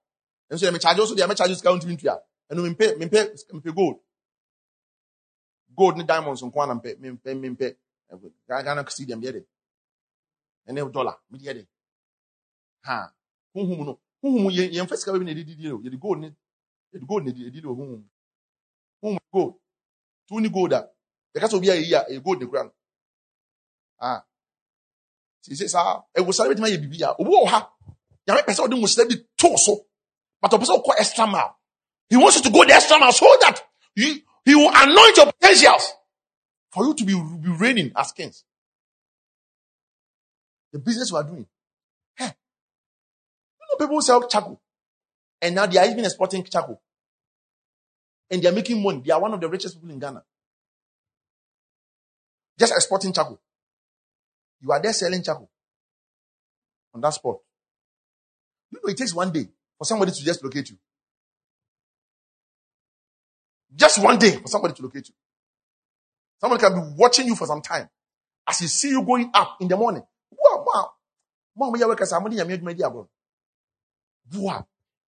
nso 0.50 0.66
yɛ 0.66 0.72
me 0.72 0.78
charge 0.78 1.06
so 1.06 1.14
deɛ 1.14 1.28
me 1.28 1.34
sika 1.36 1.70
ontimi 1.70 1.94
ntua 1.96 2.14
ɛno 2.50 2.60
mempɛ 2.66 2.86
mempɛ 2.98 3.20
mempɛ 3.52 3.70
gold. 3.74 3.96
Gold 5.76 5.96
ne 5.96 6.04
diamonds 6.04 6.42
nko 6.42 6.58
ana 6.62 6.74
mpɛ 6.74 6.90
mempɛ 7.00 7.30
mempɛ 7.42 7.66
ghana 8.48 8.90
si 8.90 9.06
deɛ 9.06 9.16
meyɛ 9.20 10.92
dollar 10.92 11.16
meyɛ 11.30 11.54
de 11.54 11.66
ha 12.84 13.12
huhum 13.54 13.84
no. 13.86 14.00
Honhom 14.22 14.50
yɛmfa 14.50 14.96
sika 14.96 15.12
bɛbi 15.12 15.24
na 15.24 15.32
ɛdididi 15.32 15.72
o 15.72 15.78
yɛde 15.84 15.98
gold 16.00 16.18
ne 16.20 16.28
yɛde 16.92 17.06
gold 17.06 17.24
na 17.24 17.30
ɛdidi 17.32 17.62
wɔ 17.64 17.74
huhum 17.78 18.04
huhum 19.02 19.18
gold. 19.32 19.54
Tu 20.26 20.50
gold 20.50 20.72
a 20.72 20.90
yɛka 21.34 21.48
sɛ 21.48 21.54
obi 21.56 21.70
a 21.70 21.74
yɛyi 21.74 21.94
a 21.94 22.04
ɛyɛ 22.10 22.22
gold 22.24 22.40
ne 22.40 22.46
kura 22.46 22.64
no. 22.64 22.72
Ah 23.98 24.24
sise 25.42 25.68
saa 25.68 25.82
ah, 25.82 26.04
ɛwosare 26.18 26.46
eh, 26.46 26.54
bɛtumi 26.54 26.68
ayɛ 26.68 26.78
biribi 26.82 27.02
a 27.02 27.14
obi 27.18 27.30
wɔ 27.30 27.46
ha 27.48 27.70
nyame 28.26 28.42
pɛ 28.46 28.52
sɛ 28.54 28.64
ɔde 28.66 28.74
nwosare 28.78 29.08
bi 29.08 29.16
too 29.36 29.56
so 29.56 29.86
but 30.40 30.50
ɔpɛ 30.50 30.64
sɛ 30.64 30.74
ɔkɔ 30.78 30.92
extra 30.98 31.26
mile 31.26 31.56
he 32.08 32.16
wants 32.16 32.36
you 32.36 32.42
to 32.42 32.50
go 32.50 32.64
the 32.64 32.72
extra 32.72 32.98
mile 32.98 33.12
so 33.12 33.26
that 33.40 33.62
you 33.96 34.22
he 34.44 34.54
will 34.54 34.70
anoint 34.74 35.16
your 35.16 35.26
potentials 35.32 35.92
for 36.72 36.84
you 36.86 36.94
to 36.94 37.04
be, 37.04 37.14
be 37.14 37.50
reigning 37.50 37.92
as 37.96 38.12
kings. 38.12 38.44
The 40.72 40.78
business 40.78 41.10
you 41.10 41.16
are 41.16 41.24
doing. 41.24 41.46
Hey, 42.16 42.24
you 42.26 43.66
know 43.78 43.86
people 43.86 44.00
sell 44.00 44.26
charcoal. 44.26 44.60
And 45.40 45.54
now 45.54 45.66
they 45.66 45.78
are 45.78 45.86
even 45.86 46.04
exporting 46.04 46.42
charcoal. 46.44 46.80
And 48.30 48.42
they 48.42 48.48
are 48.48 48.52
making 48.52 48.82
money. 48.82 49.02
They 49.04 49.12
are 49.12 49.20
one 49.20 49.34
of 49.34 49.40
the 49.40 49.48
richest 49.48 49.74
people 49.76 49.90
in 49.90 49.98
Ghana. 49.98 50.22
Just 52.58 52.72
exporting 52.72 53.12
charcoal. 53.12 53.40
You 54.62 54.70
are 54.72 54.80
there 54.80 54.92
selling 54.92 55.22
charcoal. 55.22 55.50
On 56.94 57.00
that 57.00 57.10
spot. 57.10 57.38
You 58.70 58.80
know, 58.82 58.90
it 58.90 58.96
takes 58.96 59.14
one 59.14 59.32
day 59.32 59.48
for 59.76 59.84
somebody 59.84 60.12
to 60.12 60.24
just 60.24 60.42
locate 60.44 60.70
you. 60.70 60.76
Just 63.74 64.02
one 64.02 64.18
day 64.18 64.36
for 64.36 64.48
somebody 64.48 64.74
to 64.74 64.82
locate 64.82 65.08
you. 65.08 65.14
Someone 66.40 66.60
can 66.60 66.74
be 66.74 66.80
watching 66.96 67.26
you 67.26 67.34
for 67.34 67.46
some 67.46 67.62
time. 67.62 67.88
As 68.46 68.60
you 68.60 68.68
see 68.68 68.90
you 68.90 69.02
going 69.02 69.30
up 69.32 69.56
in 69.60 69.68
the 69.68 69.76
morning. 69.76 70.02
Wow, 70.30 70.64
wow. 70.66 70.90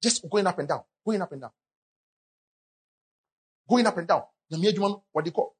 Just 0.02 0.28
going 0.30 0.46
up 0.46 0.58
and 0.58 0.68
down, 0.68 0.82
going 1.04 1.22
up 1.22 1.32
and 1.32 1.40
down. 1.40 1.50
Going 3.68 3.86
up 3.86 3.96
and 3.96 4.06
down. 4.08 4.22
What 5.12 5.24
they 5.24 5.30
call. 5.30 5.54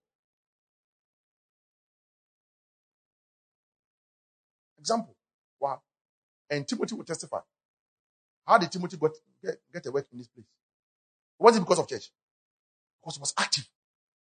Example. 4.85 5.17
Wow. 5.59 5.81
And 6.51 6.69
Timothy 6.69 6.95
will 6.95 7.05
testify. 7.05 7.39
How 8.47 8.59
did 8.59 8.71
Timothy 8.71 8.99
got, 8.99 9.13
get, 9.43 9.57
get 9.73 9.87
a 9.87 9.91
work 9.91 10.07
in 10.13 10.19
this 10.19 10.29
place? 10.29 10.45
Was 11.39 11.57
it 11.57 11.61
because 11.61 11.79
of 11.79 11.89
church? 11.89 12.11
Because 13.01 13.17
he 13.17 13.21
was 13.21 13.33
active. 13.39 13.67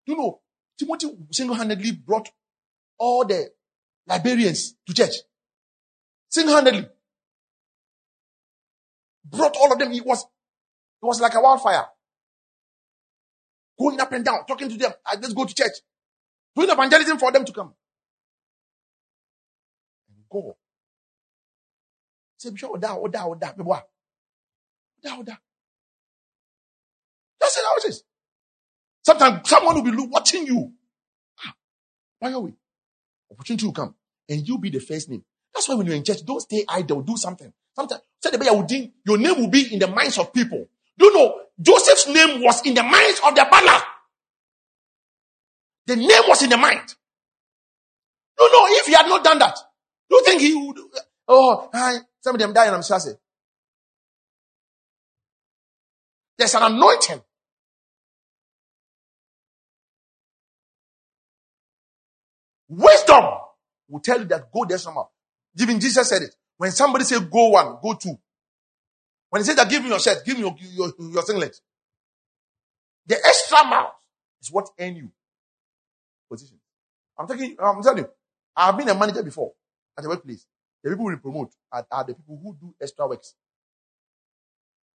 You 0.05 0.15
know, 0.15 0.39
Timothy 0.79 1.07
single-handedly 1.31 1.91
brought 1.91 2.29
all 2.97 3.25
the 3.25 3.51
Liberians 4.07 4.75
to 4.87 4.93
church. 4.93 5.15
Single-handedly. 6.29 6.87
Brought 9.25 9.57
all 9.57 9.73
of 9.73 9.79
them. 9.79 9.91
It 9.91 10.05
was, 10.05 10.23
it 10.23 11.05
was 11.05 11.19
like 11.19 11.33
a 11.33 11.41
wildfire. 11.41 11.87
Going 13.77 13.99
up 13.99 14.13
and 14.13 14.23
down, 14.23 14.45
talking 14.45 14.69
to 14.69 14.77
them. 14.77 14.93
I 15.05 15.17
just 15.17 15.35
go 15.35 15.43
to 15.43 15.53
church. 15.53 15.73
Doing 16.55 16.69
evangelism 16.69 17.17
for 17.17 17.33
them 17.33 17.43
to 17.43 17.51
come. 17.51 17.73
Go. 20.33 20.57
Say, 22.37 22.49
sure, 22.55 22.71
oda, 22.75 22.89
oda, 22.95 23.23
oda, 23.23 23.53
oda, 23.59 23.83
oda. 25.05 25.39
That's 27.39 27.57
it, 27.57 27.63
how 27.63 27.75
it 27.77 27.85
is. 27.89 28.03
Sometimes 29.05 29.47
someone 29.47 29.75
will 29.75 29.83
be 29.83 30.07
watching 30.07 30.47
you. 30.47 30.71
Ah, 31.45 31.53
why 32.19 32.33
are 32.33 32.39
we? 32.39 32.53
Opportunity 33.31 33.65
will 33.65 33.73
come 33.73 33.93
and 34.27 34.47
you'll 34.47 34.57
be 34.57 34.71
the 34.71 34.79
first 34.79 35.09
name. 35.09 35.23
That's 35.53 35.69
why 35.69 35.75
when 35.75 35.85
you're 35.85 35.95
in 35.95 36.03
church, 36.03 36.25
don't 36.25 36.39
stay 36.39 36.65
idle, 36.67 37.01
do 37.01 37.15
something. 37.15 37.53
Sometimes, 37.75 38.01
your 39.05 39.17
name 39.17 39.39
will 39.39 39.49
be 39.49 39.73
in 39.73 39.79
the 39.79 39.87
minds 39.87 40.17
of 40.17 40.33
people. 40.33 40.67
Do 40.97 41.05
you 41.05 41.13
know 41.13 41.41
Joseph's 41.61 42.07
name 42.07 42.41
was 42.41 42.65
in 42.65 42.73
the 42.73 42.83
minds 42.83 43.21
of 43.25 43.35
the 43.35 43.45
butler? 43.49 43.81
The 45.85 45.95
name 45.95 46.23
was 46.27 46.41
in 46.41 46.49
the 46.49 46.57
mind. 46.57 46.95
You 48.39 48.51
know, 48.51 48.65
if 48.79 48.85
he 48.87 48.93
had 48.93 49.07
not 49.07 49.23
done 49.23 49.39
that, 49.39 49.57
you 50.15 50.23
think 50.25 50.41
he 50.41 50.55
would? 50.55 50.79
Oh, 51.27 51.69
hi, 51.73 51.97
some 52.21 52.35
of 52.35 52.41
them 52.41 52.53
I'm 52.55 52.83
sorry. 52.83 53.15
There's 56.37 56.55
an 56.55 56.63
anointing 56.63 57.21
Wisdom 62.75 63.23
will 63.87 63.99
tell 63.99 64.19
you 64.19 64.25
that 64.25 64.51
go 64.51 64.65
there 64.65 64.77
somehow. 64.77 65.07
Even 65.59 65.79
Jesus 65.79 66.09
said 66.09 66.23
it. 66.23 66.35
When 66.57 66.71
somebody 66.71 67.03
say 67.03 67.19
go 67.19 67.49
one, 67.49 67.77
go 67.81 67.93
two. 67.93 68.17
When 69.29 69.41
he 69.41 69.45
said 69.45 69.57
that 69.57 69.69
give 69.69 69.83
me 69.83 69.89
your 69.89 69.99
shirt, 69.99 70.25
give 70.25 70.37
me 70.37 70.43
your, 70.43 70.55
your, 70.59 70.93
your 71.11 71.21
singlet. 71.23 71.59
The 73.05 73.15
extra 73.15 73.63
mile 73.65 73.95
is 74.41 74.51
what 74.51 74.69
earn 74.79 74.95
you 74.95 75.11
position. 76.29 76.57
I'm 77.17 77.27
talking, 77.27 77.55
I'm 77.59 77.83
telling 77.83 77.99
you, 77.99 78.09
I've 78.55 78.77
been 78.77 78.89
a 78.89 78.95
manager 78.95 79.21
before 79.21 79.51
at 79.97 80.05
a 80.05 80.09
workplace. 80.09 80.45
The 80.83 80.89
people 80.89 81.05
we 81.05 81.15
promote 81.15 81.51
are, 81.71 81.85
are 81.91 82.03
the 82.03 82.13
people 82.13 82.39
who 82.41 82.55
do 82.59 82.75
extra 82.81 83.07
works. 83.07 83.35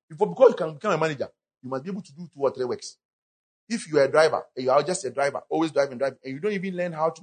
Before, 0.08 0.26
because 0.28 0.50
you 0.50 0.56
can 0.56 0.74
become 0.74 0.92
a 0.92 0.98
manager, 0.98 1.28
you 1.62 1.70
must 1.70 1.84
be 1.84 1.90
able 1.90 2.02
to 2.02 2.12
do 2.12 2.28
two 2.32 2.40
or 2.40 2.50
three 2.50 2.64
works. 2.64 2.96
If 3.68 3.88
you 3.88 3.98
are 3.98 4.04
a 4.04 4.10
driver, 4.10 4.42
and 4.56 4.64
you 4.64 4.70
are 4.70 4.82
just 4.82 5.04
a 5.04 5.10
driver, 5.10 5.42
always 5.50 5.70
driving, 5.70 5.98
driving, 5.98 6.18
and 6.24 6.34
you 6.34 6.40
don't 6.40 6.52
even 6.52 6.76
learn 6.76 6.92
how 6.92 7.10
to 7.10 7.22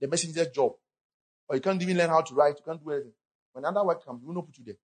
the 0.00 0.08
messenger's 0.08 0.48
job. 0.48 0.72
Or 1.48 1.56
you 1.56 1.62
can't 1.62 1.80
even 1.82 1.96
learn 1.96 2.08
how 2.08 2.22
to 2.22 2.34
write, 2.34 2.56
you 2.56 2.64
can't 2.64 2.82
do 2.82 2.90
anything. 2.90 3.12
When 3.52 3.64
another 3.64 3.86
work 3.86 4.04
comes, 4.04 4.22
we 4.22 4.28
will 4.28 4.34
not 4.34 4.46
put 4.46 4.56
you 4.58 4.64
there. 4.64 4.76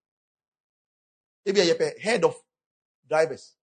Maybe 1.47 1.61
a 1.71 2.01
head 2.01 2.25
of 2.25 2.37
drivers. 3.09 3.55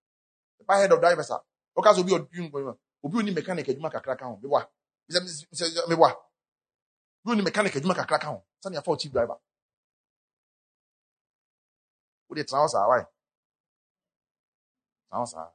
The 0.66 0.74
head 0.74 0.92
of 0.92 1.00
drivers. 1.00 1.30
Okay, 1.30 1.90
so 1.94 2.02
be 2.02 2.14
a 2.14 2.26
obi 3.04 3.18
oni 3.18 3.30
mechanic 3.30 3.66
adwuma 3.66 3.90
kakra 3.90 4.18
ka 4.18 4.26
ho 4.26 4.40
mewa 4.42 4.66
bi 7.28 7.36
oni 7.36 7.42
mechanic 7.42 7.76
adwuma 7.76 7.94
kakra 7.94 8.18
ka 8.18 8.28
ho? 8.32 8.42
Sani 8.62 8.76
afa 8.76 8.96
chief 8.96 9.12
driver. 9.12 9.38
Wo 12.28 12.34
de 12.34 12.44
tena 12.44 12.68
saa 12.68 12.88
why? 12.88 13.04
Tena 15.10 15.26
saa 15.26 15.48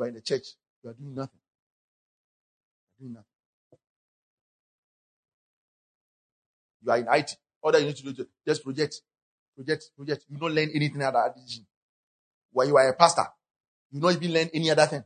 you 0.00 0.04
are 0.04 0.08
in 0.08 0.14
the 0.14 0.20
church. 0.22 0.46
You 0.82 0.90
are 0.90 0.94
doing 0.94 1.14
nothing. 1.14 1.40
You 2.98 3.06
are 3.06 3.10
doing 3.10 3.12
nothing. 3.12 3.26
You 6.82 6.90
are 6.90 6.98
in 6.98 7.20
IT. 7.20 7.36
All 7.62 7.72
that 7.72 7.80
you 7.80 7.86
need 7.86 7.96
to 7.96 8.02
do 8.02 8.22
is 8.22 8.26
just 8.46 8.64
project, 8.64 9.02
project, 9.54 9.90
project. 9.96 10.24
You 10.30 10.38
don't 10.38 10.54
learn 10.54 10.70
anything 10.74 11.02
other 11.02 11.34
than 11.36 11.66
While 12.52 12.68
you 12.68 12.76
are 12.76 12.88
a 12.88 12.94
pastor, 12.94 13.26
you 13.90 14.00
don't 14.00 14.16
even 14.16 14.32
learn 14.32 14.50
any 14.54 14.70
other 14.70 14.86
thing. 14.86 15.04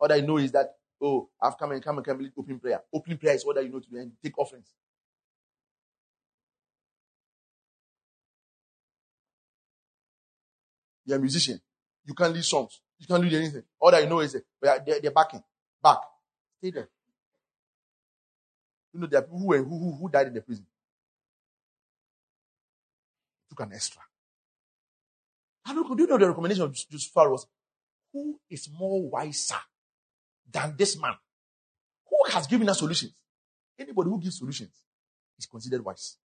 All 0.00 0.08
that 0.08 0.18
you 0.18 0.26
know 0.26 0.38
is 0.38 0.52
that, 0.52 0.74
oh, 1.02 1.28
I've 1.40 1.58
come 1.58 1.72
and 1.72 1.82
come 1.82 1.98
and 1.98 2.06
come 2.06 2.18
and 2.20 2.32
open 2.38 2.58
prayer. 2.60 2.80
Opening 2.92 3.18
prayer 3.18 3.34
is 3.34 3.44
that 3.44 3.64
you 3.64 3.70
know 3.70 3.80
to 3.80 3.90
do 3.90 3.96
and 3.96 4.12
take 4.22 4.38
offerings. 4.38 4.68
You're 11.04 11.18
a 11.18 11.20
musician. 11.20 11.60
You 12.04 12.14
can't 12.14 12.32
lead 12.32 12.44
songs. 12.44 12.80
You 12.98 13.06
can't 13.06 13.22
lead 13.22 13.34
anything. 13.34 13.64
All 13.80 13.90
that 13.90 14.02
you 14.02 14.08
know 14.08 14.20
is 14.20 14.36
they're, 14.60 15.00
they're 15.02 15.10
backing. 15.10 15.42
Back. 15.82 15.98
Stay 16.58 16.70
there. 16.70 16.88
You 18.94 19.00
know, 19.00 19.06
there 19.06 19.20
are 19.20 19.22
people 19.22 19.40
who, 19.40 19.64
who, 19.64 19.96
who 19.96 20.08
died 20.08 20.28
in 20.28 20.34
the 20.34 20.40
prison. 20.40 20.66
Took 23.50 23.60
an 23.60 23.72
extra. 23.72 24.02
And 25.66 25.78
look, 25.78 25.96
do 25.96 26.02
you 26.02 26.08
know 26.08 26.18
the 26.18 26.28
recommendation 26.28 26.64
of 26.64 26.74
Joseph 26.74 27.12
was, 27.14 27.46
who 28.12 28.38
is 28.48 28.68
more 28.78 29.08
wiser 29.10 29.56
than 30.52 30.74
this 30.76 31.00
man? 31.00 31.14
Who 32.08 32.32
has 32.32 32.46
given 32.46 32.68
us 32.68 32.78
solutions? 32.78 33.12
Anybody 33.78 34.10
who 34.10 34.20
gives 34.20 34.38
solutions 34.38 34.72
is 35.38 35.46
considered 35.46 35.84
wise. 35.84 36.16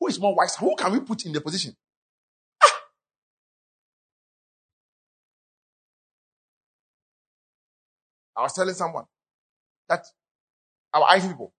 Who 0.00 0.06
is 0.06 0.18
more 0.20 0.34
wise? 0.34 0.56
Who 0.56 0.74
can 0.76 0.92
we 0.92 1.00
put 1.00 1.24
in 1.26 1.32
the 1.32 1.40
position? 1.40 1.74
Ah! 2.62 2.80
I 8.36 8.42
was 8.42 8.52
telling 8.52 8.74
someone 8.74 9.04
that 9.88 10.04
our 10.92 11.16
IT 11.16 11.22
people, 11.22 11.52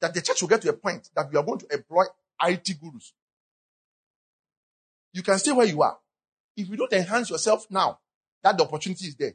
that 0.00 0.12
the 0.12 0.20
church 0.20 0.40
will 0.42 0.48
get 0.48 0.62
to 0.62 0.68
a 0.68 0.72
point 0.74 1.08
that 1.14 1.30
we 1.30 1.38
are 1.38 1.44
going 1.44 1.58
to 1.60 1.66
employ 1.72 2.04
IT 2.44 2.80
gurus. 2.80 3.12
You 5.12 5.22
can 5.22 5.38
stay 5.38 5.52
where 5.52 5.66
you 5.66 5.82
are. 5.82 5.98
If 6.56 6.68
you 6.68 6.76
don't 6.76 6.92
enhance 6.92 7.30
yourself 7.30 7.66
now, 7.70 7.98
that 8.42 8.56
the 8.58 8.64
opportunity 8.64 9.06
is 9.06 9.16
there. 9.16 9.34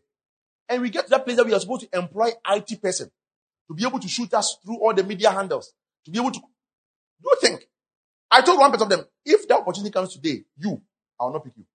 And 0.69 0.81
we 0.81 0.89
get 0.89 1.05
to 1.05 1.09
that 1.11 1.25
place 1.25 1.37
that 1.37 1.45
we 1.45 1.53
are 1.53 1.59
supposed 1.59 1.89
to 1.89 1.97
employ 1.97 2.31
IT 2.49 2.81
person 2.81 3.09
to 3.67 3.73
be 3.73 3.85
able 3.85 3.99
to 3.99 4.07
shoot 4.07 4.33
us 4.33 4.57
through 4.63 4.77
all 4.79 4.93
the 4.93 5.03
media 5.03 5.31
handles, 5.31 5.73
to 6.05 6.11
be 6.11 6.19
able 6.19 6.31
to. 6.31 6.39
Do 6.39 7.29
you 7.29 7.37
think? 7.41 7.67
I 8.29 8.41
told 8.41 8.59
one 8.59 8.71
person 8.71 8.83
of 8.83 8.89
them, 8.89 9.05
if 9.25 9.47
that 9.47 9.59
opportunity 9.59 9.91
comes 9.91 10.13
today, 10.13 10.43
you, 10.57 10.81
I 11.19 11.25
will 11.25 11.33
not 11.33 11.43
pick 11.43 11.53
you. 11.57 11.65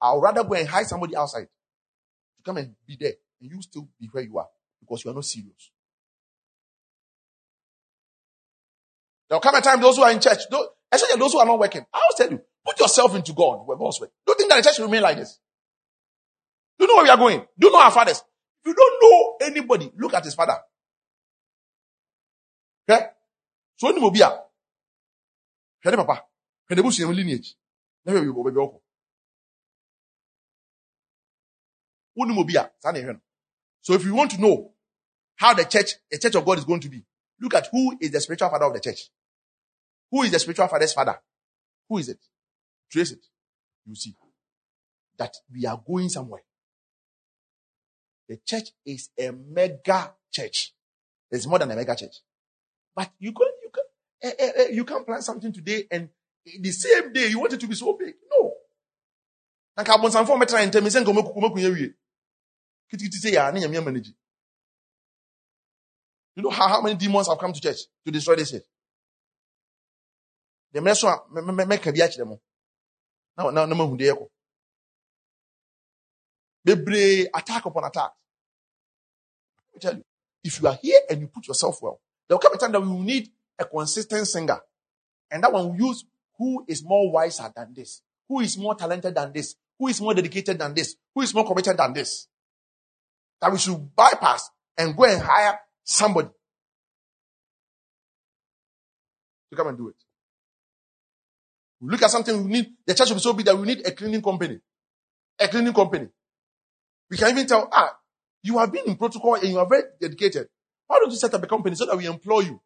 I'll 0.00 0.20
rather 0.20 0.44
go 0.44 0.54
and 0.54 0.68
hire 0.68 0.84
somebody 0.84 1.16
outside 1.16 1.44
to 1.44 2.42
come 2.44 2.58
and 2.58 2.74
be 2.86 2.96
there, 2.98 3.14
and 3.40 3.50
you 3.50 3.62
still 3.62 3.88
be 3.98 4.08
where 4.10 4.24
you 4.24 4.36
are 4.38 4.48
because 4.80 5.04
you 5.04 5.10
are 5.10 5.14
not 5.14 5.24
serious. 5.24 5.70
There'll 9.28 9.40
come 9.40 9.54
a 9.54 9.60
time 9.60 9.80
those 9.80 9.96
who 9.96 10.02
are 10.02 10.12
in 10.12 10.20
church, 10.20 10.48
those, 10.50 10.66
especially 10.92 11.18
those 11.18 11.32
who 11.32 11.38
are 11.38 11.46
not 11.46 11.58
working. 11.58 11.84
I'll 11.92 12.16
tell 12.16 12.30
you, 12.30 12.40
put 12.64 12.78
yourself 12.78 13.14
into 13.16 13.32
God 13.32 13.66
where 13.66 13.76
God's 13.76 14.00
work. 14.00 14.12
Don't 14.26 14.36
think 14.36 14.50
that 14.50 14.62
the 14.62 14.68
church 14.68 14.78
will 14.78 14.86
remain 14.86 15.02
like 15.02 15.16
this. 15.16 15.38
You 16.86 16.92
know 16.92 17.02
where 17.02 17.04
we 17.04 17.10
are 17.10 17.16
going? 17.16 17.40
Do 17.58 17.66
you 17.66 17.72
know 17.72 17.80
our 17.80 17.90
fathers? 17.90 18.22
If 18.64 18.66
you 18.68 18.74
don't 18.74 19.02
know 19.02 19.36
anybody, 19.44 19.92
look 19.96 20.14
at 20.14 20.24
his 20.24 20.34
father. 20.34 20.56
Okay? 22.88 23.06
So 23.74 23.88
any 23.88 24.00
mobia. 24.00 24.40
Hwede 25.84 25.96
papa. 25.96 26.22
Hwede 26.70 26.82
busu 26.82 27.12
lineage. 27.12 27.56
Na 28.04 28.12
hwede 28.12 28.32
bi 28.32 28.60
obi. 28.60 28.78
Uni 32.14 32.34
mobia. 32.34 32.70
So 33.80 33.94
if 33.94 34.04
you 34.04 34.14
want 34.14 34.30
to 34.30 34.40
know 34.40 34.70
how 35.34 35.54
the 35.54 35.64
church, 35.64 35.94
the 36.08 36.18
church 36.18 36.36
of 36.36 36.44
God 36.44 36.58
is 36.58 36.64
going 36.64 36.80
to 36.82 36.88
be, 36.88 37.04
look 37.40 37.54
at 37.54 37.66
who 37.72 37.98
is 38.00 38.12
the 38.12 38.20
spiritual 38.20 38.48
father 38.48 38.66
of 38.66 38.74
the 38.74 38.80
church. 38.80 39.10
Who 40.12 40.22
is 40.22 40.30
the 40.30 40.38
spiritual 40.38 40.68
father's 40.68 40.92
father? 40.92 41.18
Who 41.88 41.98
is 41.98 42.10
it? 42.10 42.20
Trace 42.92 43.10
it. 43.10 43.26
You 43.84 43.96
see 43.96 44.14
that 45.18 45.34
we 45.52 45.66
are 45.66 45.82
going 45.84 46.10
somewhere. 46.10 46.42
The 48.28 48.38
church 48.44 48.70
is 48.84 49.10
a 49.18 49.30
mega 49.32 50.12
church. 50.32 50.72
It's 51.30 51.46
more 51.46 51.58
than 51.58 51.70
a 51.70 51.76
mega 51.76 51.94
church. 51.94 52.16
But 52.94 53.10
you 53.18 53.32
can 53.32 53.46
you 53.62 53.70
can 53.70 53.84
eh, 54.22 54.32
eh, 54.38 54.52
eh, 54.56 54.68
you 54.72 54.84
can 54.84 55.04
plan 55.04 55.22
something 55.22 55.52
today 55.52 55.86
and 55.90 56.08
the 56.60 56.70
same 56.72 57.12
day 57.12 57.28
you 57.28 57.38
want 57.40 57.52
it 57.52 57.60
to 57.60 57.66
be 57.66 57.74
so 57.74 57.92
big. 57.92 58.14
No. 58.30 58.52
Nanka 59.76 59.92
abonsanfo 59.92 60.36
metra 60.36 60.64
ntem 60.66 60.90
se 60.90 61.00
nka 61.00 61.10
omakunya 61.10 61.72
wie. 61.72 61.94
Kitikiti 62.92 63.16
say 63.20 63.32
ya 63.32 63.50
na 63.50 63.60
nyame 63.60 63.84
manage. 63.84 64.12
You 66.34 66.42
know 66.42 66.50
how, 66.50 66.68
how 66.68 66.82
many 66.82 66.96
demons 66.96 67.28
have 67.28 67.38
come 67.38 67.52
to 67.52 67.60
church 67.60 67.78
to 68.04 68.10
destroy 68.12 68.36
this 68.36 68.50
church? 68.50 68.62
yɛmmerɛ 70.76 70.94
so 70.96 71.08
a 71.08 71.16
mɛka 71.30 71.92
bi 71.92 72.00
akyerɛ 72.04 72.26
mo 72.26 72.40
na 73.36 73.50
na 73.50 73.66
na 73.66 73.74
mahu 73.74 73.96
ɛkɔ 73.96 74.28
bebree 76.66 77.26
attack 77.34 77.64
upon 77.64 77.84
attack 77.84 78.10
Let 79.68 79.74
me 79.74 79.80
tell 79.80 79.94
you 79.94 80.04
if 80.42 80.60
you 80.60 80.68
are 80.68 80.78
here 80.80 81.00
and 81.10 81.20
you 81.20 81.28
put 81.28 81.46
yourself 81.46 81.80
well 81.82 82.00
there 82.28 82.34
will 82.34 82.40
come 82.40 82.54
a 82.54 82.58
time 82.58 82.72
that 82.72 82.80
we 82.80 82.88
will 82.88 83.02
need 83.02 83.28
a 83.58 83.64
consistent 83.64 84.26
singer 84.26 84.58
and 85.30 85.42
that 85.42 85.52
one 85.52 85.68
will 85.68 85.88
use 85.88 86.04
who 86.38 86.64
is 86.68 86.84
more 86.84 87.10
wiser 87.10 87.50
than 87.54 87.72
this 87.74 88.02
who 88.28 88.40
is 88.40 88.58
more 88.58 88.74
talented 88.74 89.14
than 89.14 89.32
this 89.32 89.54
who 89.78 89.88
is 89.88 90.00
more 90.00 90.14
dedicated 90.14 90.58
than 90.58 90.74
this 90.74 90.96
who 91.14 91.22
is 91.22 91.34
more 91.34 91.46
committed 91.46 91.76
than 91.76 91.92
this 91.92 92.26
that 93.40 93.52
we 93.52 93.58
should 93.58 93.94
bypass 93.94 94.50
and 94.76 94.96
go 94.96 95.04
and 95.04 95.22
hire 95.22 95.58
somebody 95.84 96.28
to 99.50 99.56
come 99.56 99.68
and 99.68 99.78
do 99.78 99.88
it. 99.88 99.96
We 101.80 101.90
look 101.90 102.02
at 102.02 102.10
something 102.10 102.44
we 102.44 102.50
need, 102.50 102.72
the 102.86 102.94
church 102.94 103.08
will 103.08 103.16
be 103.16 103.20
so 103.20 103.32
big 103.32 103.46
that 103.46 103.56
we 103.56 103.66
need 103.66 103.86
a 103.86 103.92
cleaning 103.92 104.22
company. 104.22 104.60
A 105.38 105.48
cleaning 105.48 105.72
company. 105.74 106.08
We 107.10 107.16
can 107.16 107.30
even 107.30 107.46
tell, 107.46 107.68
ah, 107.72 107.96
you 108.42 108.58
have 108.58 108.72
been 108.72 108.86
in 108.86 108.96
protocol 108.96 109.34
and 109.34 109.48
you 109.48 109.58
are 109.58 109.66
very 109.66 109.82
dedicated. 110.00 110.48
Why 110.86 110.98
don't 110.98 111.10
you 111.10 111.16
set 111.16 111.34
up 111.34 111.42
a 111.42 111.46
company 111.46 111.76
so 111.76 111.86
that 111.86 111.96
we 111.96 112.06
employ 112.06 112.40
you? 112.40 112.60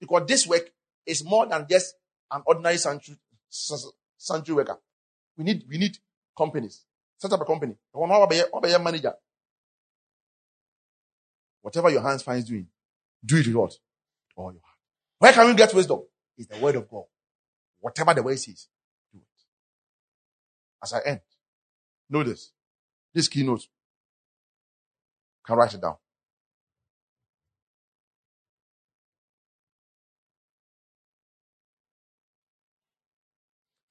Because 0.00 0.26
this 0.26 0.46
work 0.46 0.70
is 1.06 1.24
more 1.24 1.46
than 1.46 1.66
just 1.68 1.94
an 2.30 2.42
ordinary 2.46 2.76
sanctuary, 2.76 3.18
sanctuary 3.48 4.56
worker. 4.56 4.78
We 5.36 5.44
need, 5.44 5.64
we 5.68 5.78
need 5.78 5.98
companies. 6.36 6.84
Set 7.18 7.32
up 7.32 7.40
a 7.40 7.44
company. 7.44 7.74
manager. 7.94 9.14
Whatever 11.62 11.90
your 11.90 12.02
hands 12.02 12.22
finds 12.22 12.48
doing, 12.48 12.68
do 13.24 13.36
it 13.36 13.46
with 13.46 13.56
what? 13.56 13.74
All 14.36 14.52
your 14.52 14.62
heart. 14.62 14.78
Where 15.18 15.32
can 15.32 15.46
we 15.46 15.54
get 15.54 15.74
wisdom? 15.74 16.02
It's 16.36 16.46
the 16.46 16.58
word 16.58 16.76
of 16.76 16.88
God. 16.88 17.04
Whatever 17.80 18.14
the 18.14 18.22
word 18.22 18.38
says, 18.38 18.68
do 19.12 19.18
it. 19.18 19.24
As 20.82 20.92
I 20.92 21.00
end, 21.04 21.20
know 22.08 22.22
this. 22.22 22.52
This 23.18 23.26
keynote. 23.26 23.66
Can 25.44 25.56
write 25.56 25.74
it 25.74 25.80
down. 25.80 25.96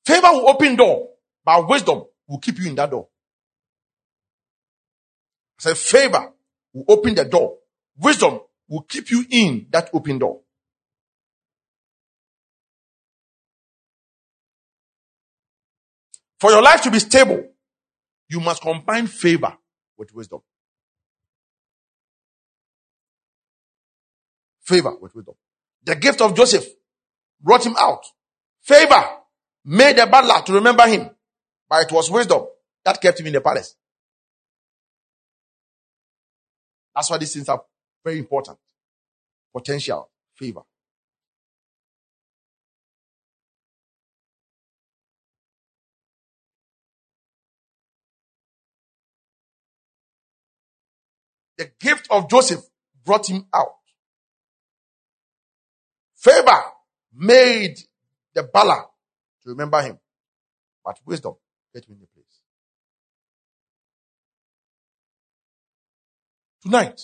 Favor 0.05 0.31
will 0.31 0.49
open 0.49 0.77
door, 0.77 1.09
but 1.43 1.67
wisdom 1.67 2.03
will 2.25 2.37
keep 2.39 2.57
you 2.57 2.69
in 2.69 2.75
that 2.75 2.89
door. 2.89 3.09
I 5.59 5.63
said 5.63 5.77
favor 5.77 6.31
will 6.71 6.85
open 6.87 7.13
the 7.13 7.25
door. 7.25 7.57
Wisdom 7.97 8.39
will 8.69 8.83
keep 8.83 9.11
you 9.11 9.25
in 9.29 9.67
that 9.71 9.89
open 9.91 10.19
door. 10.19 10.39
For 16.39 16.49
your 16.49 16.61
life 16.61 16.81
to 16.83 16.91
be 16.91 16.99
stable, 16.99 17.43
you 18.29 18.39
must 18.39 18.61
combine 18.61 19.07
favor 19.07 19.57
with 19.97 20.13
wisdom. 20.13 20.41
Favor 24.63 24.95
with 24.99 25.15
wisdom. 25.15 25.35
The 25.83 25.95
gift 25.95 26.21
of 26.21 26.35
Joseph 26.35 26.65
brought 27.41 27.65
him 27.65 27.75
out. 27.79 28.03
Favor 28.61 29.03
made 29.63 29.97
the 29.97 30.05
butler 30.07 30.41
to 30.45 30.53
remember 30.53 30.85
him, 30.87 31.09
but 31.69 31.83
it 31.83 31.91
was 31.91 32.11
wisdom 32.11 32.45
that 32.83 33.01
kept 33.01 33.19
him 33.19 33.27
in 33.27 33.33
the 33.33 33.41
palace. 33.41 33.75
That's 36.93 37.09
why 37.09 37.17
these 37.17 37.33
things 37.33 37.47
are 37.47 37.63
very 38.03 38.19
important. 38.19 38.57
Potential, 39.53 40.09
favor. 40.35 40.61
The 51.57 51.71
gift 51.79 52.07
of 52.11 52.29
Joseph 52.29 52.61
brought 53.03 53.29
him 53.29 53.45
out. 53.53 53.75
Favor 56.15 56.63
made 57.13 57.77
the 58.33 58.43
butler 58.43 58.85
to 59.43 59.49
remember 59.49 59.81
him, 59.81 59.99
but 60.85 60.99
wisdom 61.05 61.35
get 61.73 61.85
him 61.85 61.93
in 61.93 62.01
the 62.01 62.07
place. 62.07 62.25
Tonight, 66.61 67.01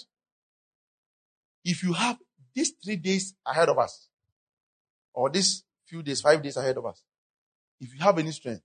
if 1.63 1.83
you 1.83 1.93
have 1.93 2.17
these 2.53 2.73
three 2.83 2.97
days 2.97 3.33
ahead 3.45 3.69
of 3.69 3.79
us, 3.79 4.09
or 5.13 5.29
these 5.29 5.63
few 5.87 6.03
days, 6.03 6.21
five 6.21 6.41
days 6.41 6.57
ahead 6.57 6.77
of 6.77 6.85
us, 6.85 7.03
if 7.79 7.93
you 7.93 7.99
have 7.99 8.17
any 8.19 8.31
strength, 8.31 8.63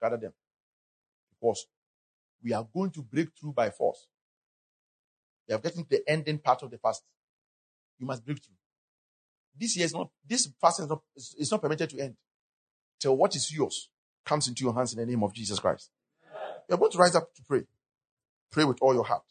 gather 0.00 0.16
them. 0.16 0.32
Because 1.30 1.66
we 2.42 2.52
are 2.52 2.66
going 2.74 2.90
to 2.90 3.02
break 3.02 3.28
through 3.38 3.52
by 3.52 3.70
force. 3.70 4.06
You 5.48 5.56
are 5.56 5.58
getting 5.58 5.84
to 5.84 5.90
the 5.90 6.02
ending 6.08 6.38
part 6.38 6.62
of 6.62 6.70
the 6.70 6.78
fast. 6.78 7.02
You 7.98 8.06
must 8.06 8.24
break 8.24 8.42
through. 8.42 8.54
This 9.58 9.76
year 9.76 9.84
is 9.86 9.92
not, 9.92 10.10
this 10.26 10.48
fast 10.60 10.80
is 10.80 10.88
not, 10.88 11.02
is 11.16 11.50
not 11.50 11.60
permitted 11.60 11.90
to 11.90 11.98
end 11.98 12.16
till 12.98 13.16
what 13.16 13.34
is 13.36 13.52
yours 13.52 13.88
comes 14.24 14.48
into 14.48 14.64
your 14.64 14.74
hands 14.74 14.92
in 14.92 15.00
the 15.00 15.06
name 15.06 15.22
of 15.22 15.34
Jesus 15.34 15.58
Christ. 15.58 15.90
You're 16.68 16.78
going 16.78 16.92
to 16.92 16.98
rise 16.98 17.14
up 17.14 17.34
to 17.34 17.42
pray. 17.42 17.62
Pray 18.50 18.64
with 18.64 18.78
all 18.80 18.94
your 18.94 19.04
heart. 19.04 19.24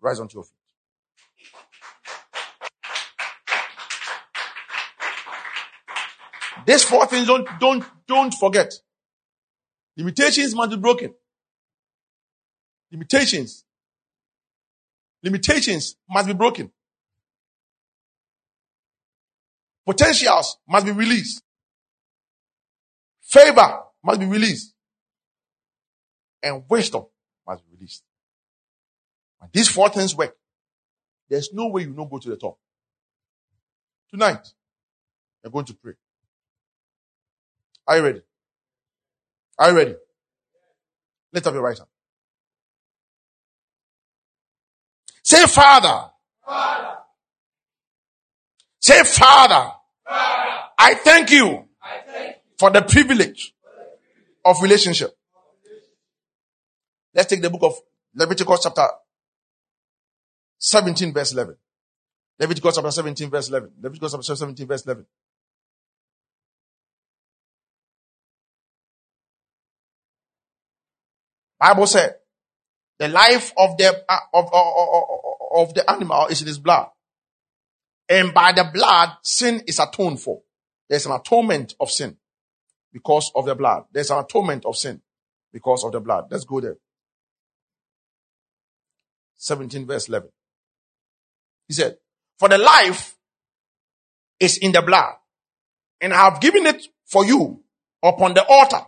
Rise 0.00 0.20
onto 0.20 0.38
your 0.38 0.44
feet. 0.44 0.56
These 6.66 6.84
four 6.84 7.06
things 7.06 7.26
don't, 7.26 7.48
don't, 7.58 7.84
don't 8.06 8.34
forget. 8.34 8.72
Limitations 9.96 10.54
must 10.54 10.70
be 10.70 10.76
broken. 10.76 11.14
Limitations 12.90 13.64
Limitations 15.22 15.96
must 16.08 16.26
be 16.26 16.34
broken. 16.34 16.70
Potentials 19.86 20.58
must 20.68 20.86
be 20.86 20.92
released. 20.92 21.42
Favor 23.20 23.80
must 24.02 24.20
be 24.20 24.26
released. 24.26 24.74
And 26.42 26.64
wisdom 26.68 27.06
must 27.46 27.62
be 27.64 27.76
released. 27.76 28.02
When 29.38 29.50
these 29.52 29.68
four 29.68 29.88
things 29.88 30.14
work, 30.14 30.36
there's 31.28 31.52
no 31.52 31.68
way 31.68 31.82
you 31.82 31.92
don't 31.92 32.10
go 32.10 32.18
to 32.18 32.28
the 32.28 32.36
top. 32.36 32.58
Tonight, 34.10 34.46
we're 35.42 35.50
going 35.50 35.64
to 35.66 35.74
pray. 35.74 35.94
Are 37.86 37.96
you 37.96 38.04
ready? 38.04 38.22
Are 39.58 39.70
you 39.70 39.76
ready? 39.76 39.94
Lift 41.32 41.46
up 41.46 41.54
your 41.54 41.62
right 41.62 41.78
hand. 41.78 41.88
Say, 45.32 45.46
Father. 45.46 46.10
Father. 46.44 46.96
Say, 48.80 49.02
Father. 49.02 49.72
Father. 50.06 50.50
I 50.78 50.94
thank 50.94 51.30
you, 51.30 51.64
I 51.82 52.00
thank 52.06 52.36
you 52.36 52.42
for 52.58 52.70
the 52.70 52.82
privilege 52.82 53.54
of 54.44 54.60
relationship. 54.60 55.16
Let's 57.14 57.30
take 57.30 57.40
the 57.40 57.48
book 57.48 57.62
of 57.62 57.72
Leviticus 58.14 58.60
chapter 58.62 58.86
17 60.58 61.14
verse 61.14 61.32
11. 61.32 61.56
Leviticus 62.38 62.74
chapter 62.74 62.90
17 62.90 63.30
verse 63.30 63.48
11. 63.48 63.70
Leviticus 63.80 64.12
chapter 64.12 64.36
17 64.36 64.66
verse 64.66 64.84
11. 64.84 65.06
Bible 71.58 71.86
said, 71.86 72.16
the 73.02 73.08
life 73.08 73.52
of 73.56 73.76
the, 73.78 74.04
uh, 74.08 74.16
of, 74.32 74.48
of, 74.52 75.04
of, 75.56 75.74
the 75.74 75.90
animal 75.90 76.28
is 76.28 76.40
in 76.40 76.46
his 76.46 76.60
blood. 76.60 76.86
And 78.08 78.32
by 78.32 78.52
the 78.52 78.70
blood, 78.72 79.08
sin 79.22 79.60
is 79.66 79.80
atoned 79.80 80.20
for. 80.20 80.42
There's 80.88 81.06
an 81.06 81.12
atonement 81.12 81.74
of 81.80 81.90
sin 81.90 82.16
because 82.92 83.32
of 83.34 83.46
the 83.46 83.56
blood. 83.56 83.86
There's 83.90 84.12
an 84.12 84.20
atonement 84.20 84.64
of 84.66 84.76
sin 84.76 85.02
because 85.52 85.82
of 85.82 85.90
the 85.90 85.98
blood. 85.98 86.26
Let's 86.30 86.44
go 86.44 86.60
there. 86.60 86.76
17 89.38 89.84
verse 89.84 90.08
11. 90.08 90.28
He 91.66 91.74
said, 91.74 91.96
for 92.38 92.48
the 92.48 92.58
life 92.58 93.16
is 94.38 94.58
in 94.58 94.70
the 94.70 94.82
blood 94.82 95.14
and 96.00 96.14
I 96.14 96.18
have 96.30 96.40
given 96.40 96.66
it 96.66 96.86
for 97.06 97.24
you 97.24 97.64
upon 98.00 98.34
the 98.34 98.44
altar 98.46 98.86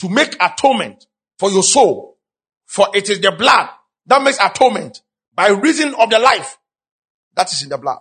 to 0.00 0.10
make 0.10 0.36
atonement 0.38 1.06
for 1.38 1.50
your 1.50 1.62
soul. 1.62 2.13
For 2.74 2.88
it 2.92 3.08
is 3.08 3.20
the 3.20 3.30
blood 3.30 3.68
that 4.06 4.20
makes 4.20 4.40
atonement 4.40 5.00
by 5.32 5.50
reason 5.50 5.94
of 5.94 6.10
the 6.10 6.18
life 6.18 6.58
that 7.36 7.52
is 7.52 7.62
in 7.62 7.68
the 7.68 7.78
blood. 7.78 8.00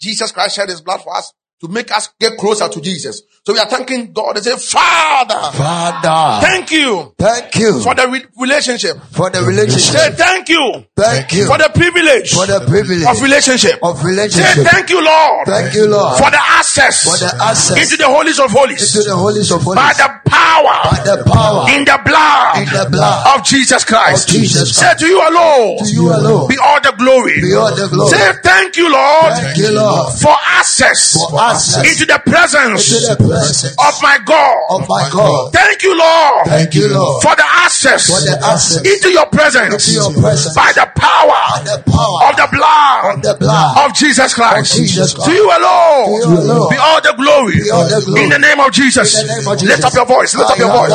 Jesus 0.00 0.32
Christ 0.32 0.56
shed 0.56 0.70
his 0.70 0.80
blood 0.80 1.02
for 1.02 1.14
us 1.14 1.34
to 1.60 1.68
make 1.68 1.90
us 1.92 2.10
get 2.20 2.36
closer 2.38 2.68
to 2.68 2.80
Jesus. 2.80 3.22
So 3.46 3.52
we 3.52 3.58
are 3.58 3.68
thanking 3.68 4.12
God 4.12 4.36
and 4.36 4.44
say, 4.44 4.56
Father, 4.56 5.52
Father, 5.56 6.46
thank 6.46 6.70
you 6.72 7.14
thank 7.18 7.54
you 7.56 7.80
for 7.82 7.94
the 7.94 8.08
re- 8.08 8.24
relationship. 8.40 8.96
for 9.12 9.28
the 9.30 9.42
relationship. 9.42 9.92
Say 10.00 10.10
thank 10.12 10.48
you 10.48 10.84
Thank 10.96 11.32
you 11.34 11.46
for 11.46 11.58
the 11.58 11.70
privilege 11.74 12.32
for 12.32 12.46
the 12.46 12.64
privilege 12.66 13.04
of 13.06 13.20
relationship. 13.22 13.78
of 13.82 14.02
relationship. 14.02 14.54
Say 14.54 14.64
thank 14.64 14.88
you, 14.90 15.04
Lord, 15.04 15.46
Thank 15.46 15.74
you, 15.74 15.86
Lord, 15.88 16.16
for 16.18 16.30
the 16.30 16.40
access 16.40 17.04
for 17.04 17.18
the 17.18 17.30
access 17.42 17.76
into 17.76 17.96
the 18.02 18.08
holies 18.08 18.40
of 18.40 18.50
holies 18.50 18.80
into 18.96 19.08
the 19.08 19.16
holies 19.16 19.50
of 19.52 19.60
holies, 19.62 19.76
by 19.76 19.92
the 19.92 20.08
power 20.24 20.76
by 20.88 21.00
the 21.04 21.22
power 21.28 21.68
in 21.76 21.84
the 21.84 22.00
blood 22.04 22.58
in 22.58 22.68
the 22.72 22.88
blood 22.90 23.38
of 23.38 23.44
Jesus 23.44 23.84
Christ. 23.84 24.28
Of 24.28 24.34
Jesus 24.40 24.74
Say 24.76 24.94
to 24.98 25.06
you 25.06 25.20
alone, 25.20 25.78
to 25.84 25.92
you 25.92 26.08
alone. 26.08 26.48
be 26.48 26.56
all 26.64 26.80
the 26.80 26.92
glory. 26.96 27.40
Be 27.40 27.52
all 27.54 27.74
the 27.76 27.88
glory. 27.92 28.08
Say 28.10 28.32
thank 28.42 28.76
you, 28.76 28.90
Lord, 28.90 29.32
Thank 29.36 29.58
you, 29.58 29.74
Lord, 29.74 30.12
for 30.18 30.32
access 30.56 31.12
for 31.14 31.28
access 31.50 31.84
into 31.84 32.04
the 32.06 32.18
presence 32.24 32.80
into 32.92 33.00
the 33.06 33.16
presence 33.28 33.76
of 33.78 33.94
my 34.02 34.18
God. 34.24 34.56
of 34.70 34.88
my 34.88 35.08
God. 35.10 35.52
Thank 35.52 35.82
you, 35.82 35.96
Lord, 35.96 36.46
Thank 36.46 36.74
you, 36.74 36.88
Lord, 36.88 37.22
for 37.22 37.34
the 37.36 37.46
access 37.64 38.06
for 38.06 38.20
the 38.20 38.36
access 38.44 38.82
into 38.84 39.10
your 39.10 39.26
presence 39.26 39.88
into 39.88 40.00
your 40.00 40.12
presence 40.20 40.54
by 40.54 40.72
the 40.72 40.86
power 40.94 41.40
the 41.64 41.82
power 41.90 42.18
of 42.28 42.36
the 42.36 42.48
blood 42.52 43.16
of 43.16 43.22
the 43.22 43.34
blood 43.40 43.84
of 43.84 43.94
Jesus 43.94 44.34
Christ. 44.34 44.72
Of 44.72 44.76
Jesus 44.76 45.14
Christ. 45.14 45.30
To 45.30 45.34
you 45.34 45.46
alone, 45.48 46.04
To 46.04 46.12
you 46.12 46.38
alone. 46.40 46.70
be 46.70 46.76
all 46.78 47.00
the 47.00 47.14
glory. 47.16 47.56
Be 47.60 47.70
all 47.70 47.84
the 47.88 48.00
glory. 48.04 48.22
In 48.24 48.30
the 48.30 48.38
name 48.38 48.60
of 48.60 48.70
Jesus. 48.72 49.14
Name 49.14 49.48
of 49.48 49.62
Lift 49.62 49.84
up 49.84 49.94
your 49.94 50.06
voice. 50.06 50.34
Lift 50.34 50.50
up 50.50 50.58
your 50.58 50.70
voice. 50.72 50.92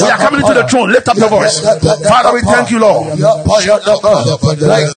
We 0.00 0.10
are 0.10 0.18
coming 0.18 0.40
into 0.40 0.54
the 0.54 0.64
throne. 0.68 0.92
Lift 0.92 1.08
up 1.08 1.16
your 1.16 1.28
voice. 1.28 1.60
Father, 1.60 2.32
we 2.34 2.40
thank 2.42 2.70
you, 2.70 2.78
Lord. 2.78 3.18